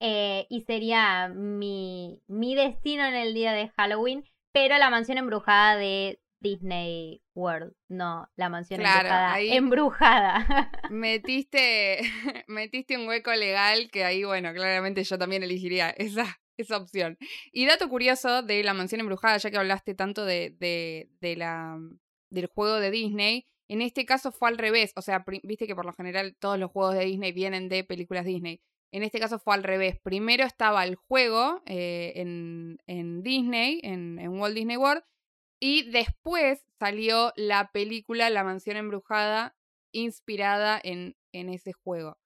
Eh, 0.00 0.46
y 0.48 0.62
sería 0.62 1.28
mi, 1.28 2.22
mi 2.28 2.54
destino 2.54 3.04
en 3.04 3.14
el 3.14 3.34
día 3.34 3.52
de 3.52 3.68
Halloween, 3.76 4.24
pero 4.52 4.78
la 4.78 4.90
mansión 4.90 5.18
embrujada 5.18 5.76
de 5.76 6.20
Disney 6.40 7.20
World, 7.34 7.74
no, 7.88 8.28
la 8.36 8.48
mansión 8.48 8.80
embrujada. 8.80 9.40
embrujada. 9.40 10.70
Metiste, 10.90 12.00
metiste 12.46 12.96
un 12.96 13.08
hueco 13.08 13.32
legal 13.32 13.90
que 13.90 14.04
ahí, 14.04 14.24
bueno, 14.24 14.52
claramente 14.54 15.02
yo 15.02 15.18
también 15.18 15.42
elegiría 15.42 15.90
esa, 15.90 16.40
esa 16.58 16.76
opción. 16.76 17.16
Y 17.52 17.66
dato 17.66 17.88
curioso 17.88 18.42
de 18.42 18.62
la 18.62 18.74
mansión 18.74 19.00
embrujada, 19.00 19.38
ya 19.38 19.50
que 19.50 19.56
hablaste 19.56 19.94
tanto 19.94 20.24
de, 20.24 20.54
de, 20.58 21.36
la, 21.36 21.78
del 22.30 22.46
juego 22.46 22.76
de 22.80 22.90
Disney, 22.90 23.46
en 23.68 23.82
este 23.82 24.04
caso 24.04 24.32
fue 24.32 24.48
al 24.48 24.58
revés. 24.58 24.92
O 24.96 25.02
sea, 25.02 25.24
viste 25.42 25.66
que 25.66 25.74
por 25.74 25.86
lo 25.86 25.92
general 25.92 26.36
todos 26.38 26.58
los 26.58 26.70
juegos 26.70 26.94
de 26.94 27.04
Disney 27.04 27.32
vienen 27.32 27.68
de 27.68 27.84
películas 27.84 28.24
Disney. 28.24 28.60
En 28.90 29.02
este 29.02 29.20
caso 29.20 29.38
fue 29.38 29.54
al 29.54 29.62
revés. 29.62 29.98
Primero 30.02 30.44
estaba 30.44 30.84
el 30.84 30.96
juego 30.96 31.62
eh, 31.66 32.12
en, 32.16 32.78
en, 32.86 33.22
Disney, 33.22 33.80
en, 33.82 34.18
en 34.18 34.30
Walt 34.40 34.54
Disney 34.54 34.76
World, 34.76 35.02
y 35.60 35.90
después 35.90 36.64
salió 36.78 37.32
la 37.36 37.70
película 37.72 38.30
La 38.30 38.44
mansión 38.44 38.76
embrujada, 38.76 39.56
inspirada 39.92 40.80
en, 40.82 41.16
en 41.32 41.48
ese 41.48 41.72
juego. 41.72 42.16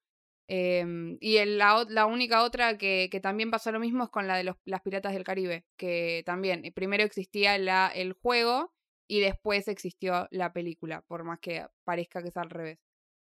Em, 0.55 1.17
y 1.19 1.43
la, 1.45 2.05
única 2.05 2.43
otra 2.43 2.77
que, 2.77 3.09
también 3.23 3.49
pasó 3.49 3.71
lo 3.71 3.79
mismo 3.79 4.03
es 4.03 4.09
con 4.11 4.27
la 4.27 4.37
de 4.37 4.43
los, 4.43 4.55
las 4.65 4.81
Piratas 4.83 5.13
del 5.13 5.23
Caribe, 5.23 5.65
que 5.77 6.21
también 6.27 6.63
eh, 6.63 6.71
primero 6.71 7.03
existía 7.03 7.55
el 7.55 8.13
juego 8.13 8.71
y 9.07 9.19
después 9.19 9.67
existió 9.67 10.27
la 10.29 10.53
película, 10.53 11.01
por 11.07 11.23
más 11.23 11.39
que 11.39 11.65
parezca 11.85 12.21
que 12.21 12.27
es 12.29 12.37
al 12.37 12.51
revés. 12.51 12.77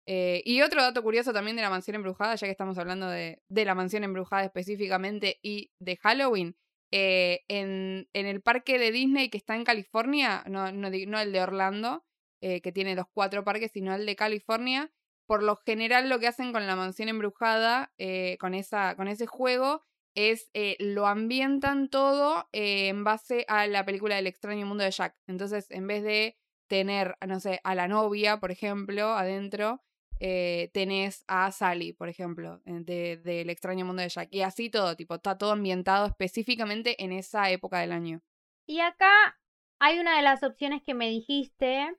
Eh, 0.05 0.43
y 0.45 0.61
otro 0.61 0.84
dato 0.84 1.01
curioso 1.01 1.34
también 1.34 1.55
de 1.55 1.63
la 1.63 1.71
mansión 1.71 1.95
embrujada, 1.95 2.36
ya 2.36 2.45
que 2.45 2.51
estamos 2.51 2.78
hablando 2.78 3.09
de, 3.09 3.41
de 3.49 3.65
la 3.65 3.73
mansión 3.73 4.03
embrujada 4.03 4.43
específicamente 4.43 5.39
y 5.41 5.71
de 5.80 5.97
Halloween, 5.97 6.55
eh, 6.91 7.43
en, 7.47 8.07
en, 8.13 8.28
el 8.28 8.41
parque 8.43 8.78
de 8.78 8.91
Disney 8.91 9.30
que 9.30 9.39
está 9.39 9.55
en 9.55 9.63
California, 9.63 10.43
no, 10.47 10.71
no 10.71 10.88
el 10.89 11.32
de 11.32 11.41
Orlando, 11.41 12.05
que 12.39 12.71
tiene 12.71 12.93
los 12.93 13.07
cuatro 13.11 13.43
parques, 13.43 13.71
sino 13.71 13.95
el 13.95 14.05
de 14.05 14.15
California, 14.15 14.91
por 15.26 15.43
lo 15.43 15.57
general 15.57 16.09
lo 16.09 16.19
que 16.19 16.28
hacen 16.28 16.53
con 16.53 16.67
la 16.67 16.76
mansión 16.76 17.09
embrujada, 17.09 17.93
eh, 17.97 18.38
con, 18.39 18.53
esa, 18.53 18.95
con 18.95 19.07
ese 19.07 19.26
juego, 19.26 19.84
es 20.15 20.49
eh, 20.53 20.78
lo 20.80 21.07
ambientan 21.07 21.89
todo 21.89 22.47
eh, 22.53 22.88
en 22.88 23.03
base 23.03 23.45
a 23.47 23.67
la 23.67 23.86
película 23.86 24.15
del 24.15 24.28
extraño 24.28 24.65
mundo 24.65 24.84
de 24.84 24.91
Jack. 24.91 25.15
Entonces, 25.28 25.69
en 25.71 25.88
vez 25.88 26.03
de 26.03 26.38
tener, 26.67 27.15
no 27.28 27.39
sé, 27.39 27.59
a 27.63 27.76
la 27.76 27.88
novia, 27.88 28.39
por 28.39 28.51
ejemplo, 28.51 29.09
adentro, 29.09 29.82
tenés 30.17 31.26
a 31.28 31.51
Sally, 31.51 31.91
por 31.91 32.07
ejemplo, 32.07 32.61
del 32.65 32.86
de, 33.21 33.41
extraño 33.41 33.86
mundo 33.86 34.01
de 34.01 34.09
Jack. 34.09 34.30
Y 34.32 34.41
así 34.41 34.69
todo, 34.69 34.95
tipo, 34.95 35.15
está 35.15 35.38
todo 35.38 35.51
ambientado 35.51 36.07
específicamente 36.07 37.03
en 37.03 37.11
esa 37.11 37.49
época 37.51 37.80
del 37.80 37.91
año. 37.91 38.21
Y 38.65 38.80
acá 38.80 39.38
hay 39.80 39.99
una 39.99 40.15
de 40.15 40.23
las 40.23 40.41
opciones 40.43 40.82
que 40.84 40.93
me 40.93 41.09
dijiste, 41.09 41.95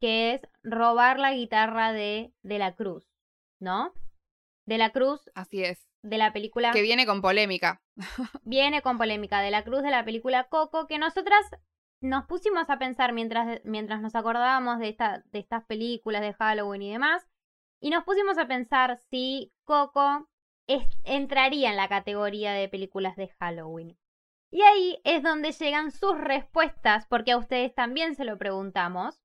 que 0.00 0.34
es 0.34 0.40
robar 0.62 1.18
la 1.18 1.32
guitarra 1.34 1.92
de, 1.92 2.32
de 2.42 2.58
la 2.58 2.74
cruz. 2.74 3.10
¿no? 3.60 3.92
De 4.66 4.78
la 4.78 4.90
Cruz. 4.90 5.30
Así 5.34 5.62
es. 5.62 5.86
De 6.02 6.18
la 6.18 6.32
película. 6.32 6.72
Que 6.72 6.82
viene 6.82 7.06
con 7.06 7.20
polémica. 7.20 7.82
viene 8.42 8.82
con 8.82 8.98
polémica. 8.98 9.40
De 9.40 9.50
la 9.50 9.62
Cruz 9.62 9.82
de 9.82 9.90
la 9.90 10.04
película 10.04 10.48
Coco, 10.48 10.86
que 10.86 10.98
nosotras 10.98 11.50
nos 12.02 12.24
pusimos 12.24 12.68
a 12.70 12.78
pensar 12.78 13.12
mientras, 13.12 13.60
mientras 13.64 14.00
nos 14.00 14.14
acordábamos 14.14 14.78
de, 14.78 14.88
esta, 14.88 15.22
de 15.26 15.38
estas 15.38 15.64
películas 15.66 16.22
de 16.22 16.32
Halloween 16.32 16.82
y 16.82 16.92
demás. 16.92 17.28
Y 17.80 17.90
nos 17.90 18.04
pusimos 18.04 18.38
a 18.38 18.48
pensar 18.48 19.00
si 19.10 19.52
Coco 19.64 20.28
entraría 21.04 21.70
en 21.70 21.76
la 21.76 21.88
categoría 21.88 22.52
de 22.52 22.68
películas 22.68 23.16
de 23.16 23.28
Halloween. 23.40 23.98
Y 24.52 24.62
ahí 24.62 25.00
es 25.04 25.22
donde 25.22 25.52
llegan 25.52 25.90
sus 25.90 26.18
respuestas, 26.18 27.06
porque 27.06 27.32
a 27.32 27.38
ustedes 27.38 27.74
también 27.74 28.14
se 28.14 28.24
lo 28.24 28.38
preguntamos. 28.38 29.20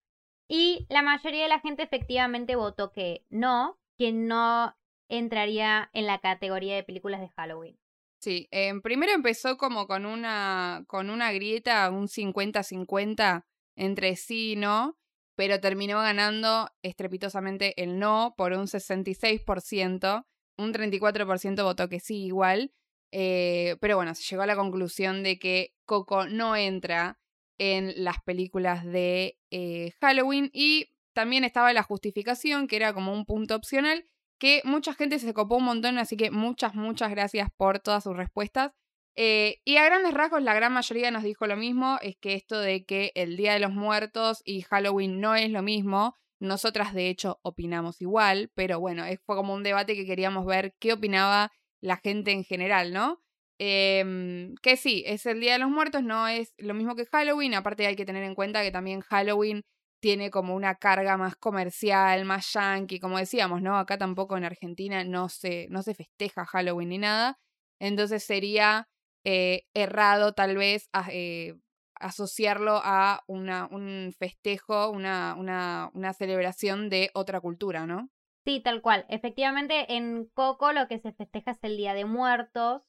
Y 0.48 0.86
la 0.89 1.02
mayoría 1.02 1.43
de 1.43 1.50
la 1.50 1.60
gente 1.60 1.84
efectivamente 1.84 2.56
votó 2.56 2.91
que 2.91 3.26
no, 3.30 3.80
que 3.98 4.12
no 4.12 4.76
entraría 5.10 5.89
en 5.93 6.06
la 6.06 6.20
categoría 6.20 6.76
de 6.76 6.84
películas 6.84 7.22
de 7.22 7.30
Halloween. 7.30 7.80
Sí, 8.20 8.48
eh, 8.52 8.74
primero 8.82 9.12
empezó 9.12 9.58
como 9.58 9.88
con 9.88 10.06
una, 10.06 10.84
con 10.88 11.10
una 11.10 11.32
grieta, 11.32 11.89
un 11.91 12.08
50-50 12.08 13.46
entre 13.76 14.16
sí 14.16 14.54
y 14.54 14.56
no, 14.56 14.98
pero 15.36 15.60
terminó 15.60 16.00
ganando 16.00 16.70
estrepitosamente 16.82 17.82
el 17.82 18.00
no 18.00 18.34
por 18.38 18.54
un 18.54 18.68
66%, 18.68 20.26
un 20.58 20.74
34% 20.74 21.64
votó 21.64 21.89
que 21.89 22.00
sí 22.00 22.24
igual, 22.26 22.74
eh, 23.12 23.78
pero 23.80 23.98
bueno, 23.98 24.16
se 24.16 24.24
llegó 24.24 24.43
a 24.43 24.48
la 24.48 24.56
conclusión 24.56 25.24
de 25.24 25.38
que 25.38 25.74
Coco 25.86 26.28
no 26.28 26.56
entra 26.56 27.20
en 27.58 27.93
las 28.03 28.18
películas 28.24 28.86
de 28.86 29.38
eh, 29.51 29.91
Halloween 30.01 30.49
y 30.53 30.89
también 31.14 31.43
estaba 31.43 31.74
la 31.74 31.84
justificación, 31.84 32.68
que 32.68 32.76
era 32.76 32.93
como 32.93 33.14
un 33.14 33.26
punto 33.26 33.56
opcional, 33.56 34.06
que 34.38 34.62
mucha 34.66 34.93
gente 34.93 35.18
se 35.20 35.34
copó 35.34 35.58
un 35.58 35.64
montón, 35.64 35.97
así 35.97 36.18
que 36.18 36.30
muchas, 36.30 36.76
muchas 36.76 37.10
gracias 37.12 37.49
por 37.56 37.80
todas 37.80 38.03
sus 38.03 38.18
respuestas. 38.18 38.72
Eh, 39.16 39.62
y 39.64 39.78
a 39.78 39.86
grandes 39.86 40.14
rasgos, 40.14 40.43
la 40.43 40.53
gran 40.53 40.74
mayoría 40.74 41.10
nos 41.10 41.24
dijo 41.24 41.47
lo 41.47 41.56
mismo, 41.56 41.97
es 42.01 42.18
que 42.18 42.34
esto 42.34 42.60
de 42.60 42.84
que 42.84 43.14
el 43.16 43.38
Día 43.38 43.53
de 43.53 43.60
los 43.60 43.72
Muertos 43.72 44.41
y 44.43 44.62
Halloween 44.64 45.22
no 45.22 45.36
es 45.36 45.49
lo 45.49 45.62
mismo. 45.62 46.16
Nosotras, 46.41 46.93
de 46.93 47.10
hecho, 47.10 47.39
opinamos 47.43 48.01
igual, 48.01 48.51
pero 48.56 48.82
bueno, 48.82 49.06
fue 49.26 49.38
como 49.38 49.53
un 49.53 49.64
debate 49.64 49.95
que 49.95 50.06
queríamos 50.06 50.45
ver 50.45 50.76
qué 50.80 50.91
opinaba 50.91 51.53
la 51.80 51.95
gente 51.95 52.32
en 52.32 52.43
general, 52.43 52.91
¿no? 52.91 53.22
Em, 53.58 54.56
que 54.62 54.76
sí, 54.76 55.03
es 55.06 55.26
el 55.26 55.39
Día 55.39 55.53
de 55.53 55.60
los 55.60 55.70
Muertos, 55.70 56.03
no 56.03 56.28
es 56.28 56.53
lo 56.58 56.74
mismo 56.74 56.95
que 56.95 57.06
Halloween, 57.06 57.53
aparte 57.53 57.88
hay 57.88 57.95
que 57.95 58.06
tener 58.06 58.24
en 58.24 58.36
cuenta 58.36 58.64
que 58.64 58.72
también 58.72 58.99
Halloween 59.01 59.62
tiene 60.01 60.30
como 60.30 60.56
una 60.56 60.76
carga 60.76 61.18
más 61.18 61.36
comercial, 61.38 62.26
más 62.26 62.51
yankee, 62.53 62.99
como 62.99 63.18
decíamos, 63.18 63.62
¿no? 63.62 63.78
Acá 63.78 63.97
tampoco 63.97 64.36
en 64.36 64.43
Argentina 64.43 65.03
no 65.06 65.30
se, 65.30 65.68
no 65.70 65.84
se 65.84 65.95
festeja 65.95 66.45
Halloween 66.45 66.89
ni 66.89 66.97
nada, 66.97 67.38
entonces 67.80 68.24
sería 68.24 68.88
eh, 69.24 69.64
errado 69.74 70.34
tal 70.34 70.58
vez 70.58 70.89
eh, 71.10 71.56
asociarlo 71.95 72.82
a 72.84 73.24
una, 73.26 73.68
un 73.72 74.14
festejo, 74.20 74.89
una, 74.89 75.36
una, 75.38 75.91
una 75.93 76.14
celebración 76.14 76.89
de 76.89 77.10
otra 77.14 77.39
cultura, 77.39 77.88
¿no? 77.88 78.10
Sí, 78.45 78.62
tal 78.62 78.82
cual. 78.82 79.06
Efectivamente, 79.10 79.95
en 79.95 80.26
Coco 80.34 80.72
lo 80.72 80.88
que 80.88 80.99
se 80.99 81.14
festeja 81.14 81.51
es 81.51 81.64
el 81.64 81.78
Día 81.78 81.95
de 81.95 82.06
Muertos, 82.06 82.84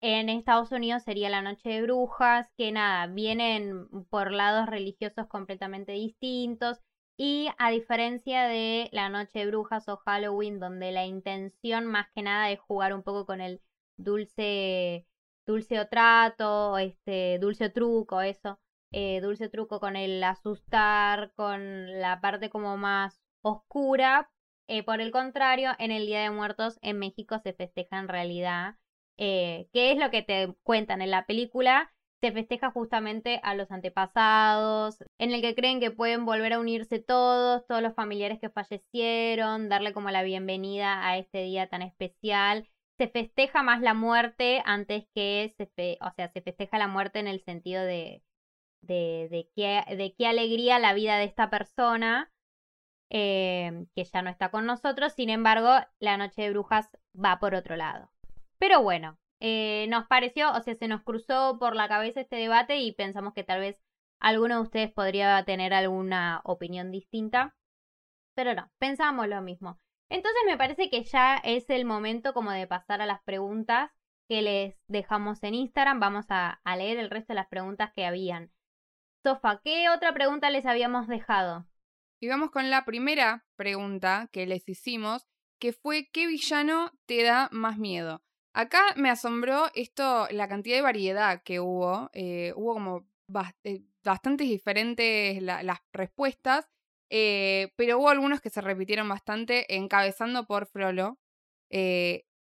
en 0.00 0.28
Estados 0.28 0.72
Unidos 0.72 1.02
sería 1.02 1.30
la 1.30 1.42
Noche 1.42 1.68
de 1.68 1.82
Brujas, 1.82 2.50
que 2.56 2.72
nada, 2.72 3.06
vienen 3.06 3.88
por 4.10 4.30
lados 4.32 4.66
religiosos 4.66 5.26
completamente 5.26 5.92
distintos. 5.92 6.80
Y 7.18 7.48
a 7.58 7.70
diferencia 7.70 8.44
de 8.44 8.90
la 8.92 9.08
Noche 9.08 9.38
de 9.38 9.46
Brujas 9.46 9.88
o 9.88 9.96
Halloween, 9.96 10.60
donde 10.60 10.92
la 10.92 11.06
intención 11.06 11.86
más 11.86 12.08
que 12.14 12.22
nada 12.22 12.50
es 12.50 12.60
jugar 12.60 12.94
un 12.94 13.02
poco 13.02 13.24
con 13.24 13.40
el 13.40 13.62
dulce, 13.96 15.06
dulce 15.46 15.80
o 15.80 15.88
trato, 15.88 16.76
este, 16.78 17.38
dulce 17.38 17.70
truco, 17.70 18.20
eso, 18.20 18.58
eh, 18.92 19.20
dulce 19.22 19.48
truco 19.48 19.80
con 19.80 19.96
el 19.96 20.22
asustar, 20.22 21.32
con 21.34 22.00
la 22.00 22.20
parte 22.20 22.50
como 22.50 22.76
más 22.76 23.22
oscura. 23.42 24.30
Eh, 24.68 24.82
por 24.82 25.00
el 25.00 25.10
contrario, 25.10 25.70
en 25.78 25.92
el 25.92 26.06
Día 26.06 26.20
de 26.20 26.30
Muertos 26.30 26.78
en 26.82 26.98
México 26.98 27.38
se 27.38 27.54
festeja 27.54 27.98
en 27.98 28.08
realidad 28.08 28.76
eh, 29.18 29.68
¿Qué 29.72 29.92
es 29.92 29.98
lo 29.98 30.10
que 30.10 30.22
te 30.22 30.54
cuentan 30.62 31.02
en 31.02 31.10
la 31.10 31.26
película? 31.26 31.92
Se 32.20 32.32
festeja 32.32 32.70
justamente 32.70 33.40
a 33.42 33.54
los 33.54 33.70
antepasados, 33.70 34.98
en 35.18 35.32
el 35.32 35.42
que 35.42 35.54
creen 35.54 35.80
que 35.80 35.90
pueden 35.90 36.24
volver 36.24 36.54
a 36.54 36.58
unirse 36.60 36.98
todos, 36.98 37.66
todos 37.66 37.82
los 37.82 37.94
familiares 37.94 38.38
que 38.40 38.50
fallecieron, 38.50 39.68
darle 39.68 39.92
como 39.92 40.10
la 40.10 40.22
bienvenida 40.22 41.06
a 41.06 41.18
este 41.18 41.42
día 41.42 41.68
tan 41.68 41.82
especial. 41.82 42.68
Se 42.98 43.08
festeja 43.08 43.62
más 43.62 43.82
la 43.82 43.94
muerte 43.94 44.62
antes 44.64 45.04
que 45.14 45.54
se, 45.58 45.98
o 46.00 46.10
sea, 46.16 46.28
se 46.32 46.40
festeja 46.42 46.78
la 46.78 46.88
muerte 46.88 47.18
en 47.18 47.26
el 47.28 47.42
sentido 47.44 47.82
de, 47.84 48.22
de, 48.82 49.28
de, 49.30 49.50
qué, 49.54 49.82
de 49.96 50.14
qué 50.16 50.26
alegría 50.26 50.78
la 50.78 50.94
vida 50.94 51.18
de 51.18 51.24
esta 51.24 51.50
persona, 51.50 52.32
eh, 53.10 53.86
que 53.94 54.04
ya 54.04 54.22
no 54.22 54.30
está 54.30 54.50
con 54.50 54.66
nosotros. 54.66 55.12
Sin 55.14 55.30
embargo, 55.30 55.70
la 56.00 56.16
noche 56.16 56.42
de 56.42 56.50
brujas 56.50 56.90
va 57.14 57.38
por 57.38 57.54
otro 57.54 57.76
lado. 57.76 58.10
Pero 58.58 58.82
bueno, 58.82 59.18
eh, 59.40 59.86
nos 59.88 60.06
pareció, 60.06 60.52
o 60.52 60.60
sea, 60.60 60.74
se 60.74 60.88
nos 60.88 61.02
cruzó 61.02 61.58
por 61.58 61.76
la 61.76 61.88
cabeza 61.88 62.20
este 62.20 62.36
debate 62.36 62.78
y 62.78 62.92
pensamos 62.92 63.34
que 63.34 63.44
tal 63.44 63.60
vez 63.60 63.78
alguno 64.18 64.56
de 64.56 64.62
ustedes 64.62 64.92
podría 64.92 65.44
tener 65.44 65.74
alguna 65.74 66.40
opinión 66.44 66.90
distinta. 66.90 67.54
Pero 68.34 68.54
no, 68.54 68.70
pensamos 68.78 69.28
lo 69.28 69.40
mismo. 69.42 69.78
Entonces 70.08 70.40
me 70.46 70.56
parece 70.56 70.88
que 70.88 71.04
ya 71.04 71.36
es 71.36 71.68
el 71.68 71.84
momento 71.84 72.32
como 72.32 72.50
de 72.52 72.66
pasar 72.66 73.02
a 73.02 73.06
las 73.06 73.22
preguntas 73.22 73.90
que 74.28 74.42
les 74.42 74.76
dejamos 74.88 75.42
en 75.42 75.54
Instagram. 75.54 76.00
Vamos 76.00 76.26
a, 76.28 76.60
a 76.64 76.76
leer 76.76 76.98
el 76.98 77.10
resto 77.10 77.32
de 77.32 77.36
las 77.36 77.48
preguntas 77.48 77.92
que 77.94 78.06
habían. 78.06 78.52
Sofa, 79.22 79.60
¿qué 79.64 79.88
otra 79.88 80.14
pregunta 80.14 80.50
les 80.50 80.66
habíamos 80.66 81.08
dejado? 81.08 81.66
Y 82.20 82.28
vamos 82.28 82.50
con 82.50 82.70
la 82.70 82.84
primera 82.84 83.44
pregunta 83.56 84.28
que 84.32 84.46
les 84.46 84.68
hicimos, 84.68 85.26
que 85.58 85.72
fue 85.72 86.08
¿qué 86.12 86.26
villano 86.26 86.92
te 87.06 87.22
da 87.22 87.48
más 87.52 87.78
miedo? 87.78 88.22
Acá 88.56 88.94
me 88.96 89.10
asombró 89.10 89.66
esto, 89.74 90.28
la 90.30 90.48
cantidad 90.48 90.76
de 90.76 90.82
variedad 90.82 91.42
que 91.42 91.60
hubo. 91.60 92.08
Eh, 92.14 92.54
hubo 92.56 92.72
como 92.72 93.06
eh, 93.64 93.82
bastantes 94.02 94.48
diferentes 94.48 95.42
las 95.42 95.78
respuestas, 95.92 96.66
eh, 97.10 97.74
pero 97.76 97.98
hubo 97.98 98.08
algunos 98.08 98.40
que 98.40 98.48
se 98.48 98.62
repitieron 98.62 99.10
bastante, 99.10 99.76
encabezando 99.76 100.46
por 100.46 100.64
Frollo. 100.64 101.18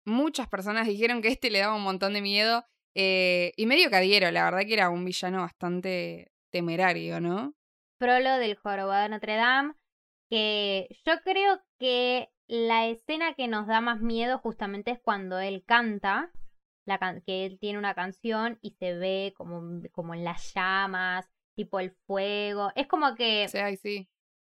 muchas 0.05 0.47
personas 0.47 0.88
dijeron 0.88 1.22
que 1.22 1.28
este 1.28 1.49
le 1.49 1.59
daba 1.59 1.76
un 1.76 1.84
montón 1.84 2.13
de 2.13 2.22
miedo. 2.22 2.63
y 2.95 3.66
medio 3.66 3.89
cadillero, 3.89 4.32
la 4.32 4.45
verdad 4.45 4.66
que 4.66 4.74
era 4.74 4.89
un 4.89 5.03
villano 5.03 5.41
bastante 5.41 6.32
temerario, 6.49 7.20
¿no? 7.20 7.55
Frollo 7.99 8.38
del 8.38 8.55
Jorobado 8.55 9.09
Notre 9.09 9.36
Dame, 9.36 9.74
que 10.30 10.88
yo 11.05 11.16
creo 11.26 11.59
que 11.78 12.30
la 12.48 12.88
escena 12.88 13.34
que 13.34 13.48
nos 13.48 13.68
da 13.68 13.82
más 13.82 14.02
miedo 14.02 14.38
justamente 14.39 14.91
es 14.91 15.00
cuando 15.00 15.39
él 15.39 15.64
canta, 15.66 16.32
la 16.86 17.00
que 17.26 17.46
él 17.46 17.58
tiene 17.60 17.80
una 17.80 17.96
canción 17.96 18.60
y 18.62 18.72
se 18.72 18.93
ve 18.93 19.34
como, 19.36 19.82
como 19.91 20.14
en 20.14 20.24
las 20.24 20.54
llamas, 20.54 21.28
tipo 21.56 21.80
el 21.80 21.91
fuego. 22.06 22.72
Es 22.76 22.88
como 22.88 23.16
que... 23.16 23.48
Sí, 23.48 23.78
sí. 23.78 24.10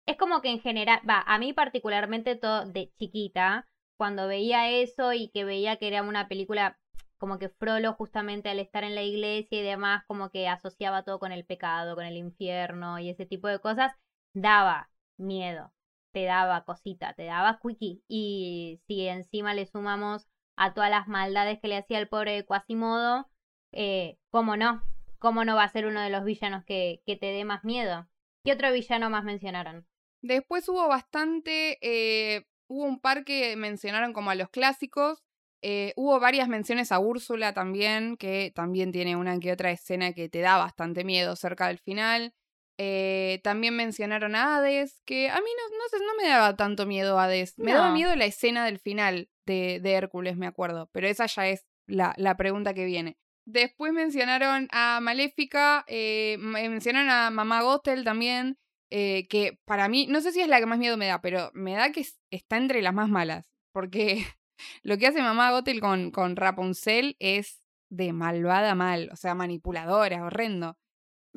Es 0.07 0.17
como 0.17 0.41
que 0.41 0.51
en 0.51 0.61
general, 0.61 1.01
va, 1.09 1.23
a 1.27 1.39
mí 1.39 1.53
particularmente 1.53 2.37
todo 2.37 2.65
de 2.67 2.93
chiquita, 2.97 3.69
cuando 3.97 4.29
veía 4.29 4.71
eso 4.71 5.13
y 5.13 5.31
que 5.31 5.45
veía 5.45 5.77
que 5.77 5.89
era 5.89 6.03
una 6.03 6.29
película 6.29 6.79
como 7.19 7.39
que 7.39 7.49
Frollo 7.49 7.95
justamente 7.95 8.51
al 8.51 8.61
estar 8.61 8.85
en 8.85 8.95
la 8.95 9.03
iglesia 9.03 9.59
y 9.59 9.63
demás, 9.63 10.05
como 10.07 10.31
que 10.31 10.49
asociaba 10.49 11.03
todo 11.03 11.19
con 11.19 11.33
el 11.33 11.45
pecado, 11.47 11.95
con 11.97 12.05
el 12.05 12.17
infierno 12.17 12.99
y 12.99 13.09
ese 13.09 13.27
tipo 13.27 13.49
de 13.49 13.59
cosas, 13.59 13.93
daba 14.35 14.91
miedo 15.17 15.73
te 16.17 16.25
daba 16.25 16.65
cosita, 16.65 17.13
te 17.13 17.25
daba 17.25 17.61
quickie. 17.63 18.01
Y 18.09 18.81
si 18.87 19.07
encima 19.07 19.53
le 19.53 19.67
sumamos 19.67 20.27
a 20.57 20.73
todas 20.73 20.89
las 20.89 21.09
maldades 21.09 21.59
que 21.61 21.69
le 21.69 21.77
hacía 21.77 21.99
el 21.99 22.09
pobre 22.09 22.47
Quasimodo, 22.47 23.29
eh, 23.73 24.17
¿cómo 24.31 24.57
no? 24.57 24.83
¿Cómo 25.19 25.45
no 25.45 25.57
va 25.57 25.65
a 25.65 25.69
ser 25.69 25.85
uno 25.85 26.01
de 26.01 26.09
los 26.09 26.25
villanos 26.25 26.65
que, 26.65 27.03
que 27.05 27.17
te 27.17 27.27
dé 27.27 27.45
más 27.45 27.65
miedo? 27.65 28.09
¿Qué 28.45 28.53
otro 28.53 28.73
villano 28.73 29.11
más 29.11 29.25
mencionaron? 29.25 29.87
Después 30.23 30.67
hubo 30.71 30.89
bastante, 30.89 31.77
eh, 31.83 32.47
hubo 32.67 32.85
un 32.85 32.99
par 32.99 33.27
que 33.27 33.55
mencionaron 33.57 34.15
como 34.15 34.31
a 34.31 34.37
los 34.37 34.49
clásicos, 34.49 35.23
eh, 35.61 35.93
hubo 35.97 36.19
varias 36.19 36.49
menciones 36.49 36.93
a 36.93 36.99
Úrsula 36.99 37.53
también, 37.53 38.17
que 38.17 38.53
también 38.55 38.91
tiene 38.91 39.17
una 39.17 39.39
que 39.39 39.53
otra 39.53 39.71
escena 39.71 40.15
que 40.15 40.31
te 40.31 40.41
da 40.41 40.57
bastante 40.57 41.05
miedo 41.05 41.37
cerca 41.37 41.69
del 41.69 41.79
final. 41.79 42.33
Eh, 42.79 43.41
también 43.43 43.75
mencionaron 43.75 44.35
a 44.35 44.57
Hades, 44.57 45.01
que 45.07 45.31
a 45.31 45.37
mí 45.37 45.47
no, 45.57 45.79
no, 45.79 45.89
sé, 45.89 45.99
no 45.99 46.15
me 46.23 46.29
daba 46.29 46.57
tanto 46.57 46.87
miedo 46.87 47.19
Hades. 47.19 47.59
Me 47.59 47.73
daba 47.73 47.93
miedo 47.93 48.15
la 48.17 48.27
escena 48.27 48.65
del 48.65 48.79
final 48.79 49.31
de, 49.47 49.81
de 49.81 49.93
Hércules, 49.93 50.37
me 50.37 50.47
acuerdo. 50.47 50.91
Pero 50.93 51.09
esa 51.09 51.27
ya 51.27 51.49
es 51.49 51.67
la, 51.87 52.15
la, 52.19 52.37
pregunta 52.37 52.75
que 52.75 52.85
viene. 52.85 53.19
Después 53.47 53.93
mencionaron 53.93 54.69
a 54.73 55.01
Maléfica, 55.01 55.85
eh, 55.87 56.37
mencionaron 56.39 57.11
a 57.11 57.31
Mamá 57.31 57.63
Gothel 57.63 58.05
también, 58.05 58.59
eh, 58.91 59.27
que 59.29 59.59
para 59.65 59.89
mí, 59.89 60.07
no 60.09 60.21
sé 60.21 60.33
si 60.33 60.41
es 60.41 60.49
la 60.49 60.59
que 60.61 60.67
más 60.67 60.79
miedo 60.79 60.97
me 60.97 61.07
da, 61.07 61.21
pero 61.21 61.51
me 61.55 61.75
da 61.75 61.93
que 61.93 62.05
está 62.31 62.57
entre 62.57 62.83
las 62.83 62.95
más 62.95 63.09
malas. 63.09 63.49
porque 63.73 64.25
lo 64.83 64.99
que 64.99 65.07
hace 65.07 65.23
mamá 65.23 65.51
Gothel 65.51 65.81
con, 65.81 66.11
con 66.11 66.37
Rapunzel 66.37 67.17
es 67.21 67.63
de 67.89 68.13
malvada 68.13 68.75
mal, 68.75 69.11
o 69.13 69.17
sea, 69.17 69.35
manipuladora, 69.35 70.25
horrendo. 70.25 70.77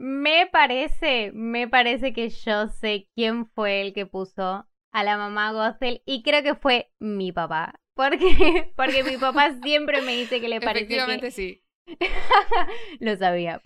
Me 0.02 0.48
parece, 0.48 1.34
me 1.34 1.68
parece 1.68 2.14
que 2.14 2.30
yo 2.30 2.70
sé 2.70 3.10
quién 3.16 3.46
fue 3.48 3.82
el 3.82 3.94
que 3.94 4.06
puso 4.06 4.66
a 4.94 5.04
la 5.04 5.18
mamá 5.18 5.52
Gothel 5.52 6.02
y 6.06 6.24
creo 6.24 6.42
que 6.42 6.56
fue 6.56 6.90
mi 7.00 7.34
papá. 7.34 7.82
Porque, 7.96 8.18
porque 8.78 9.04
mi 9.04 9.18
papá 9.18 9.52
siempre 9.62 10.02
me 10.02 10.16
dice 10.16 10.40
que 10.40 10.48
le 10.48 10.62
parece 10.62 10.86
Efectivamente 10.86 11.32
sí. 11.32 11.66
Lo 13.02 13.18
sabía. 13.18 13.62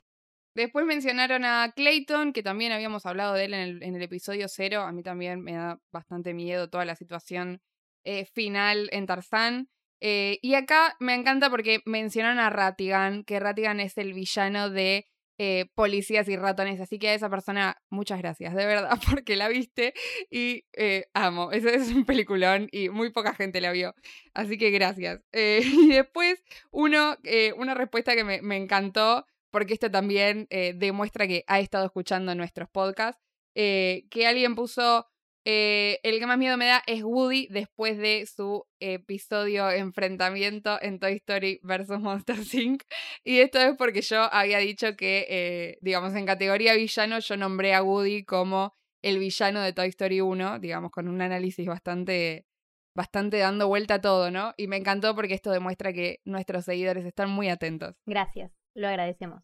Después 0.55 0.87
mencionaron 0.87 1.45
a 1.45 1.71
Clayton, 1.75 2.33
que 2.33 2.41
también 2.41 2.71
habíamos 2.71 3.05
hablado 3.05 3.35
de 3.35 3.45
él 3.45 3.53
en 3.53 3.95
el, 3.95 4.01
episodio 4.01 4.47
cero. 4.47 4.81
A 4.81 4.91
mí 4.91 5.03
también 5.03 5.39
me 5.43 5.53
da 5.53 5.79
bastante 5.91 6.33
miedo 6.33 6.67
toda 6.67 6.83
la 6.83 6.95
situación 6.95 7.61
eh, 8.05 8.25
final 8.25 8.89
en 8.91 9.05
Tarzán. 9.05 9.69
Eh, 10.01 10.39
y 10.41 10.55
acá 10.55 10.95
me 10.99 11.13
encanta 11.13 11.51
porque 11.51 11.81
mencionan 11.85 12.39
a 12.39 12.49
Ratigan, 12.49 13.23
que 13.23 13.39
Ratigan 13.39 13.79
es 13.79 13.99
el 13.99 14.13
villano 14.13 14.71
de 14.71 15.05
eh, 15.37 15.65
policías 15.75 16.27
y 16.29 16.35
ratones. 16.35 16.79
Así 16.79 16.99
que 16.99 17.09
a 17.09 17.13
esa 17.13 17.29
persona, 17.29 17.81
muchas 17.89 18.19
gracias, 18.19 18.53
de 18.53 18.65
verdad, 18.65 18.91
porque 19.09 19.35
la 19.35 19.47
viste 19.47 19.93
y 20.29 20.65
eh, 20.73 21.07
amo. 21.13 21.51
Ese 21.51 21.75
es 21.75 21.89
un 21.89 22.05
peliculón 22.05 22.67
y 22.71 22.89
muy 22.89 23.11
poca 23.11 23.33
gente 23.33 23.61
la 23.61 23.71
vio. 23.71 23.95
Así 24.33 24.57
que 24.57 24.69
gracias. 24.71 25.21
Eh, 25.31 25.61
y 25.65 25.89
después, 25.89 26.43
uno, 26.71 27.17
una 27.57 27.73
respuesta 27.73 28.15
que 28.15 28.23
me, 28.23 28.41
me, 28.41 28.57
encantó, 28.57 29.25
porque 29.51 29.73
esto 29.73 29.89
también 29.91 30.47
demuestra 30.75 31.27
que 31.27 31.43
ha 31.47 31.59
estado 31.59 31.85
escuchando 31.85 32.33
nuestros 32.33 32.69
podcasts, 32.69 33.21
que 33.53 34.25
alguien 34.27 34.55
puso 34.55 35.07
eh, 35.45 35.99
el 36.03 36.19
que 36.19 36.25
más 36.25 36.37
miedo 36.37 36.55
me 36.55 36.67
da 36.67 36.81
es 36.87 37.03
Woody 37.03 37.47
después 37.49 37.97
de 37.97 38.25
su 38.25 38.65
episodio 38.79 39.69
enfrentamiento 39.71 40.81
en 40.81 40.99
Toy 40.99 41.13
Story 41.13 41.59
vs. 41.63 41.99
Monster 41.99 42.37
Inc. 42.53 42.83
Y 43.25 43.39
esto 43.39 43.59
es 43.59 43.75
porque 43.77 44.01
yo 44.01 44.21
había 44.33 44.59
dicho 44.59 44.95
que, 44.95 45.25
eh, 45.29 45.77
digamos, 45.81 46.15
en 46.15 46.25
categoría 46.25 46.75
villano 46.75 47.19
yo 47.19 47.35
nombré 47.35 47.73
a 47.73 47.83
Woody 47.83 48.23
como 48.23 48.73
el 49.01 49.19
villano 49.19 49.61
de 49.61 49.73
Toy 49.73 49.89
Story 49.89 50.21
1, 50.21 50.59
digamos, 50.59 50.91
con 50.91 51.09
un 51.09 51.21
análisis 51.21 51.67
bastante, 51.67 52.45
bastante 52.95 53.37
dando 53.37 53.67
vuelta 53.67 53.95
a 53.95 54.01
todo, 54.01 54.31
¿no? 54.31 54.53
Y 54.55 54.67
me 54.67 54.77
encantó 54.77 55.13
porque 55.13 55.33
esto 55.33 55.51
demuestra 55.51 55.91
que 55.91 56.21
nuestros 56.23 56.63
seguidores 56.63 57.05
están 57.05 57.29
muy 57.29 57.49
atentos. 57.49 57.95
Gracias, 58.05 58.53
lo 58.73 58.87
agradecemos. 58.87 59.43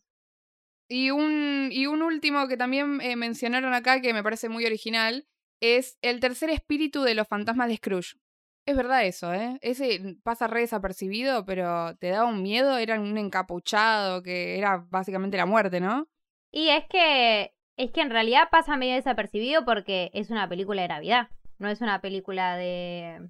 Y 0.88 1.12
un, 1.12 1.70
y 1.72 1.88
un 1.88 2.02
último 2.02 2.48
que 2.48 2.56
también 2.56 3.02
eh, 3.02 3.18
mencionaron 3.18 3.74
acá 3.74 4.02
que 4.02 4.14
me 4.14 4.24
parece 4.24 4.48
muy 4.48 4.66
original 4.66 5.28
es 5.60 5.98
el 6.02 6.20
tercer 6.20 6.50
espíritu 6.50 7.02
de 7.04 7.16
los 7.16 7.28
fantasmas 7.28 7.68
de 7.68 7.78
Scrooge. 7.78 8.18
Es 8.66 8.76
verdad 8.78 9.06
eso, 9.06 9.34
¿eh? 9.34 9.58
Ese 9.62 10.18
pasa 10.24 10.48
re 10.48 10.62
desapercibido, 10.62 11.46
pero 11.46 11.96
te 11.98 12.10
da 12.10 12.26
un 12.26 12.44
miedo, 12.44 12.78
era 12.78 13.00
un 13.00 13.18
encapuchado, 13.18 14.22
que 14.22 14.58
era 14.58 14.86
básicamente 14.90 15.38
la 15.38 15.46
muerte, 15.46 15.80
¿no? 15.80 16.08
Y 16.52 16.70
es 16.70 16.86
que, 16.88 17.56
es 17.78 17.92
que 17.92 18.02
en 18.02 18.12
realidad 18.12 18.50
pasa 18.52 18.78
medio 18.78 18.96
desapercibido 18.96 19.66
porque 19.66 20.12
es 20.14 20.30
una 20.30 20.48
película 20.48 20.82
de 20.84 20.88
Navidad, 20.88 21.30
no 21.58 21.70
es 21.70 21.82
una 21.82 22.00
película 22.02 22.58
de... 22.58 23.30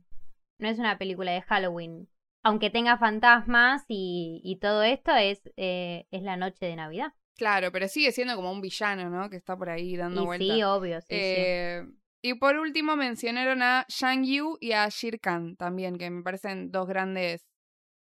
no 0.57 0.67
es 0.67 0.77
una 0.77 0.97
película 0.97 1.31
de 1.31 1.41
Halloween. 1.41 2.09
Aunque 2.43 2.69
tenga 2.69 2.97
fantasmas 2.97 3.83
y, 3.87 4.41
y 4.43 4.59
todo 4.59 4.83
esto, 4.83 5.15
es, 5.15 5.41
eh, 5.57 6.05
es 6.11 6.23
la 6.23 6.37
noche 6.37 6.65
de 6.65 6.75
Navidad. 6.75 7.13
Claro, 7.35 7.71
pero 7.71 7.87
sigue 7.87 8.11
siendo 8.11 8.35
como 8.35 8.51
un 8.51 8.61
villano, 8.61 9.09
¿no? 9.09 9.29
Que 9.29 9.37
está 9.37 9.57
por 9.57 9.69
ahí 9.69 9.95
dando 9.95 10.25
vueltas. 10.25 10.55
Sí, 10.55 10.63
obvio, 10.63 11.01
sí, 11.01 11.07
sí. 11.09 11.95
Y 12.21 12.33
por 12.33 12.57
último 12.57 12.95
mencionaron 12.97 13.61
a 13.61 13.85
Shang 13.87 14.25
Yu 14.25 14.57
y 14.59 14.73
a 14.73 14.89
Shir 14.89 15.19
Khan 15.19 15.55
también, 15.55 15.97
que 15.97 16.09
me 16.09 16.21
parecen 16.21 16.69
dos 16.69 16.87
grandes, 16.87 17.47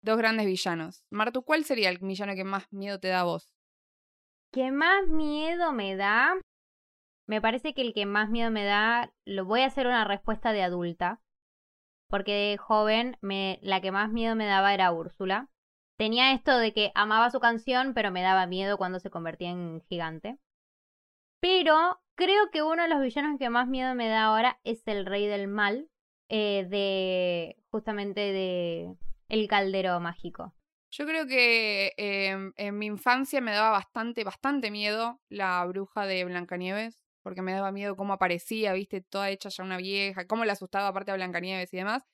dos 0.03 0.19
grandes 0.19 0.47
villanos. 0.47 1.05
Martu, 1.11 1.43
¿cuál 1.43 1.65
sería 1.65 1.89
el 1.89 1.99
villano 1.99 2.35
que 2.35 2.45
más 2.45 2.73
miedo 2.73 3.01
te 3.01 3.09
da 3.09 3.21
a 3.21 3.25
vos? 3.25 3.51
¿Qué 4.53 4.71
más 4.71 5.09
miedo 5.09 5.73
me 5.73 5.97
da? 5.97 6.35
Me 7.27 7.41
parece 7.41 7.75
que 7.75 7.83
el 7.83 7.93
que 7.93 8.07
más 8.07 8.31
miedo 8.31 8.53
me 8.53 8.65
da, 8.65 9.13
lo 9.25 9.45
voy 9.47 9.63
a 9.63 9.67
hacer 9.67 9.89
una 9.89 10.05
respuesta 10.05 10.53
de 10.53 10.63
adulta, 10.63 11.21
porque 12.09 12.33
de 12.33 12.57
joven 12.57 13.17
me, 13.21 13.59
la 13.63 13.81
que 13.81 13.91
más 13.91 14.13
miedo 14.13 14.37
me 14.37 14.47
daba 14.47 14.75
era 14.75 14.93
Úrsula. 14.93 15.49
Tenía 15.97 16.33
esto 16.33 16.57
de 16.59 16.73
que 16.73 16.93
amaba 16.95 17.31
su 17.31 17.41
canción, 17.41 17.95
pero 17.95 18.13
me 18.13 18.23
daba 18.23 18.47
miedo 18.47 18.79
cuando 18.79 19.01
se 19.01 19.11
convertía 19.11 19.51
en 19.51 19.81
gigante. 19.89 20.39
Pero 21.41 22.01
creo 22.15 22.51
que 22.51 22.63
uno 22.63 22.83
de 22.83 22.89
los 22.89 23.01
villanos 23.01 23.39
que 23.39 23.51
más 23.51 23.69
miedo 23.69 23.95
me 23.95 24.09
da 24.09 24.25
ahora 24.25 24.61
es 24.65 24.87
el 24.87 25.07
rey 25.07 25.27
del 25.27 25.49
mal, 25.49 25.89
eh, 26.29 26.67
de 26.69 27.57
justamente 27.71 28.21
de 28.21 28.97
El 29.29 29.49
Caldero 29.49 29.99
Mágico. 30.01 30.55
Yo 30.91 31.07
creo 31.07 31.27
que 31.27 31.93
em, 31.97 32.53
en 32.57 32.79
mi 32.79 32.87
infancia 32.87 33.41
me 33.41 33.51
daba 33.51 33.71
bastante, 33.71 34.23
bastante 34.23 34.71
miedo 34.71 35.21
la 35.29 35.65
bruja 35.67 36.07
de 36.07 36.25
Blancanieves, 36.25 37.01
porque 37.23 37.43
me 37.43 37.53
daba 37.53 37.73
miedo 37.73 37.97
cómo 37.97 38.13
aparecía, 38.13 38.73
viste, 38.75 39.01
toda 39.01 39.31
hecha 39.31 39.49
ya 39.49 39.65
una 39.65 39.77
vieja, 39.77 40.27
cómo 40.27 40.45
le 40.45 40.53
asustaba 40.53 40.89
aparte 40.89 41.11
a 41.11 41.17
Blancanieves 41.17 41.75
y 41.75 41.79
demás. 41.79 42.05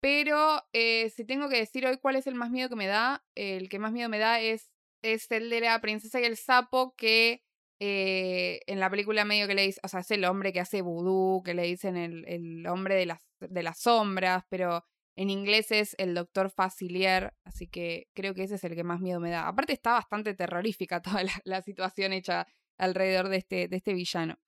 Pero 0.00 0.62
eh, 0.72 1.10
si 1.10 1.24
tengo 1.24 1.48
que 1.48 1.56
decir 1.56 1.86
hoy 1.86 1.98
cuál 1.98 2.16
es 2.16 2.26
el 2.26 2.34
más 2.34 2.50
miedo 2.50 2.68
que 2.68 2.76
me 2.76 2.86
da, 2.86 3.24
el 3.34 3.68
que 3.68 3.78
más 3.78 3.90
miedo 3.90 4.08
me 4.08 4.18
da 4.18 4.38
es, 4.40 4.70
es 5.02 5.30
el 5.30 5.50
de 5.50 5.60
la 5.60 5.80
princesa 5.80 6.20
y 6.20 6.24
el 6.24 6.36
sapo 6.36 6.94
que 6.96 7.43
eh, 7.80 8.60
en 8.66 8.80
la 8.80 8.90
película 8.90 9.24
medio 9.24 9.46
que 9.46 9.54
le 9.54 9.62
dice, 9.62 9.80
o 9.82 9.88
sea, 9.88 10.00
es 10.00 10.10
el 10.10 10.24
hombre 10.24 10.52
que 10.52 10.60
hace 10.60 10.82
vudú, 10.82 11.42
que 11.44 11.54
le 11.54 11.64
dicen 11.64 11.96
el, 11.96 12.24
el 12.26 12.66
hombre 12.66 12.94
de 12.94 13.06
las, 13.06 13.20
de 13.40 13.62
las 13.62 13.80
sombras, 13.80 14.44
pero 14.48 14.84
en 15.16 15.30
inglés 15.30 15.70
es 15.70 15.94
el 15.98 16.14
doctor 16.14 16.50
Facilier, 16.50 17.32
así 17.44 17.68
que 17.68 18.08
creo 18.14 18.34
que 18.34 18.44
ese 18.44 18.56
es 18.56 18.64
el 18.64 18.74
que 18.74 18.84
más 18.84 19.00
miedo 19.00 19.20
me 19.20 19.30
da. 19.30 19.46
Aparte 19.46 19.72
está 19.72 19.92
bastante 19.92 20.34
terrorífica 20.34 21.02
toda 21.02 21.22
la, 21.44 21.62
situación 21.62 22.12
hecha 22.12 22.46
alrededor 22.78 23.28
de 23.28 23.36
este, 23.38 23.68
de 23.68 23.76
este 23.76 23.94
villano. 23.94 24.38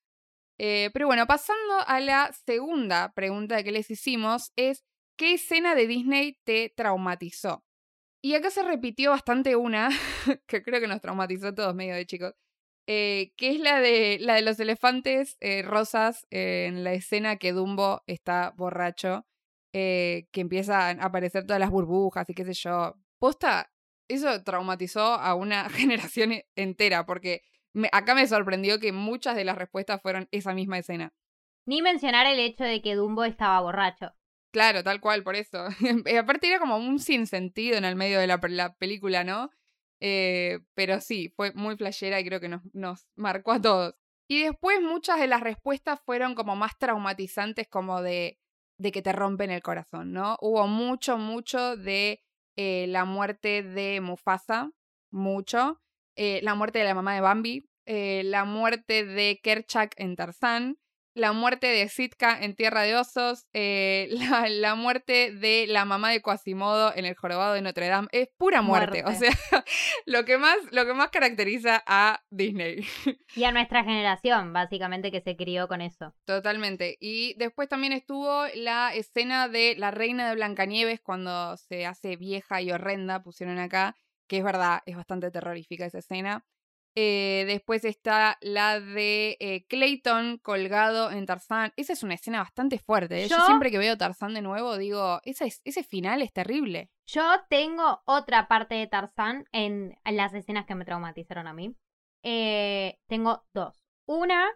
Eh, 0.59 0.91
pero 0.93 1.07
bueno, 1.07 1.27
pasando 1.27 1.81
a 1.87 2.01
la 2.01 2.33
segunda 2.47 3.12
pregunta 3.12 3.62
que 3.62 3.72
les 3.72 3.91
hicimos, 3.91 4.53
es 4.57 4.85
¿qué 5.16 5.35
escena 5.35 5.74
de 5.74 5.87
Disney 5.87 6.39
te 6.45 6.72
traumatizó? 6.74 7.64
Y 8.22 8.35
acá 8.35 8.51
se 8.51 8.62
repitió 8.62 9.11
bastante 9.11 9.55
una, 9.57 9.91
que 10.49 10.62
creo 10.62 10.81
que 10.81 10.89
nos 10.89 11.01
traumatizó 11.01 11.49
a 11.49 11.55
todos 11.55 11.74
medio 11.74 11.95
de 11.95 12.07
chicos, 12.07 12.35
eh, 12.87 13.32
que 13.37 13.51
es 13.51 13.61
la 13.61 13.80
de, 13.80 14.18
la 14.20 14.34
de 14.34 14.43
los 14.43 14.61
elefantes 14.61 15.37
eh, 15.41 15.62
rosas 15.62 16.26
en 16.30 16.84
la 16.84 16.93
escena 16.93 17.37
que 17.37 17.53
Dumbo 17.53 18.03
está 18.07 18.55
borracho, 18.57 19.26
eh, 19.72 20.28
que 20.30 20.41
empiezan 20.41 21.01
a 21.01 21.07
aparecer 21.07 21.45
todas 21.45 21.61
las 21.61 21.70
burbujas 21.70 22.30
y 22.30 22.34
qué 22.34 22.45
sé 22.45 22.55
yo. 22.55 22.95
Posta, 23.18 23.72
eso 24.09 24.43
traumatizó 24.45 25.14
a 25.14 25.34
una 25.34 25.68
generación 25.70 26.32
e, 26.32 26.47
entera, 26.55 27.07
porque 27.07 27.43
acá 27.93 28.14
me 28.14 28.26
sorprendió 28.26 28.78
que 28.78 28.93
muchas 28.93 29.34
de 29.37 29.45
las 29.45 29.59
respuestas 29.59 30.01
fueron 30.01 30.28
esa 30.30 30.55
misma 30.55 30.78
escena. 30.78 31.12
Ni 31.66 31.82
mencionar 31.82 32.26
el 32.26 32.39
hecho 32.39 32.62
de 32.62 32.80
que 32.80 32.95
Dumbo 32.95 33.24
estaba 33.24 33.61
borracho. 33.61 34.14
Claro, 34.53 34.84
tal 34.84 35.01
cual, 35.01 35.24
por 35.24 35.34
eso. 35.34 35.66
Aparte 36.20 36.47
era 36.47 36.61
como 36.61 36.76
un 36.76 37.01
sinsentido 37.01 37.76
en 37.76 37.84
el 37.84 37.97
medio 37.97 38.20
de 38.20 38.28
la, 38.28 38.41
la 38.49 38.76
película, 38.76 39.24
¿no? 39.24 39.51
Eh, 40.01 40.61
pero 40.74 41.01
sí, 41.01 41.32
fue 41.36 41.53
muy 41.55 41.76
flashera 41.76 42.20
y 42.20 42.24
creo 42.24 42.40
que 42.40 42.49
nos, 42.49 42.62
nos 42.74 43.07
marcó 43.16 43.53
a 43.53 43.61
todos. 43.61 43.94
Y 44.28 44.42
después 44.42 44.80
muchas 44.82 45.20
de 45.20 45.26
las 45.26 45.40
respuestas 45.40 46.01
fueron 46.05 46.34
como 46.34 46.57
más 46.57 46.78
traumatizantes, 46.78 47.68
como 47.68 48.03
de, 48.03 48.38
de 48.78 48.92
que 48.92 49.03
te 49.03 49.12
rompen 49.12 49.51
el 49.51 49.62
corazón, 49.62 50.12
¿no? 50.12 50.36
Hubo 50.40 50.66
mucho, 50.66 51.16
mucho 51.16 51.76
de 51.76 52.22
eh, 52.57 52.86
la 52.88 53.05
muerte 53.05 53.62
de 53.62 54.01
Mufasa, 54.01 54.70
mucho. 55.11 55.80
Eh, 56.16 56.40
la 56.42 56.55
muerte 56.55 56.78
de 56.78 56.86
la 56.86 56.94
mamá 56.94 57.14
de 57.14 57.20
Bambi, 57.20 57.68
la 57.86 58.44
muerte 58.44 59.05
de 59.05 59.38
Kerchak 59.42 59.94
en 59.97 60.16
Tarzán, 60.16 60.78
la 61.17 61.33
muerte 61.33 61.67
de 61.67 61.89
Sitka 61.89 62.39
en 62.39 62.55
Tierra 62.55 62.83
de 62.83 62.95
Osos, 62.95 63.47
eh, 63.55 64.09
la, 64.61 64.75
muerte 64.75 65.33
de 65.33 65.67
la 65.67 65.87
mamá 65.87 66.11
de 66.11 66.21
Quasimodo 66.21 66.93
en 66.95 67.07
el 67.07 67.14
jorobado 67.14 67.55
de 67.55 67.62
Notre 67.62 67.89
Dame. 67.89 68.09
Es 68.12 68.29
pura 68.37 68.61
muerte. 68.61 69.03
O 69.05 69.12
sea, 69.12 69.31
lo 70.07 70.27
que, 70.27 70.37
más, 70.37 70.57
lo 70.73 70.85
que 70.85 70.93
más 70.93 71.09
caracteriza 71.09 71.83
a 71.87 72.23
Disney. 72.31 72.87
Y 73.35 73.45
a 73.45 73.53
nuestra 73.53 73.83
generación, 73.85 74.53
básicamente, 74.53 75.11
que 75.11 75.21
se 75.21 75.37
crió 75.37 75.69
con 75.69 75.81
eso. 75.81 76.14
Totalmente. 76.25 76.97
Y 77.01 77.35
después 77.35 77.69
también 77.69 77.93
estuvo 77.93 78.45
la 78.55 78.95
escena 78.95 79.49
de 79.49 79.75
la 79.77 79.91
reina 79.91 80.29
de 80.29 80.35
Blancanieves 80.35 81.01
cuando 81.01 81.57
se 81.57 81.87
hace 81.87 82.17
vieja 82.17 82.62
y 82.62 82.71
horrenda, 82.73 83.23
pusieron 83.23 83.59
acá, 83.59 83.95
que 84.27 84.39
es 84.39 84.45
verdad, 84.45 84.81
es 84.87 84.97
bastante 84.97 85.31
terrorífica 85.31 85.87
esa 85.87 85.99
escena. 85.99 86.45
Eh, 86.99 87.44
después 87.47 87.84
está 87.84 88.38
la 88.40 88.80
de 88.80 89.36
eh, 89.38 89.66
Clayton 89.66 90.38
colgado 90.38 91.11
en 91.11 91.26
Tarzán. 91.26 91.74
Esa 91.76 91.92
es 91.92 92.03
una 92.03 92.14
escena 92.14 92.38
bastante 92.38 92.78
fuerte. 92.78 93.22
¿eh? 93.22 93.28
Yo, 93.28 93.38
siempre 93.44 93.70
que 93.70 93.76
veo 93.76 93.99
Tarzán 93.99 94.32
de 94.32 94.40
nuevo 94.40 94.78
digo, 94.78 95.20
ese, 95.24 95.53
ese 95.62 95.84
final 95.84 96.22
es 96.22 96.32
terrible. 96.32 96.90
Yo 97.07 97.22
tengo 97.51 98.01
otra 98.07 98.49
parte 98.49 98.76
de 98.76 98.86
Tarzán 98.86 99.44
en, 99.53 99.94
las 100.07 100.32
escenas 100.32 100.64
que 100.64 100.74
me 100.74 100.86
traumatizaron 100.86 101.47
a 101.47 101.53
mí. 101.53 101.76
tengo 102.22 103.44
dos. 103.53 103.78
Una 104.07 104.49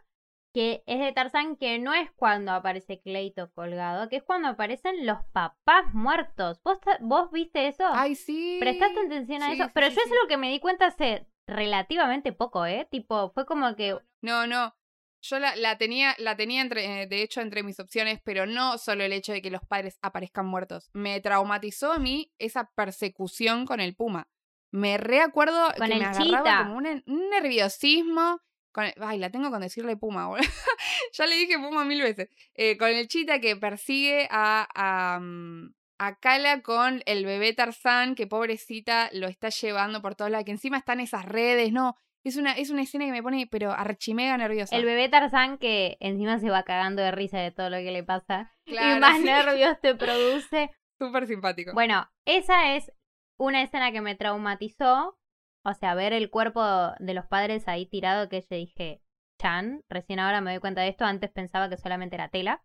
que 0.54 0.82
es 0.86 0.98
de 0.98 1.12
Tarzán, 1.12 1.56
que 1.56 1.78
no 1.78 1.94
es 1.94 2.10
cuando 2.12 2.52
aparece 2.52 3.00
Cleito 3.00 3.52
colgado, 3.52 4.08
que 4.08 4.16
es 4.16 4.22
cuando 4.22 4.48
aparecen 4.48 5.06
los 5.06 5.18
papás 5.32 5.92
muertos. 5.92 6.60
¿Vos, 6.64 6.78
vos 7.00 7.30
viste 7.30 7.68
eso? 7.68 7.84
Ay, 7.92 8.14
sí. 8.14 8.56
¿Prestaste 8.60 9.00
atención 9.00 9.42
a 9.42 9.52
eso? 9.52 9.70
Pero 9.74 9.88
yo 9.88 10.00
es 10.04 10.10
lo 10.22 10.26
que 10.26 10.38
me 10.38 10.50
di 10.50 10.58
cuenta 10.58 10.86
hace 10.86 11.26
relativamente 11.50 12.32
poco, 12.32 12.66
¿eh? 12.66 12.86
Tipo, 12.90 13.30
fue 13.30 13.46
como 13.46 13.76
que... 13.76 13.98
No, 14.22 14.46
no. 14.46 14.74
Yo 15.22 15.38
la, 15.38 15.54
la 15.56 15.76
tenía, 15.76 16.14
la 16.18 16.36
tenía 16.36 16.62
entre, 16.62 17.02
eh, 17.02 17.06
de 17.06 17.22
hecho 17.22 17.42
entre 17.42 17.62
mis 17.62 17.78
opciones, 17.78 18.20
pero 18.24 18.46
no 18.46 18.78
solo 18.78 19.04
el 19.04 19.12
hecho 19.12 19.32
de 19.32 19.42
que 19.42 19.50
los 19.50 19.62
padres 19.62 19.98
aparezcan 20.00 20.46
muertos. 20.46 20.88
Me 20.94 21.20
traumatizó 21.20 21.92
a 21.92 21.98
mí 21.98 22.32
esa 22.38 22.70
persecución 22.74 23.66
con 23.66 23.80
el 23.80 23.94
puma. 23.94 24.28
Me 24.70 24.98
reacuerdo 24.98 25.72
que 25.72 25.94
me 25.94 26.04
agarraba 26.04 26.64
como 26.64 26.76
un, 26.76 27.02
nerviosismo. 27.06 28.40
Con 28.72 28.84
ay, 29.00 29.18
la 29.18 29.30
tengo 29.30 29.50
con 29.50 29.60
decirle 29.60 29.96
puma, 29.96 30.30
ya 31.12 31.26
le 31.26 31.34
dije 31.34 31.58
puma 31.58 31.84
mil 31.84 32.00
veces. 32.00 32.28
Eh, 32.54 32.78
con 32.78 32.88
el 32.88 33.08
chita 33.08 33.40
que 33.40 33.56
persigue 33.56 34.28
a, 34.30 34.68
a, 34.74 35.18
mm, 35.18 35.74
a 36.00 36.14
Kala 36.14 36.62
con 36.62 37.02
el 37.04 37.26
bebé 37.26 37.52
Tarzán, 37.52 38.14
que 38.14 38.26
pobrecita 38.26 39.10
lo 39.12 39.28
está 39.28 39.50
llevando 39.50 40.00
por 40.00 40.14
todos 40.14 40.30
lados, 40.30 40.46
que 40.46 40.52
encima 40.52 40.78
están 40.78 40.98
esas 40.98 41.26
redes, 41.26 41.72
no, 41.72 41.94
es 42.24 42.36
una, 42.36 42.52
es 42.52 42.70
una 42.70 42.82
escena 42.82 43.04
que 43.04 43.12
me 43.12 43.22
pone, 43.22 43.46
pero 43.46 43.70
archimega 43.72 44.34
nerviosa. 44.38 44.74
El 44.74 44.86
bebé 44.86 45.10
Tarzán 45.10 45.58
que 45.58 45.98
encima 46.00 46.38
se 46.38 46.48
va 46.48 46.62
cagando 46.62 47.02
de 47.02 47.10
risa 47.10 47.38
de 47.38 47.50
todo 47.50 47.68
lo 47.68 47.76
que 47.76 47.90
le 47.90 48.02
pasa. 48.02 48.50
y 48.64 48.74
más 48.98 49.20
nervios 49.20 49.78
te 49.82 49.94
produce. 49.94 50.70
Súper 50.98 51.26
simpático. 51.26 51.74
Bueno, 51.74 52.10
esa 52.24 52.76
es 52.76 52.90
una 53.38 53.62
escena 53.62 53.92
que 53.92 54.00
me 54.00 54.14
traumatizó. 54.14 55.18
O 55.64 55.74
sea, 55.74 55.94
ver 55.94 56.14
el 56.14 56.30
cuerpo 56.30 56.62
de 56.98 57.12
los 57.12 57.26
padres 57.26 57.68
ahí 57.68 57.84
tirado 57.84 58.30
que 58.30 58.40
yo 58.40 58.56
dije, 58.56 59.02
Chan, 59.38 59.82
recién 59.90 60.18
ahora 60.18 60.40
me 60.40 60.52
doy 60.52 60.60
cuenta 60.60 60.80
de 60.80 60.88
esto, 60.88 61.04
antes 61.04 61.30
pensaba 61.30 61.68
que 61.68 61.76
solamente 61.76 62.16
era 62.16 62.30
tela. 62.30 62.62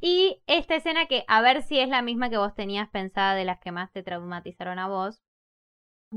Y 0.00 0.42
esta 0.46 0.76
escena 0.76 1.06
que, 1.06 1.24
a 1.26 1.40
ver 1.40 1.62
si 1.62 1.78
es 1.78 1.88
la 1.88 2.02
misma 2.02 2.30
que 2.30 2.38
vos 2.38 2.54
tenías 2.54 2.88
pensada 2.88 3.34
de 3.34 3.44
las 3.44 3.58
que 3.60 3.72
más 3.72 3.92
te 3.92 4.02
traumatizaron 4.02 4.78
a 4.78 4.88
vos, 4.88 5.22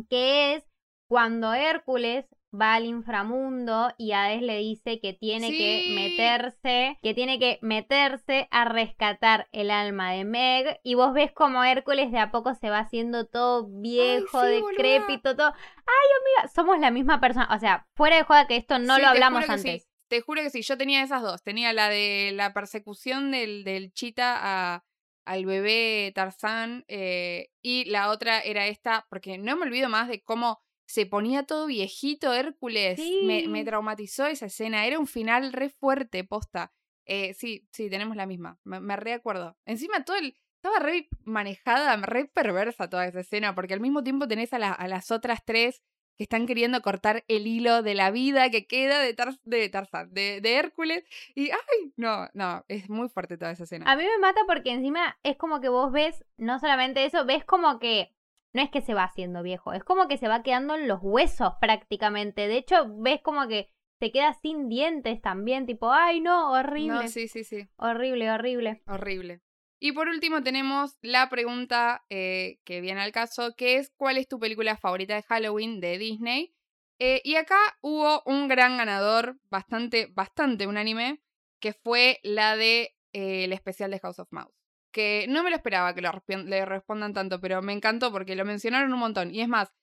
que 0.09 0.55
es 0.55 0.63
cuando 1.09 1.53
Hércules 1.53 2.25
va 2.53 2.75
al 2.75 2.85
inframundo 2.85 3.93
y 3.97 4.11
Hades 4.11 4.41
le 4.41 4.57
dice 4.57 4.99
que 4.99 5.13
tiene 5.13 5.49
que 5.51 5.93
meterse, 5.95 6.99
que 7.01 7.13
tiene 7.13 7.39
que 7.39 7.59
meterse 7.61 8.47
a 8.51 8.65
rescatar 8.65 9.47
el 9.51 9.71
alma 9.71 10.11
de 10.11 10.25
Meg. 10.25 10.79
Y 10.83 10.95
vos 10.95 11.13
ves 11.13 11.31
como 11.31 11.63
Hércules 11.63 12.11
de 12.11 12.19
a 12.19 12.31
poco 12.31 12.53
se 12.55 12.69
va 12.69 12.79
haciendo 12.79 13.25
todo 13.25 13.67
viejo, 13.69 14.41
decrépito, 14.41 15.35
todo. 15.35 15.53
Ay, 15.53 16.41
amiga, 16.41 16.53
somos 16.53 16.79
la 16.79 16.91
misma 16.91 17.19
persona, 17.19 17.49
o 17.53 17.59
sea, 17.59 17.87
fuera 17.95 18.17
de 18.17 18.23
joda 18.23 18.47
que 18.47 18.57
esto 18.57 18.79
no 18.79 18.97
lo 18.97 19.07
hablamos 19.07 19.49
antes. 19.49 19.90
Te 20.11 20.19
juro 20.19 20.41
que 20.41 20.49
sí, 20.49 20.61
yo 20.61 20.77
tenía 20.77 21.03
esas 21.03 21.21
dos, 21.21 21.41
tenía 21.41 21.71
la 21.71 21.87
de 21.87 22.31
la 22.33 22.53
persecución 22.53 23.31
del, 23.31 23.63
del 23.63 23.93
chita 23.93 24.35
a 24.41 24.83
al 25.23 25.45
bebé 25.45 26.11
Tarzán 26.13 26.83
eh, 26.89 27.49
y 27.61 27.85
la 27.85 28.09
otra 28.09 28.41
era 28.41 28.67
esta, 28.67 29.05
porque 29.09 29.37
no 29.37 29.55
me 29.55 29.63
olvido 29.63 29.87
más 29.87 30.09
de 30.09 30.21
cómo 30.21 30.59
se 30.85 31.05
ponía 31.05 31.43
todo 31.43 31.67
viejito 31.67 32.33
Hércules. 32.33 32.99
Me, 33.23 33.63
traumatizó 33.63 34.25
esa 34.25 34.47
escena. 34.47 34.85
Era 34.85 34.99
un 34.99 35.07
final 35.07 35.53
re 35.53 35.69
fuerte, 35.69 36.25
posta. 36.25 36.73
Eh, 37.05 37.33
sí, 37.33 37.65
sí, 37.71 37.89
tenemos 37.89 38.17
la 38.17 38.25
misma. 38.25 38.59
Me, 38.65 38.97
reacuerdo. 38.97 39.57
Encima 39.65 40.03
todo 40.03 40.17
el. 40.17 40.35
Estaba 40.57 40.79
re 40.79 41.07
manejada, 41.23 41.95
re 41.95 42.25
perversa 42.25 42.89
toda 42.89 43.07
esa 43.07 43.21
escena, 43.21 43.55
porque 43.55 43.73
al 43.73 43.79
mismo 43.79 44.03
tiempo 44.03 44.27
tenés 44.27 44.53
a, 44.53 44.59
las 44.59 45.09
otras 45.09 45.39
tres 45.45 45.81
que 46.21 46.25
están 46.25 46.45
queriendo 46.45 46.83
cortar 46.83 47.23
el 47.27 47.47
hilo 47.47 47.81
de 47.81 47.95
la 47.95 48.11
vida 48.11 48.51
que 48.51 48.67
queda 48.67 48.99
de, 48.99 49.15
de 49.43 49.69
Tarzán, 49.69 50.13
de, 50.13 50.39
de, 50.39 50.53
Hércules. 50.53 51.03
Y, 51.33 51.49
ay, 51.49 51.93
no, 51.97 52.29
no, 52.35 52.63
es 52.67 52.91
muy 52.91 53.09
fuerte 53.09 53.39
toda 53.39 53.49
esa 53.49 53.63
escena. 53.63 53.91
A 53.91 53.95
mí 53.95 54.03
me 54.03 54.19
mata 54.19 54.41
porque 54.45 54.71
encima 54.71 55.17
es 55.23 55.35
como 55.35 55.61
que 55.61 55.69
vos 55.69 55.91
ves, 55.91 56.23
no 56.37 56.59
solamente 56.59 57.05
eso, 57.05 57.25
ves 57.25 57.43
como 57.43 57.79
que 57.79 58.13
no 58.53 58.61
es 58.61 58.69
que 58.69 58.81
se 58.81 58.93
va 58.93 59.05
haciendo 59.05 59.41
viejo, 59.41 59.73
es 59.73 59.83
como 59.83 60.07
que 60.07 60.19
se 60.19 60.27
va 60.27 60.43
quedando 60.43 60.75
en 60.75 60.87
los 60.87 60.99
huesos 61.01 61.53
prácticamente. 61.59 62.47
De 62.47 62.57
hecho, 62.57 62.85
ves 62.87 63.19
como 63.23 63.47
que 63.47 63.71
se 63.99 64.11
queda 64.11 64.35
sin 64.35 64.69
dientes 64.69 65.23
también, 65.23 65.65
tipo, 65.65 65.91
ay 65.91 66.21
no, 66.21 66.51
horrible. 66.51 67.01
No, 67.01 67.07
sí, 67.07 67.29
sí, 67.29 67.43
sí. 67.43 67.67
Horrible, 67.77 68.29
horrible. 68.29 68.83
Horrible. 68.85 69.41
Y 69.83 69.93
por 69.93 70.09
último 70.09 70.43
tenemos 70.43 70.95
la 71.01 71.27
pregunta 71.27 72.05
eh, 72.11 72.59
que 72.65 72.81
viene 72.81 73.01
al 73.01 73.11
caso, 73.11 73.55
que 73.55 73.77
es 73.77 73.89
¿cuál 73.97 74.19
es 74.19 74.27
tu 74.27 74.37
película 74.37 74.77
favorita 74.77 75.15
de 75.15 75.23
Halloween 75.23 75.79
de 75.79 75.97
Disney? 75.97 76.53
Eh, 76.99 77.19
y 77.23 77.33
acá 77.33 77.57
hubo 77.81 78.21
un 78.27 78.47
gran 78.47 78.77
ganador, 78.77 79.39
bastante, 79.49 80.05
bastante 80.13 80.67
unánime, 80.67 81.23
que 81.59 81.73
fue 81.73 82.19
la 82.21 82.55
de 82.55 82.95
eh, 83.13 83.45
el 83.45 83.53
especial 83.53 83.89
de 83.89 83.99
House 83.99 84.19
of 84.19 84.31
Mouse 84.31 84.53
que 84.91 85.25
no 85.29 85.41
me 85.41 85.49
lo 85.49 85.55
esperaba 85.55 85.95
que 85.95 86.01
le 86.01 86.65
respondan 86.65 87.13
tanto, 87.13 87.39
pero 87.39 87.61
me 87.61 87.71
encantó 87.71 88.11
porque 88.11 88.35
lo 88.35 88.43
mencionaron 88.43 88.91
un 88.91 88.99
montón. 88.99 89.33
Y 89.33 89.39
es 89.39 89.47
más, 89.47 89.73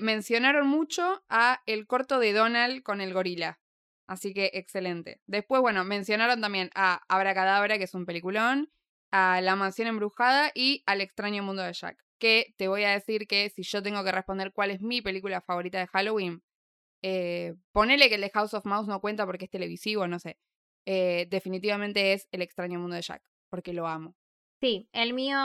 mencionaron 0.00 0.66
mucho 0.66 1.22
a 1.28 1.62
el 1.64 1.86
corto 1.86 2.18
de 2.18 2.32
Donald 2.32 2.82
con 2.82 3.00
el 3.00 3.14
gorila. 3.14 3.60
Así 4.08 4.34
que 4.34 4.50
excelente. 4.54 5.20
Después, 5.26 5.62
bueno, 5.62 5.84
mencionaron 5.84 6.40
también 6.40 6.70
a 6.74 7.04
Abracadabra, 7.06 7.78
que 7.78 7.84
es 7.84 7.94
un 7.94 8.04
peliculón, 8.04 8.68
a 9.10 9.40
La 9.40 9.56
Mansión 9.56 9.88
Embrujada 9.88 10.50
y 10.54 10.82
al 10.86 11.00
extraño 11.00 11.42
mundo 11.42 11.62
de 11.62 11.72
Jack. 11.72 12.04
Que 12.18 12.54
te 12.56 12.68
voy 12.68 12.84
a 12.84 12.90
decir 12.90 13.26
que 13.26 13.48
si 13.50 13.62
yo 13.62 13.82
tengo 13.82 14.02
que 14.04 14.12
responder 14.12 14.52
cuál 14.52 14.70
es 14.70 14.80
mi 14.80 15.02
película 15.02 15.40
favorita 15.40 15.78
de 15.78 15.86
Halloween, 15.86 16.42
eh, 17.02 17.54
ponele 17.72 18.08
que 18.08 18.16
el 18.16 18.22
de 18.22 18.30
House 18.30 18.54
of 18.54 18.64
Mouse 18.64 18.88
no 18.88 19.00
cuenta 19.00 19.24
porque 19.24 19.44
es 19.44 19.50
televisivo, 19.50 20.06
no 20.08 20.18
sé. 20.18 20.38
Eh, 20.86 21.26
definitivamente 21.30 22.12
es 22.12 22.28
El 22.32 22.42
extraño 22.42 22.80
mundo 22.80 22.96
de 22.96 23.02
Jack, 23.02 23.22
porque 23.50 23.72
lo 23.72 23.86
amo. 23.86 24.16
Sí, 24.60 24.88
el 24.92 25.14
mío, 25.14 25.38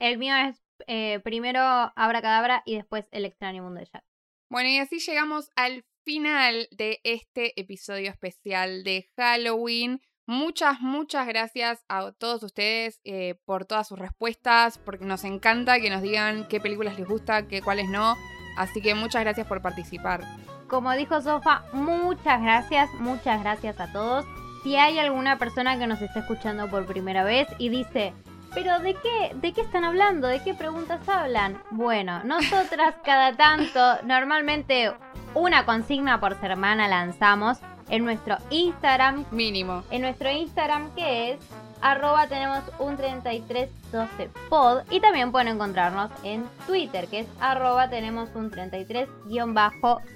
el 0.00 0.18
mío 0.18 0.34
es 0.36 0.60
eh, 0.86 1.20
primero 1.20 1.60
Cadabra 1.94 2.62
y 2.66 2.76
después 2.76 3.06
El 3.10 3.24
extraño 3.24 3.62
mundo 3.62 3.80
de 3.80 3.86
Jack. 3.86 4.04
Bueno, 4.50 4.70
y 4.70 4.78
así 4.78 4.98
llegamos 4.98 5.50
al 5.56 5.84
final 6.04 6.68
de 6.70 7.00
este 7.04 7.60
episodio 7.60 8.10
especial 8.10 8.82
de 8.82 9.10
Halloween. 9.16 10.00
Muchas, 10.28 10.82
muchas 10.82 11.26
gracias 11.26 11.82
a 11.88 12.12
todos 12.12 12.42
ustedes 12.42 13.00
eh, 13.04 13.36
por 13.46 13.64
todas 13.64 13.88
sus 13.88 13.98
respuestas, 13.98 14.76
porque 14.76 15.06
nos 15.06 15.24
encanta 15.24 15.80
que 15.80 15.88
nos 15.88 16.02
digan 16.02 16.46
qué 16.48 16.60
películas 16.60 16.98
les 16.98 17.08
gusta, 17.08 17.48
qué 17.48 17.62
cuáles 17.62 17.88
no. 17.88 18.14
Así 18.58 18.82
que 18.82 18.94
muchas 18.94 19.22
gracias 19.22 19.46
por 19.46 19.62
participar. 19.62 20.20
Como 20.68 20.92
dijo 20.92 21.22
Sofa, 21.22 21.62
muchas 21.72 22.42
gracias, 22.42 22.90
muchas 23.00 23.40
gracias 23.40 23.80
a 23.80 23.90
todos 23.90 24.26
si 24.62 24.76
hay 24.76 24.98
alguna 24.98 25.38
persona 25.38 25.78
que 25.78 25.86
nos 25.86 26.02
está 26.02 26.20
escuchando 26.20 26.68
por 26.68 26.84
primera 26.84 27.24
vez 27.24 27.48
y 27.56 27.70
dice, 27.70 28.12
pero 28.52 28.80
¿de 28.80 28.92
qué, 28.96 29.34
¿de 29.34 29.54
qué 29.54 29.62
están 29.62 29.84
hablando? 29.84 30.28
¿De 30.28 30.42
qué 30.42 30.52
preguntas 30.52 31.08
hablan? 31.08 31.58
Bueno, 31.70 32.22
nosotras 32.24 32.96
cada 33.02 33.34
tanto, 33.34 34.02
normalmente 34.04 34.92
una 35.32 35.64
consigna 35.64 36.20
por 36.20 36.38
semana 36.38 36.86
lanzamos 36.86 37.60
en 37.88 38.04
nuestro 38.04 38.38
Instagram. 38.50 39.24
Mínimo. 39.30 39.82
En 39.90 40.02
nuestro 40.02 40.30
Instagram 40.30 40.94
que 40.94 41.32
es 41.32 41.38
arroba 41.80 42.26
tenemos 42.26 42.62
un 42.78 42.96
3312 42.96 44.30
pod 44.48 44.82
y 44.90 45.00
también 45.00 45.30
pueden 45.30 45.48
encontrarnos 45.48 46.10
en 46.24 46.44
Twitter 46.66 47.06
que 47.06 47.20
es 47.20 47.26
arroba 47.40 47.88
tenemos 47.88 48.30
un 48.34 48.50
33 48.50 49.08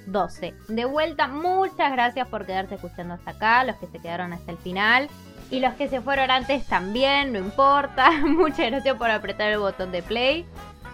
12. 0.06 0.54
De 0.68 0.84
vuelta, 0.84 1.28
muchas 1.28 1.92
gracias 1.92 2.26
por 2.28 2.46
quedarse 2.46 2.74
escuchando 2.74 3.14
hasta 3.14 3.30
acá, 3.32 3.64
los 3.64 3.76
que 3.76 3.86
se 3.86 3.98
quedaron 3.98 4.32
hasta 4.32 4.52
el 4.52 4.58
final. 4.58 5.08
Y 5.50 5.60
los 5.60 5.74
que 5.74 5.86
se 5.86 6.00
fueron 6.00 6.30
antes 6.30 6.66
también, 6.66 7.34
no 7.34 7.38
importa. 7.38 8.10
Muchas 8.24 8.70
gracias 8.70 8.96
por 8.96 9.10
apretar 9.10 9.50
el 9.50 9.58
botón 9.58 9.92
de 9.92 10.02
play. 10.02 10.46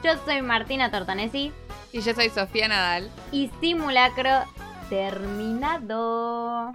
Yo 0.03 0.11
soy 0.25 0.43
Martina 0.43 0.91
Tortanesi. 0.91 1.53
Y 1.93 2.01
yo 2.01 2.13
soy 2.13 2.29
Sofía 2.29 2.67
Nadal. 2.67 3.09
Y 3.31 3.53
simulacro 3.61 4.31
terminado. 4.89 6.73